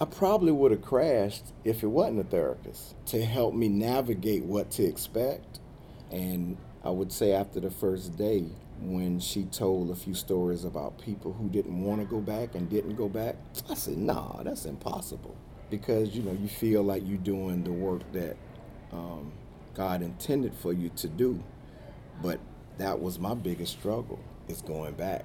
I 0.00 0.04
probably 0.04 0.52
would 0.52 0.72
have 0.72 0.82
crashed 0.82 1.52
if 1.64 1.82
it 1.82 1.86
wasn't 1.86 2.20
a 2.20 2.24
therapist 2.24 2.94
to 3.06 3.24
help 3.24 3.54
me 3.54 3.68
navigate 3.68 4.44
what 4.44 4.70
to 4.72 4.84
expect. 4.84 5.60
And 6.10 6.56
I 6.84 6.90
would 6.90 7.12
say 7.12 7.32
after 7.32 7.60
the 7.60 7.70
first 7.70 8.16
day, 8.16 8.46
when 8.80 9.18
she 9.20 9.44
told 9.44 9.90
a 9.90 9.94
few 9.94 10.14
stories 10.14 10.64
about 10.64 11.00
people 11.00 11.32
who 11.32 11.48
didn't 11.48 11.82
want 11.82 12.00
to 12.00 12.06
go 12.06 12.20
back 12.20 12.54
and 12.54 12.68
didn't 12.68 12.96
go 12.96 13.08
back, 13.08 13.36
I 13.68 13.74
said, 13.74 13.96
nah, 13.96 14.42
that's 14.42 14.66
impossible. 14.66 15.36
Because, 15.70 16.14
you 16.14 16.22
know, 16.22 16.32
you 16.32 16.48
feel 16.48 16.82
like 16.82 17.02
you're 17.06 17.18
doing 17.18 17.64
the 17.64 17.72
work 17.72 18.02
that 18.12 18.36
um, 18.92 19.32
God 19.74 20.02
intended 20.02 20.54
for 20.54 20.72
you 20.72 20.90
to 20.96 21.08
do. 21.08 21.42
But 22.22 22.38
that 22.78 23.00
was 23.00 23.18
my 23.18 23.34
biggest 23.34 23.72
struggle, 23.72 24.20
is 24.48 24.62
going 24.62 24.94
back. 24.94 25.24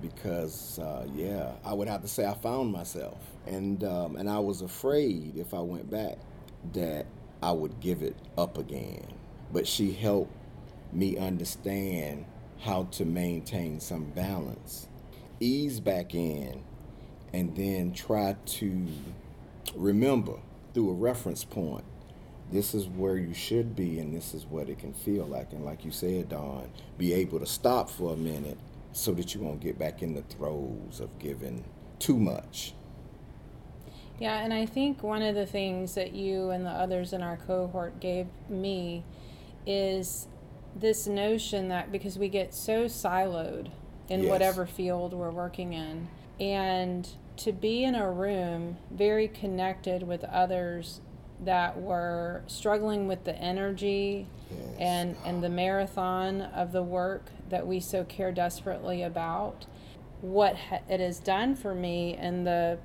Because, 0.00 0.78
uh, 0.78 1.06
yeah, 1.14 1.52
I 1.64 1.74
would 1.74 1.88
have 1.88 2.02
to 2.02 2.08
say 2.08 2.24
I 2.24 2.34
found 2.34 2.72
myself. 2.72 3.18
And, 3.46 3.82
um, 3.84 4.16
and 4.16 4.30
I 4.30 4.38
was 4.38 4.62
afraid 4.62 5.36
if 5.36 5.54
I 5.54 5.60
went 5.60 5.90
back 5.90 6.18
that 6.72 7.06
I 7.42 7.52
would 7.52 7.80
give 7.80 8.02
it 8.02 8.16
up 8.38 8.58
again. 8.58 9.06
But 9.52 9.66
she 9.66 9.92
helped 9.92 10.32
me 10.92 11.16
understand 11.16 12.24
how 12.60 12.84
to 12.92 13.04
maintain 13.04 13.80
some 13.80 14.04
balance, 14.04 14.88
ease 15.40 15.80
back 15.80 16.14
in, 16.14 16.62
and 17.32 17.56
then 17.56 17.92
try 17.92 18.36
to 18.44 18.86
remember 19.74 20.34
through 20.72 20.90
a 20.90 20.94
reference 20.94 21.44
point 21.44 21.84
this 22.50 22.74
is 22.74 22.86
where 22.86 23.16
you 23.16 23.34
should 23.34 23.74
be 23.74 23.98
and 23.98 24.14
this 24.14 24.32
is 24.32 24.46
what 24.46 24.68
it 24.68 24.78
can 24.78 24.92
feel 24.92 25.26
like. 25.26 25.52
And 25.52 25.64
like 25.64 25.84
you 25.84 25.90
said, 25.90 26.28
Dawn, 26.28 26.70
be 26.96 27.12
able 27.14 27.40
to 27.40 27.46
stop 27.46 27.90
for 27.90 28.12
a 28.12 28.16
minute 28.16 28.58
so 28.92 29.12
that 29.12 29.34
you 29.34 29.40
won't 29.40 29.60
get 29.60 29.78
back 29.78 30.02
in 30.02 30.14
the 30.14 30.22
throes 30.22 31.00
of 31.00 31.18
giving 31.18 31.64
too 31.98 32.18
much. 32.18 32.74
Yeah, 34.18 34.38
and 34.38 34.54
I 34.54 34.64
think 34.64 35.02
one 35.02 35.22
of 35.22 35.34
the 35.34 35.44
things 35.44 35.94
that 35.94 36.12
you 36.12 36.50
and 36.50 36.64
the 36.64 36.70
others 36.70 37.12
in 37.12 37.22
our 37.22 37.36
cohort 37.36 38.00
gave 38.00 38.28
me 38.48 39.04
is 39.66 40.28
this 40.78 41.06
notion 41.06 41.68
that 41.68 41.90
because 41.90 42.18
we 42.18 42.28
get 42.28 42.52
so 42.54 42.84
siloed 42.84 43.70
in 44.08 44.22
Yes. 44.22 44.30
whatever 44.30 44.66
field 44.66 45.12
we're 45.14 45.30
working 45.30 45.72
in, 45.72 46.08
and 46.38 47.08
to 47.38 47.52
be 47.52 47.82
in 47.84 47.94
a 47.94 48.10
room 48.10 48.76
very 48.90 49.28
connected 49.28 50.02
with 50.02 50.22
others 50.24 51.00
that 51.44 51.80
were 51.80 52.42
struggling 52.46 53.06
with 53.08 53.24
the 53.24 53.36
energy 53.36 54.26
Yes. 54.50 54.58
and 54.78 55.16
and 55.24 55.42
the 55.42 55.48
marathon 55.48 56.40
of 56.40 56.72
the 56.72 56.82
work 56.82 57.30
that 57.50 57.66
we 57.66 57.80
so 57.80 58.04
care 58.04 58.32
desperately 58.32 59.02
about 59.02 59.66
what 60.22 60.56
ha- 60.56 60.80
it 60.88 61.00
has 61.00 61.18
done 61.20 61.54
for 61.54 61.74
me 61.74 62.16
in 62.16 62.44
the 62.44 62.78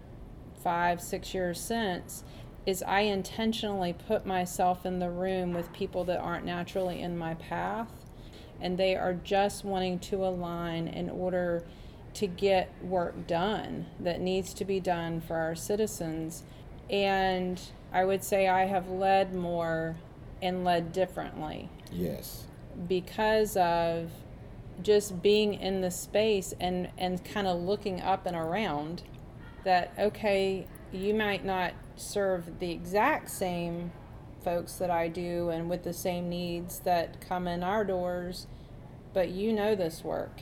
five 0.64 1.02
six 1.02 1.34
years 1.34 1.60
since 1.62 2.24
is 2.66 2.84
i 2.84 3.02
intentionally 3.02 3.94
put 4.08 4.26
myself 4.26 4.86
in 4.86 5.00
the 5.00 5.10
room 5.10 5.54
with 5.54 5.72
people 5.74 6.04
that 6.04 6.20
aren't 6.20 6.46
naturally 6.46 7.02
in 7.02 7.18
my 7.18 7.34
path 7.36 7.90
and 8.60 8.78
they 8.78 8.96
are 8.96 9.14
just 9.14 9.66
wanting 9.66 9.98
to 9.98 10.18
align 10.24 10.88
in 10.88 11.10
order 11.10 11.64
to 12.14 12.28
get 12.28 12.72
work 12.84 13.26
done 13.26 13.86
that 14.00 14.20
needs 14.22 14.54
to 14.54 14.66
be 14.66 14.80
done 14.80 15.20
for 15.22 15.36
our 15.38 15.56
citizens 15.56 16.44
and 16.90 17.62
i 17.94 18.04
would 18.04 18.24
say 18.24 18.48
i 18.48 18.66
have 18.66 18.90
led 18.90 19.34
more 19.34 19.96
and 20.42 20.64
led 20.64 20.92
differently 20.92 21.70
Yes. 21.92 22.46
because 22.88 23.58
of 23.58 24.12
just 24.82 25.22
being 25.22 25.54
in 25.56 25.82
the 25.82 25.92
space 25.92 26.54
and 26.60 26.90
and 26.98 27.24
kind 27.24 27.48
of 27.48 27.60
looking 27.62 28.02
up 28.02 28.26
and 28.26 28.36
around 28.36 29.04
that 29.64 29.92
okay 30.00 30.66
you 30.92 31.14
might 31.14 31.46
not 31.46 31.74
serve 32.02 32.60
the 32.60 32.72
exact 32.72 33.30
same 33.30 33.92
folks 34.44 34.74
that 34.74 34.90
I 34.90 35.08
do 35.08 35.50
and 35.50 35.70
with 35.70 35.84
the 35.84 35.94
same 35.94 36.30
needs 36.30 36.80
that 36.80 37.22
come 37.22 37.48
in 37.48 37.64
our 37.64 37.84
doors 37.84 38.48
but 39.14 39.30
you 39.30 39.54
know 39.54 39.76
this 39.76 40.04
work. 40.04 40.42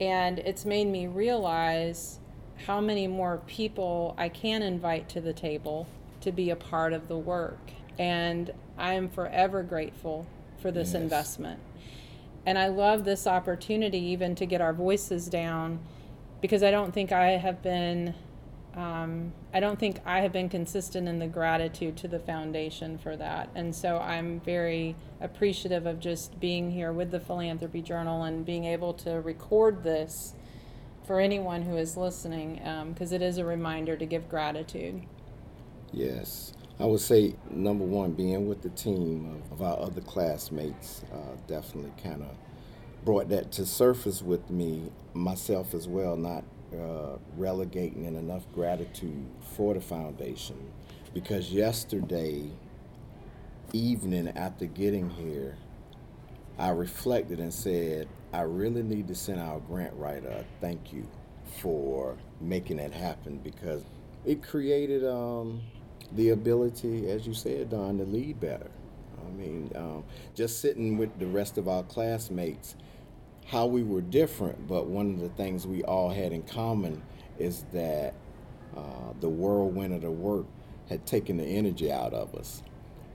And 0.00 0.38
it's 0.40 0.64
made 0.64 0.86
me 0.86 1.06
realize 1.06 2.18
how 2.66 2.80
many 2.80 3.06
more 3.06 3.38
people 3.46 4.14
I 4.18 4.28
can 4.28 4.62
invite 4.62 5.08
to 5.10 5.20
the 5.20 5.32
table 5.32 5.86
to 6.20 6.32
be 6.32 6.50
a 6.50 6.56
part 6.56 6.92
of 6.92 7.08
the 7.08 7.18
work. 7.18 7.58
And 7.98 8.50
I'm 8.76 9.08
forever 9.08 9.62
grateful 9.62 10.26
for 10.58 10.70
this 10.70 10.92
Yes. 10.92 11.02
investment. 11.02 11.60
And 12.46 12.58
I 12.58 12.68
love 12.68 13.04
this 13.04 13.26
opportunity 13.26 13.98
even 13.98 14.34
to 14.34 14.46
get 14.46 14.60
our 14.60 14.72
voices 14.72 15.28
down 15.28 15.78
because 16.40 16.62
I 16.62 16.70
don't 16.70 16.92
think 16.92 17.12
I 17.12 17.32
have 17.32 17.62
been 17.62 18.14
um, 18.76 19.32
I 19.52 19.60
don't 19.60 19.78
think 19.78 20.00
I 20.04 20.20
have 20.20 20.32
been 20.32 20.48
consistent 20.48 21.08
in 21.08 21.18
the 21.18 21.28
gratitude 21.28 21.96
to 21.98 22.08
the 22.08 22.18
foundation 22.18 22.98
for 22.98 23.16
that. 23.16 23.48
And 23.54 23.74
so 23.74 23.98
I'm 23.98 24.40
very 24.40 24.96
appreciative 25.20 25.86
of 25.86 26.00
just 26.00 26.40
being 26.40 26.70
here 26.70 26.92
with 26.92 27.10
the 27.10 27.20
Philanthropy 27.20 27.82
Journal 27.82 28.24
and 28.24 28.44
being 28.44 28.64
able 28.64 28.92
to 28.94 29.20
record 29.20 29.84
this 29.84 30.34
for 31.06 31.20
anyone 31.20 31.62
who 31.62 31.76
is 31.76 31.96
listening 31.96 32.60
because 32.92 33.12
it 33.12 33.22
is 33.22 33.38
a 33.38 33.44
reminder 33.44 33.96
to 33.96 34.06
give 34.06 34.28
gratitude. 34.28 35.02
Yes. 35.92 36.52
I 36.80 36.86
would 36.86 37.00
say 37.00 37.36
number 37.50 37.84
one, 37.84 38.12
being 38.12 38.48
with 38.48 38.62
the 38.62 38.70
team 38.70 39.40
of, 39.52 39.60
of 39.60 39.62
our 39.62 39.86
other 39.86 40.00
classmates 40.00 41.04
uh, 41.12 41.36
definitely 41.46 41.92
kind 42.02 42.22
of 42.22 42.36
brought 43.04 43.28
that 43.28 43.52
to 43.52 43.66
surface 43.66 44.22
with 44.22 44.50
me, 44.50 44.90
myself 45.12 45.74
as 45.74 45.86
well, 45.86 46.16
not 46.16 46.42
uh, 46.80 47.18
relegating 47.36 48.04
in 48.04 48.16
enough 48.16 48.44
gratitude 48.54 49.26
for 49.56 49.74
the 49.74 49.80
foundation. 49.80 50.56
Because 51.12 51.52
yesterday 51.52 52.50
evening 53.72 54.28
after 54.36 54.66
getting 54.66 55.10
here, 55.10 55.56
I 56.58 56.70
reflected 56.70 57.40
and 57.40 57.52
said, 57.52 58.08
I 58.32 58.42
really 58.42 58.82
need 58.82 59.08
to 59.08 59.14
send 59.14 59.40
our 59.40 59.60
grant 59.60 59.94
writer 59.94 60.28
a 60.28 60.44
thank 60.60 60.92
you 60.92 61.06
for 61.60 62.16
making 62.40 62.78
it 62.78 62.92
happen 62.92 63.38
because 63.38 63.82
it 64.24 64.42
created 64.42 65.04
um, 65.04 65.60
the 66.12 66.30
ability, 66.30 67.10
as 67.10 67.26
you 67.26 67.34
said, 67.34 67.70
Don, 67.70 67.98
to 67.98 68.04
lead 68.04 68.40
better. 68.40 68.70
I 69.26 69.30
mean, 69.30 69.70
um, 69.74 70.04
just 70.34 70.60
sitting 70.60 70.96
with 70.96 71.18
the 71.18 71.26
rest 71.26 71.58
of 71.58 71.68
our 71.68 71.82
classmates, 71.82 72.76
how 73.46 73.66
we 73.66 73.82
were 73.82 74.00
different, 74.00 74.66
but 74.66 74.86
one 74.86 75.10
of 75.14 75.20
the 75.20 75.28
things 75.30 75.66
we 75.66 75.82
all 75.84 76.10
had 76.10 76.32
in 76.32 76.42
common 76.42 77.02
is 77.38 77.64
that 77.72 78.14
uh, 78.76 79.12
the 79.20 79.28
whirlwind 79.28 79.94
of 79.94 80.02
the 80.02 80.10
work 80.10 80.46
had 80.88 81.06
taken 81.06 81.36
the 81.36 81.44
energy 81.44 81.90
out 81.92 82.14
of 82.14 82.34
us. 82.34 82.62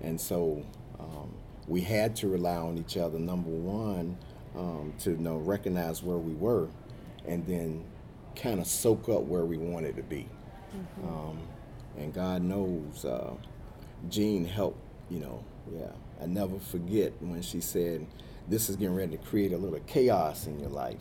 And 0.01 0.19
so 0.19 0.63
um, 0.99 1.33
we 1.67 1.81
had 1.81 2.15
to 2.17 2.27
rely 2.27 2.55
on 2.55 2.77
each 2.77 2.97
other, 2.97 3.19
number 3.19 3.49
one, 3.49 4.17
um, 4.55 4.93
to 4.99 5.11
you 5.11 5.17
know, 5.17 5.37
recognize 5.37 6.03
where 6.03 6.17
we 6.17 6.33
were 6.33 6.67
and 7.27 7.45
then 7.45 7.83
kind 8.35 8.59
of 8.59 8.67
soak 8.67 9.09
up 9.09 9.23
where 9.23 9.45
we 9.45 9.57
wanted 9.57 9.95
to 9.95 10.03
be. 10.03 10.27
Um, 11.03 11.39
and 11.97 12.13
God 12.13 12.41
knows, 12.43 13.05
uh, 13.05 13.33
Jean 14.09 14.45
helped, 14.45 14.79
you 15.09 15.19
know, 15.19 15.43
yeah. 15.73 15.91
I 16.21 16.25
never 16.25 16.59
forget 16.59 17.13
when 17.19 17.41
she 17.41 17.61
said, 17.61 18.05
This 18.49 18.67
is 18.67 18.75
getting 18.77 18.95
ready 18.95 19.15
to 19.15 19.23
create 19.23 19.53
a 19.53 19.57
little 19.57 19.79
chaos 19.81 20.47
in 20.47 20.59
your 20.59 20.69
life. 20.69 20.97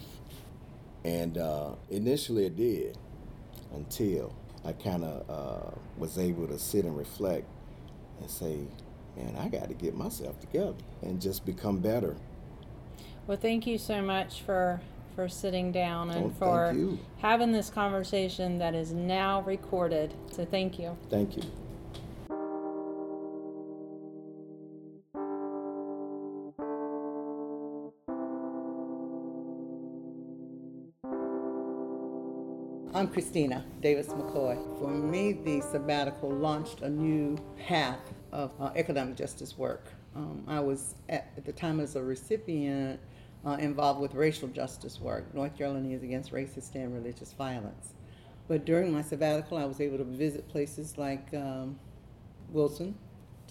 And 1.04 1.38
uh, 1.38 1.70
initially 1.90 2.44
it 2.44 2.56
did 2.56 2.98
until 3.74 4.34
I 4.66 4.72
kind 4.72 5.02
of 5.02 5.30
uh, 5.30 5.70
was 5.96 6.18
able 6.18 6.46
to 6.48 6.58
sit 6.58 6.84
and 6.84 6.96
reflect 6.96 7.46
and 8.20 8.30
say, 8.30 8.60
Man, 9.16 9.34
I 9.36 9.48
got 9.48 9.68
to 9.68 9.74
get 9.74 9.96
myself 9.96 10.38
together 10.40 10.74
and 11.02 11.20
just 11.20 11.44
become 11.44 11.78
better. 11.78 12.16
Well, 13.26 13.38
thank 13.38 13.66
you 13.66 13.78
so 13.78 14.02
much 14.02 14.42
for 14.42 14.80
for 15.16 15.28
sitting 15.28 15.72
down 15.72 16.10
and 16.10 16.26
Oh, 16.26 16.34
for 16.38 16.76
having 17.18 17.50
this 17.50 17.70
conversation 17.70 18.58
that 18.58 18.74
is 18.74 18.92
now 18.92 19.40
recorded. 19.40 20.14
So 20.30 20.44
thank 20.44 20.78
you. 20.78 20.96
Thank 21.10 21.36
you. 21.36 21.42
I'm 32.98 33.06
Christina 33.06 33.64
Davis 33.80 34.08
McCoy. 34.08 34.56
For 34.80 34.90
me, 34.90 35.32
the 35.32 35.60
sabbatical 35.60 36.30
launched 36.30 36.80
a 36.80 36.88
new 36.90 37.38
path 37.56 38.00
of 38.32 38.50
uh, 38.60 38.72
economic 38.74 39.14
justice 39.14 39.56
work. 39.56 39.92
Um, 40.16 40.42
I 40.48 40.58
was 40.58 40.96
at, 41.08 41.30
at 41.36 41.44
the 41.44 41.52
time 41.52 41.78
as 41.78 41.94
a 41.94 42.02
recipient 42.02 42.98
uh, 43.46 43.50
involved 43.50 44.00
with 44.00 44.14
racial 44.14 44.48
justice 44.48 44.98
work, 44.98 45.32
North 45.32 45.56
Carolinians 45.56 46.02
against 46.02 46.32
racist 46.32 46.74
and 46.74 46.92
religious 46.92 47.32
violence. 47.34 47.94
But 48.48 48.64
during 48.64 48.92
my 48.92 49.02
sabbatical, 49.02 49.58
I 49.58 49.64
was 49.64 49.80
able 49.80 49.98
to 49.98 50.04
visit 50.04 50.48
places 50.48 50.98
like 50.98 51.32
um, 51.34 51.78
Wilson 52.50 52.96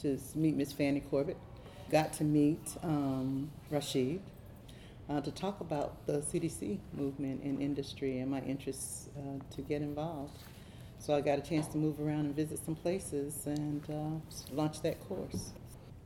to 0.01 0.19
meet 0.35 0.57
Miss 0.57 0.73
Fannie 0.73 0.99
Corbett. 0.99 1.37
Got 1.89 2.11
to 2.13 2.25
meet 2.25 2.75
um, 2.83 3.49
Rashid 3.69 4.19
uh, 5.09 5.21
to 5.21 5.31
talk 5.31 5.61
about 5.61 6.05
the 6.05 6.19
CDC 6.19 6.79
movement 6.93 7.43
in 7.43 7.61
industry 7.61 8.19
and 8.19 8.29
my 8.29 8.41
interests 8.41 9.09
uh, 9.17 9.55
to 9.55 9.61
get 9.61 9.81
involved. 9.81 10.37
So 10.99 11.15
I 11.15 11.21
got 11.21 11.37
a 11.39 11.41
chance 11.41 11.67
to 11.67 11.77
move 11.77 11.99
around 11.99 12.25
and 12.25 12.35
visit 12.35 12.59
some 12.65 12.75
places 12.75 13.45
and 13.45 13.83
uh, 13.89 14.53
launch 14.53 14.81
that 14.81 14.99
course. 15.07 15.53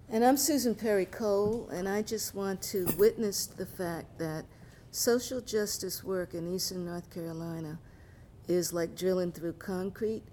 And 0.09 0.25
I'm 0.25 0.35
Susan 0.35 0.75
Perry 0.75 1.05
Cole, 1.05 1.69
and 1.71 1.87
I 1.87 2.01
just 2.01 2.35
want 2.35 2.61
to 2.63 2.85
witness 2.97 3.45
the 3.45 3.65
fact 3.65 4.19
that 4.19 4.43
social 4.91 5.39
justice 5.39 6.03
work 6.03 6.33
in 6.33 6.53
Eastern 6.53 6.85
North 6.85 7.09
Carolina 7.09 7.79
is 8.47 8.73
like 8.73 8.95
drilling 8.95 9.31
through 9.31 9.53
concrete, 9.53 10.23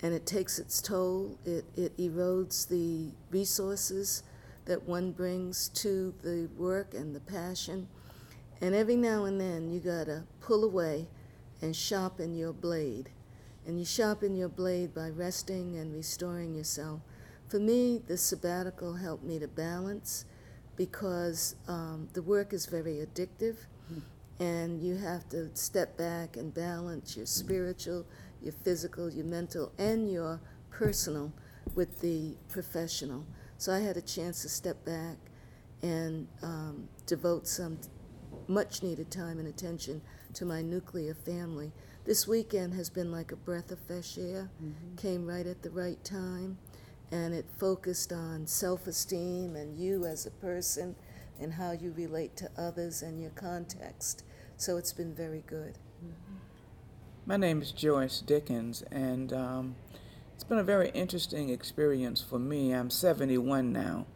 and 0.00 0.12
it 0.12 0.26
takes 0.26 0.58
its 0.58 0.82
toll. 0.82 1.38
It, 1.44 1.64
it 1.76 1.96
erodes 1.96 2.68
the 2.68 3.12
resources 3.30 4.24
that 4.64 4.82
one 4.82 5.12
brings 5.12 5.68
to 5.68 6.12
the 6.22 6.48
work 6.56 6.94
and 6.94 7.14
the 7.14 7.20
passion. 7.20 7.86
And 8.64 8.74
every 8.74 8.96
now 8.96 9.26
and 9.26 9.38
then, 9.38 9.70
you 9.70 9.78
gotta 9.78 10.24
pull 10.40 10.64
away 10.64 11.06
and 11.60 11.76
sharpen 11.76 12.34
your 12.34 12.54
blade. 12.54 13.10
And 13.66 13.78
you 13.78 13.84
sharpen 13.84 14.34
your 14.34 14.48
blade 14.48 14.94
by 14.94 15.10
resting 15.10 15.76
and 15.76 15.92
restoring 15.92 16.54
yourself. 16.54 17.02
For 17.46 17.58
me, 17.58 18.00
the 18.06 18.16
sabbatical 18.16 18.94
helped 18.94 19.22
me 19.22 19.38
to 19.38 19.48
balance 19.48 20.24
because 20.76 21.56
um, 21.68 22.08
the 22.14 22.22
work 22.22 22.54
is 22.54 22.64
very 22.64 23.06
addictive 23.06 23.56
and 24.40 24.82
you 24.82 24.96
have 24.96 25.28
to 25.28 25.54
step 25.54 25.98
back 25.98 26.38
and 26.38 26.54
balance 26.54 27.18
your 27.18 27.26
spiritual, 27.26 28.06
your 28.40 28.54
physical, 28.64 29.12
your 29.12 29.26
mental, 29.26 29.72
and 29.76 30.10
your 30.10 30.40
personal 30.70 31.34
with 31.74 32.00
the 32.00 32.34
professional. 32.48 33.26
So 33.58 33.74
I 33.74 33.80
had 33.80 33.98
a 33.98 34.02
chance 34.02 34.40
to 34.40 34.48
step 34.48 34.86
back 34.86 35.18
and 35.82 36.26
um, 36.42 36.88
devote 37.04 37.46
some 37.46 37.78
much 38.48 38.82
needed 38.82 39.10
time 39.10 39.38
and 39.38 39.48
attention 39.48 40.02
to 40.34 40.44
my 40.44 40.62
nuclear 40.62 41.14
family. 41.14 41.72
This 42.04 42.28
weekend 42.28 42.74
has 42.74 42.90
been 42.90 43.10
like 43.10 43.32
a 43.32 43.36
breath 43.36 43.70
of 43.70 43.78
fresh 43.80 44.18
air, 44.18 44.50
came 44.96 45.26
right 45.26 45.46
at 45.46 45.62
the 45.62 45.70
right 45.70 46.02
time, 46.04 46.58
and 47.10 47.32
it 47.32 47.46
focused 47.58 48.12
on 48.12 48.46
self 48.46 48.86
esteem 48.86 49.56
and 49.56 49.76
you 49.76 50.04
as 50.04 50.26
a 50.26 50.30
person 50.30 50.96
and 51.40 51.54
how 51.54 51.72
you 51.72 51.92
relate 51.96 52.36
to 52.36 52.50
others 52.56 53.02
and 53.02 53.20
your 53.20 53.30
context. 53.30 54.24
So 54.56 54.76
it's 54.76 54.92
been 54.92 55.14
very 55.14 55.42
good. 55.46 55.78
My 57.26 57.36
name 57.36 57.62
is 57.62 57.72
Joyce 57.72 58.20
Dickens, 58.20 58.82
and 58.90 59.32
um, 59.32 59.76
it's 60.34 60.44
been 60.44 60.58
a 60.58 60.64
very 60.64 60.90
interesting 60.90 61.48
experience 61.48 62.20
for 62.20 62.38
me. 62.38 62.72
I'm 62.72 62.90
71 62.90 63.72
now. 63.72 64.06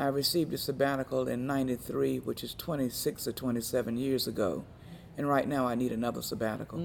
I 0.00 0.06
received 0.06 0.54
a 0.54 0.56
sabbatical 0.56 1.28
in 1.28 1.46
93, 1.46 2.20
which 2.20 2.42
is 2.42 2.54
26 2.54 3.26
or 3.26 3.32
27 3.32 3.98
years 3.98 4.26
ago. 4.26 4.64
And 5.18 5.28
right 5.28 5.46
now 5.46 5.66
I 5.66 5.74
need 5.74 5.92
another 5.92 6.22
sabbatical. 6.22 6.78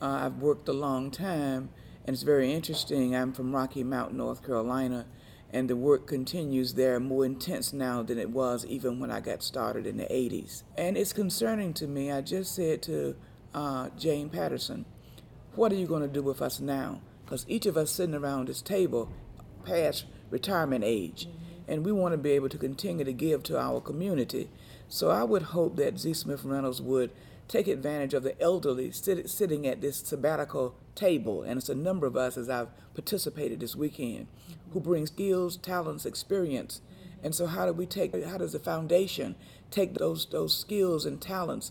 Uh, 0.00 0.06
I've 0.06 0.36
worked 0.36 0.68
a 0.68 0.72
long 0.72 1.10
time, 1.10 1.70
and 2.04 2.14
it's 2.14 2.22
very 2.22 2.52
interesting. 2.52 3.16
I'm 3.16 3.32
from 3.32 3.52
Rocky 3.52 3.82
Mount, 3.82 4.14
North 4.14 4.46
Carolina, 4.46 5.06
and 5.52 5.68
the 5.68 5.74
work 5.74 6.06
continues 6.06 6.74
there 6.74 7.00
more 7.00 7.24
intense 7.24 7.72
now 7.72 8.04
than 8.04 8.16
it 8.16 8.30
was 8.30 8.64
even 8.64 9.00
when 9.00 9.10
I 9.10 9.18
got 9.18 9.42
started 9.42 9.84
in 9.84 9.96
the 9.96 10.04
80s. 10.04 10.62
And 10.78 10.96
it's 10.96 11.12
concerning 11.12 11.74
to 11.74 11.88
me. 11.88 12.12
I 12.12 12.20
just 12.20 12.54
said 12.54 12.80
to 12.82 13.16
uh, 13.52 13.88
Jane 13.98 14.28
Patterson, 14.28 14.84
What 15.56 15.72
are 15.72 15.76
you 15.76 15.88
going 15.88 16.02
to 16.02 16.08
do 16.08 16.22
with 16.22 16.40
us 16.40 16.60
now? 16.60 17.00
Because 17.24 17.44
each 17.48 17.66
of 17.66 17.76
us 17.76 17.90
sitting 17.90 18.14
around 18.14 18.46
this 18.46 18.62
table 18.62 19.10
past 19.64 20.04
retirement 20.30 20.84
age, 20.84 21.26
and 21.70 21.84
we 21.84 21.92
want 21.92 22.12
to 22.12 22.18
be 22.18 22.32
able 22.32 22.48
to 22.48 22.58
continue 22.58 23.04
to 23.04 23.12
give 23.12 23.44
to 23.44 23.58
our 23.58 23.80
community. 23.80 24.50
So 24.88 25.10
I 25.10 25.22
would 25.22 25.42
hope 25.42 25.76
that 25.76 26.00
Z. 26.00 26.14
Smith 26.14 26.44
Reynolds 26.44 26.82
would 26.82 27.12
take 27.46 27.68
advantage 27.68 28.12
of 28.12 28.24
the 28.24 28.38
elderly 28.42 28.90
sit, 28.90 29.30
sitting 29.30 29.66
at 29.68 29.80
this 29.80 29.98
sabbatical 29.98 30.74
table, 30.96 31.42
and 31.42 31.58
it's 31.58 31.68
a 31.68 31.74
number 31.76 32.08
of 32.08 32.16
us 32.16 32.36
as 32.36 32.50
I've 32.50 32.68
participated 32.94 33.60
this 33.60 33.76
weekend, 33.76 34.26
who 34.72 34.80
bring 34.80 35.06
skills, 35.06 35.56
talents, 35.56 36.04
experience. 36.04 36.80
And 37.22 37.34
so, 37.34 37.46
how 37.46 37.66
do 37.66 37.72
we 37.72 37.86
take? 37.86 38.20
How 38.24 38.38
does 38.38 38.52
the 38.52 38.58
foundation 38.58 39.36
take 39.70 39.94
those 39.94 40.26
those 40.26 40.58
skills 40.58 41.06
and 41.06 41.20
talents, 41.20 41.70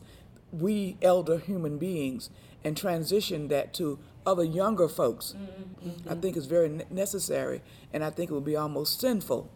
we 0.51 0.97
elder 1.01 1.39
human 1.39 1.77
beings, 1.77 2.29
and 2.63 2.77
transition 2.77 3.49
that 3.49 3.73
to 3.75 3.99
other 4.25 4.45
younger 4.45 4.87
folks? 4.87 5.35
Mm-hmm. 5.37 6.09
I 6.09 6.15
think 6.15 6.37
it's 6.37 6.45
very 6.45 6.69
necessary, 6.89 7.61
and 7.91 8.03
I 8.03 8.11
think 8.11 8.31
it 8.31 8.33
would 8.33 8.45
be 8.45 8.55
almost 8.55 9.01
sinful 9.01 9.49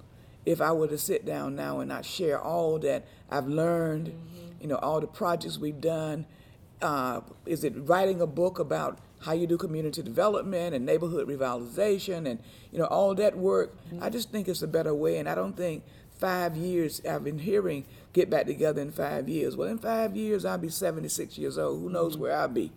if 0.46 0.62
I 0.62 0.72
were 0.72 0.88
to 0.88 0.98
sit 0.98 1.26
down 1.26 1.56
now 1.56 1.80
and 1.80 1.90
not 1.90 2.06
share 2.06 2.40
all 2.40 2.80
that 2.80 3.06
I've 3.30 3.48
learned, 3.48 4.08
mm-hmm. 4.08 4.62
you 4.62 4.68
know, 4.68 4.76
all 4.76 5.00
the 5.00 5.08
projects 5.08 5.58
we've 5.58 5.82
done. 5.82 6.26
Uh, 6.82 7.22
is 7.46 7.64
it 7.64 7.74
writing 7.78 8.20
a 8.20 8.28
book 8.28 8.60
about 8.60 9.00
how 9.22 9.32
you 9.32 9.48
do 9.48 9.58
community 9.58 10.02
development 10.02 10.76
and 10.76 10.86
neighborhood 10.86 11.30
revitalization 11.30 12.30
and 12.30 12.40
you 12.72 12.80
know 12.80 12.86
all 12.86 13.16
that 13.16 13.38
work? 13.38 13.74
I 13.90 13.96
mm-hmm. 13.96 14.10
just 14.12 14.32
think 14.32 14.48
it's 14.48 14.62
a 14.62 14.68
better 14.68 14.94
way, 14.94 15.18
and 15.18 15.30
I 15.30 15.36
don't 15.36 15.56
think 15.56 15.84
five 16.20 16.58
years 16.58 17.02
I've 17.10 17.24
been 17.24 17.40
hearing 17.40 17.86
get 18.12 18.30
back 18.30 18.46
together 18.46 18.82
in 18.82 18.92
five 18.92 19.28
years. 19.30 19.56
Well, 19.56 19.70
in 19.70 19.78
five 19.78 20.16
years 20.16 20.46
I'll 20.46 20.58
be 20.58 20.70
76 20.70 21.38
years 21.38 21.58
old. 21.58 21.82
Who 21.82 21.90
knows 21.90 22.14
mm-hmm. 22.14 22.22
where 22.22 22.38
I'll 22.38 22.48
be? 22.48 22.72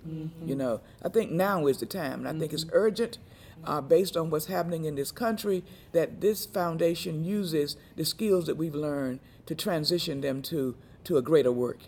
You 0.46 0.54
know, 0.54 0.80
I 1.02 1.08
think 1.08 1.32
now 1.32 1.66
is 1.66 1.78
the 1.78 1.86
time, 1.86 2.24
and 2.24 2.28
I 2.28 2.38
think 2.38 2.52
it's 2.52 2.66
urgent 2.72 3.18
uh, 3.64 3.80
based 3.80 4.16
on 4.16 4.30
what's 4.30 4.46
happening 4.46 4.84
in 4.84 4.94
this 4.94 5.12
country, 5.12 5.64
that 5.92 6.20
this 6.20 6.46
foundation 6.46 7.24
uses 7.24 7.76
the 7.96 8.04
skills 8.04 8.46
that 8.46 8.56
we've 8.56 8.74
learned 8.74 9.20
to 9.46 9.54
transition 9.54 10.20
them 10.20 10.42
to, 10.42 10.76
to 11.04 11.16
a 11.16 11.22
greater 11.22 11.52
work. 11.52 11.78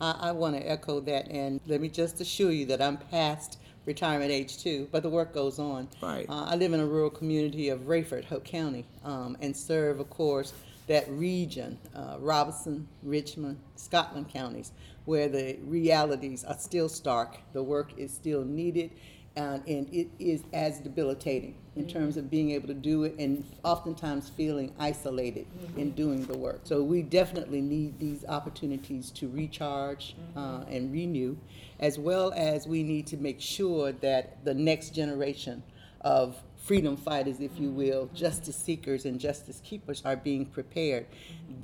I, 0.00 0.16
I 0.20 0.32
want 0.32 0.56
to 0.56 0.62
echo 0.62 1.00
that, 1.00 1.28
and 1.28 1.60
let 1.66 1.80
me 1.80 1.88
just 1.88 2.20
assure 2.20 2.50
you 2.50 2.66
that 2.66 2.80
I'm 2.80 2.96
past 2.96 3.58
retirement 3.86 4.30
age 4.30 4.62
too, 4.62 4.88
but 4.92 5.02
the 5.02 5.10
work 5.10 5.34
goes 5.34 5.58
on. 5.58 5.88
Right. 6.02 6.26
Uh, 6.28 6.44
I 6.44 6.56
live 6.56 6.72
in 6.72 6.80
a 6.80 6.86
rural 6.86 7.10
community 7.10 7.68
of 7.70 7.80
Raeford, 7.80 8.24
Hoke 8.24 8.44
County, 8.44 8.86
um, 9.04 9.36
and 9.40 9.56
serve, 9.56 10.00
of 10.00 10.10
course, 10.10 10.52
that 10.86 11.08
region, 11.08 11.78
uh, 11.94 12.16
Robeson, 12.18 12.88
Richmond, 13.02 13.58
Scotland 13.76 14.28
counties, 14.28 14.72
where 15.04 15.28
the 15.28 15.56
realities 15.62 16.44
are 16.44 16.58
still 16.58 16.88
stark. 16.88 17.38
The 17.52 17.62
work 17.62 17.92
is 17.96 18.12
still 18.12 18.44
needed, 18.44 18.90
and, 19.40 19.66
and 19.66 19.94
it 19.94 20.08
is 20.18 20.42
as 20.52 20.80
debilitating 20.80 21.54
in 21.76 21.84
mm-hmm. 21.84 21.98
terms 21.98 22.16
of 22.16 22.30
being 22.30 22.50
able 22.50 22.68
to 22.68 22.74
do 22.74 23.04
it 23.04 23.14
and 23.18 23.44
oftentimes 23.64 24.28
feeling 24.28 24.72
isolated 24.78 25.46
mm-hmm. 25.46 25.78
in 25.78 25.90
doing 25.92 26.24
the 26.26 26.36
work. 26.36 26.60
So 26.64 26.82
we 26.82 27.02
definitely 27.02 27.60
need 27.60 27.98
these 27.98 28.24
opportunities 28.26 29.10
to 29.12 29.28
recharge 29.28 30.14
mm-hmm. 30.14 30.38
uh, 30.38 30.74
and 30.74 30.92
renew, 30.92 31.36
as 31.78 31.98
well 31.98 32.32
as 32.36 32.66
we 32.66 32.82
need 32.82 33.06
to 33.08 33.16
make 33.16 33.40
sure 33.40 33.92
that 33.92 34.44
the 34.44 34.54
next 34.54 34.90
generation 34.90 35.62
of 36.02 36.36
freedom 36.62 36.96
fighters, 36.96 37.40
if 37.40 37.58
you 37.58 37.70
will, 37.70 38.08
justice 38.14 38.56
seekers 38.56 39.04
and 39.04 39.18
justice 39.18 39.60
keepers 39.64 40.02
are 40.04 40.16
being 40.16 40.46
prepared. 40.46 41.06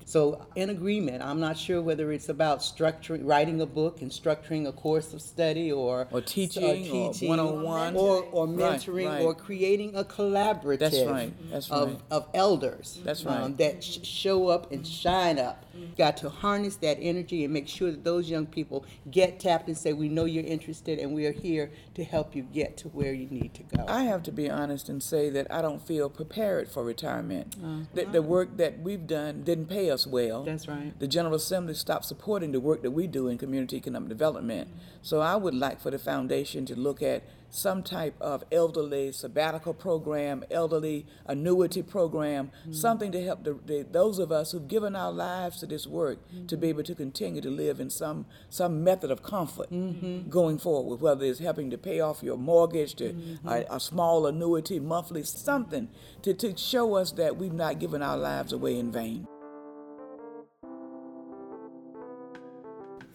So, 0.04 0.46
in 0.56 0.70
agreement, 0.70 1.22
I'm 1.22 1.38
not 1.40 1.56
sure 1.56 1.80
whether 1.82 2.10
it's 2.12 2.28
about 2.28 2.60
structuring, 2.60 3.20
writing 3.24 3.60
a 3.60 3.66
book 3.66 4.02
and 4.02 4.10
structuring 4.10 4.66
a 4.66 4.72
course 4.72 5.12
of 5.12 5.20
study 5.20 5.70
or 5.70 6.08
Or 6.10 6.20
teaching, 6.20 6.90
or 6.90 7.28
one-on-one. 7.28 7.96
or, 7.96 8.24
or 8.32 8.46
mentoring 8.46 9.06
right. 9.08 9.22
or 9.22 9.34
creating 9.34 9.94
a 9.94 10.04
collaborative 10.04 10.78
That's 10.78 11.02
right, 11.04 11.32
that's 11.50 11.70
of, 11.70 11.88
right. 11.92 12.00
of 12.10 12.28
elders 12.34 13.00
That's 13.04 13.24
um, 13.26 13.56
that 13.56 13.82
sh- 13.82 13.98
show 14.04 14.48
up 14.48 14.72
and 14.72 14.86
shine 14.86 15.38
up. 15.38 15.64
Got 15.98 16.16
to 16.18 16.30
harness 16.30 16.76
that 16.76 16.96
energy 17.00 17.44
and 17.44 17.52
make 17.52 17.68
sure 17.68 17.90
that 17.90 18.02
those 18.02 18.30
young 18.30 18.46
people 18.46 18.84
get 19.10 19.38
tapped 19.38 19.68
and 19.68 19.76
say, 19.76 19.92
We 19.92 20.08
know 20.08 20.24
you're 20.24 20.44
interested 20.44 20.98
and 20.98 21.14
we 21.14 21.26
are 21.26 21.32
here 21.32 21.70
to 21.94 22.02
help 22.04 22.34
you 22.34 22.42
get 22.42 22.76
to 22.78 22.88
where 22.88 23.12
you 23.12 23.28
need 23.28 23.52
to 23.54 23.62
go. 23.76 23.84
I 23.86 24.04
have 24.04 24.22
to 24.24 24.32
be 24.32 24.48
honest 24.48 24.85
and 24.88 25.02
say 25.02 25.30
that 25.30 25.46
I 25.50 25.62
don't 25.62 25.80
feel 25.86 26.08
prepared 26.08 26.68
for 26.68 26.84
retirement. 26.84 27.56
Uh-huh. 27.62 27.80
The, 27.94 28.04
the 28.04 28.22
work 28.22 28.56
that 28.56 28.80
we've 28.80 29.06
done 29.06 29.42
didn't 29.42 29.66
pay 29.66 29.90
us 29.90 30.06
well. 30.06 30.44
That's 30.44 30.68
right. 30.68 30.98
The 30.98 31.08
General 31.08 31.34
Assembly 31.34 31.74
stopped 31.74 32.04
supporting 32.04 32.52
the 32.52 32.60
work 32.60 32.82
that 32.82 32.90
we 32.92 33.06
do 33.06 33.28
in 33.28 33.38
community 33.38 33.76
economic 33.76 34.08
development. 34.08 34.68
So 35.02 35.20
I 35.20 35.36
would 35.36 35.54
like 35.54 35.80
for 35.80 35.90
the 35.90 35.98
foundation 35.98 36.66
to 36.66 36.74
look 36.74 37.02
at 37.02 37.22
some 37.56 37.82
type 37.82 38.14
of 38.20 38.44
elderly 38.52 39.10
sabbatical 39.12 39.72
program, 39.72 40.44
elderly 40.50 41.06
annuity 41.26 41.82
program, 41.82 42.50
mm-hmm. 42.60 42.72
something 42.72 43.10
to 43.12 43.24
help 43.24 43.44
the, 43.44 43.58
the, 43.64 43.86
those 43.90 44.18
of 44.18 44.30
us 44.30 44.52
who've 44.52 44.68
given 44.68 44.94
our 44.94 45.10
lives 45.10 45.60
to 45.60 45.66
this 45.66 45.86
work 45.86 46.18
to 46.48 46.56
be 46.56 46.68
able 46.68 46.82
to 46.82 46.94
continue 46.94 47.40
to 47.40 47.50
live 47.50 47.80
in 47.80 47.88
some 47.88 48.26
some 48.50 48.84
method 48.84 49.10
of 49.10 49.22
comfort 49.22 49.70
mm-hmm. 49.70 50.28
going 50.28 50.58
forward, 50.58 51.00
whether 51.00 51.24
it's 51.24 51.38
helping 51.38 51.70
to 51.70 51.78
pay 51.78 52.00
off 52.00 52.22
your 52.22 52.36
mortgage, 52.36 52.94
to 52.94 53.12
mm-hmm. 53.12 53.48
a, 53.48 53.64
a 53.70 53.80
small 53.80 54.26
annuity 54.26 54.78
monthly, 54.78 55.22
something 55.22 55.88
to, 56.22 56.34
to 56.34 56.56
show 56.56 56.96
us 56.96 57.12
that 57.12 57.36
we've 57.36 57.52
not 57.52 57.78
given 57.78 58.02
our 58.02 58.18
lives 58.18 58.52
away 58.52 58.78
in 58.78 58.92
vain. 58.92 59.26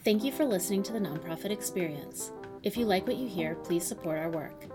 Thank 0.03 0.23
you 0.23 0.31
for 0.31 0.45
listening 0.45 0.81
to 0.83 0.93
the 0.93 0.99
Nonprofit 0.99 1.51
Experience. 1.51 2.31
If 2.63 2.77
you 2.77 2.85
like 2.85 3.07
what 3.07 3.17
you 3.17 3.27
hear, 3.27 3.55
please 3.55 3.83
support 3.83 4.19
our 4.19 4.29
work. 4.29 4.65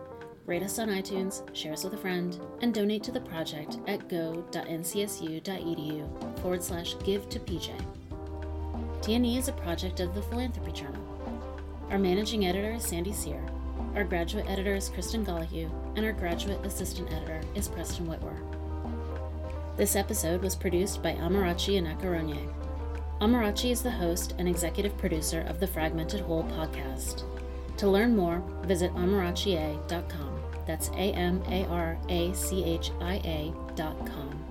Rate 0.45 0.64
us 0.64 0.80
on 0.80 0.89
iTunes, 0.89 1.43
share 1.57 1.72
us 1.72 1.84
with 1.84 1.95
a 1.95 1.99
friend, 1.99 2.37
and 2.61 2.74
donate 2.74 3.05
to 3.05 3.12
the 3.12 3.20
project 3.20 3.78
at 3.87 4.09
go.ncsu.edu 4.09 4.51
forward 6.41 6.64
slash 6.64 6.97
give 7.05 7.28
to 7.28 7.39
PJ. 7.39 7.70
TNE 9.03 9.39
is 9.39 9.47
a 9.47 9.53
project 9.53 10.01
of 10.01 10.14
the 10.14 10.22
Philanthropy 10.22 10.72
Journal. 10.72 11.03
Our 11.91 11.99
managing 11.99 12.47
editor 12.47 12.72
is 12.72 12.84
Sandy 12.84 13.12
Sear, 13.12 13.41
our 13.95 14.03
graduate 14.03 14.49
editor 14.49 14.74
is 14.74 14.89
Kristen 14.89 15.24
Gollahue, 15.24 15.70
and 15.97 16.05
our 16.05 16.12
graduate 16.12 16.66
assistant 16.66 17.12
editor 17.12 17.41
is 17.55 17.68
Preston 17.68 18.07
Whitwer. 18.07 18.37
This 19.76 19.95
episode 19.95 20.43
was 20.43 20.57
produced 20.57 21.05
by 21.05 21.12
Amarachi 21.12 21.80
Anakaraonye. 21.80 22.53
Amarachi 23.20 23.70
is 23.70 23.82
the 23.82 23.91
host 23.91 24.34
and 24.39 24.49
executive 24.49 24.99
producer 24.99 25.43
of 25.43 25.61
the 25.61 25.66
Fragmented 25.68 26.20
Whole 26.20 26.45
podcast. 26.45 27.22
To 27.78 27.88
learn 27.88 28.14
more, 28.16 28.42
visit 28.62 28.94
amarachia.com. 28.94 30.40
That's 30.66 30.88
A 30.90 31.12
M 31.12 31.42
A 31.48 31.64
R 31.66 31.98
A 32.08 32.32
C 32.32 32.64
H 32.64 32.90
I 33.00 33.20
A.com. 33.24 34.44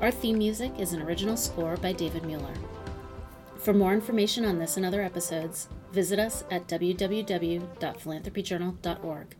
Our 0.00 0.10
theme 0.10 0.38
music 0.38 0.72
is 0.78 0.92
an 0.92 1.02
original 1.02 1.36
score 1.36 1.76
by 1.76 1.92
David 1.92 2.24
Mueller. 2.24 2.54
For 3.56 3.72
more 3.72 3.94
information 3.94 4.44
on 4.44 4.58
this 4.58 4.76
and 4.76 4.84
other 4.84 5.02
episodes, 5.02 5.68
visit 5.92 6.18
us 6.18 6.42
at 6.50 6.66
www.philanthropyjournal.org. 6.66 9.36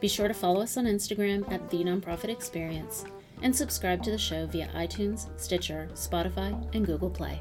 Be 0.00 0.08
sure 0.08 0.28
to 0.28 0.34
follow 0.34 0.62
us 0.62 0.76
on 0.76 0.86
Instagram 0.86 1.48
at 1.52 1.70
The 1.70 1.84
Nonprofit 1.84 2.30
Experience 2.30 3.04
and 3.42 3.54
subscribe 3.54 4.02
to 4.02 4.10
the 4.10 4.18
show 4.18 4.46
via 4.46 4.68
iTunes, 4.74 5.28
Stitcher, 5.38 5.88
Spotify, 5.94 6.52
and 6.74 6.84
Google 6.84 7.10
Play. 7.10 7.40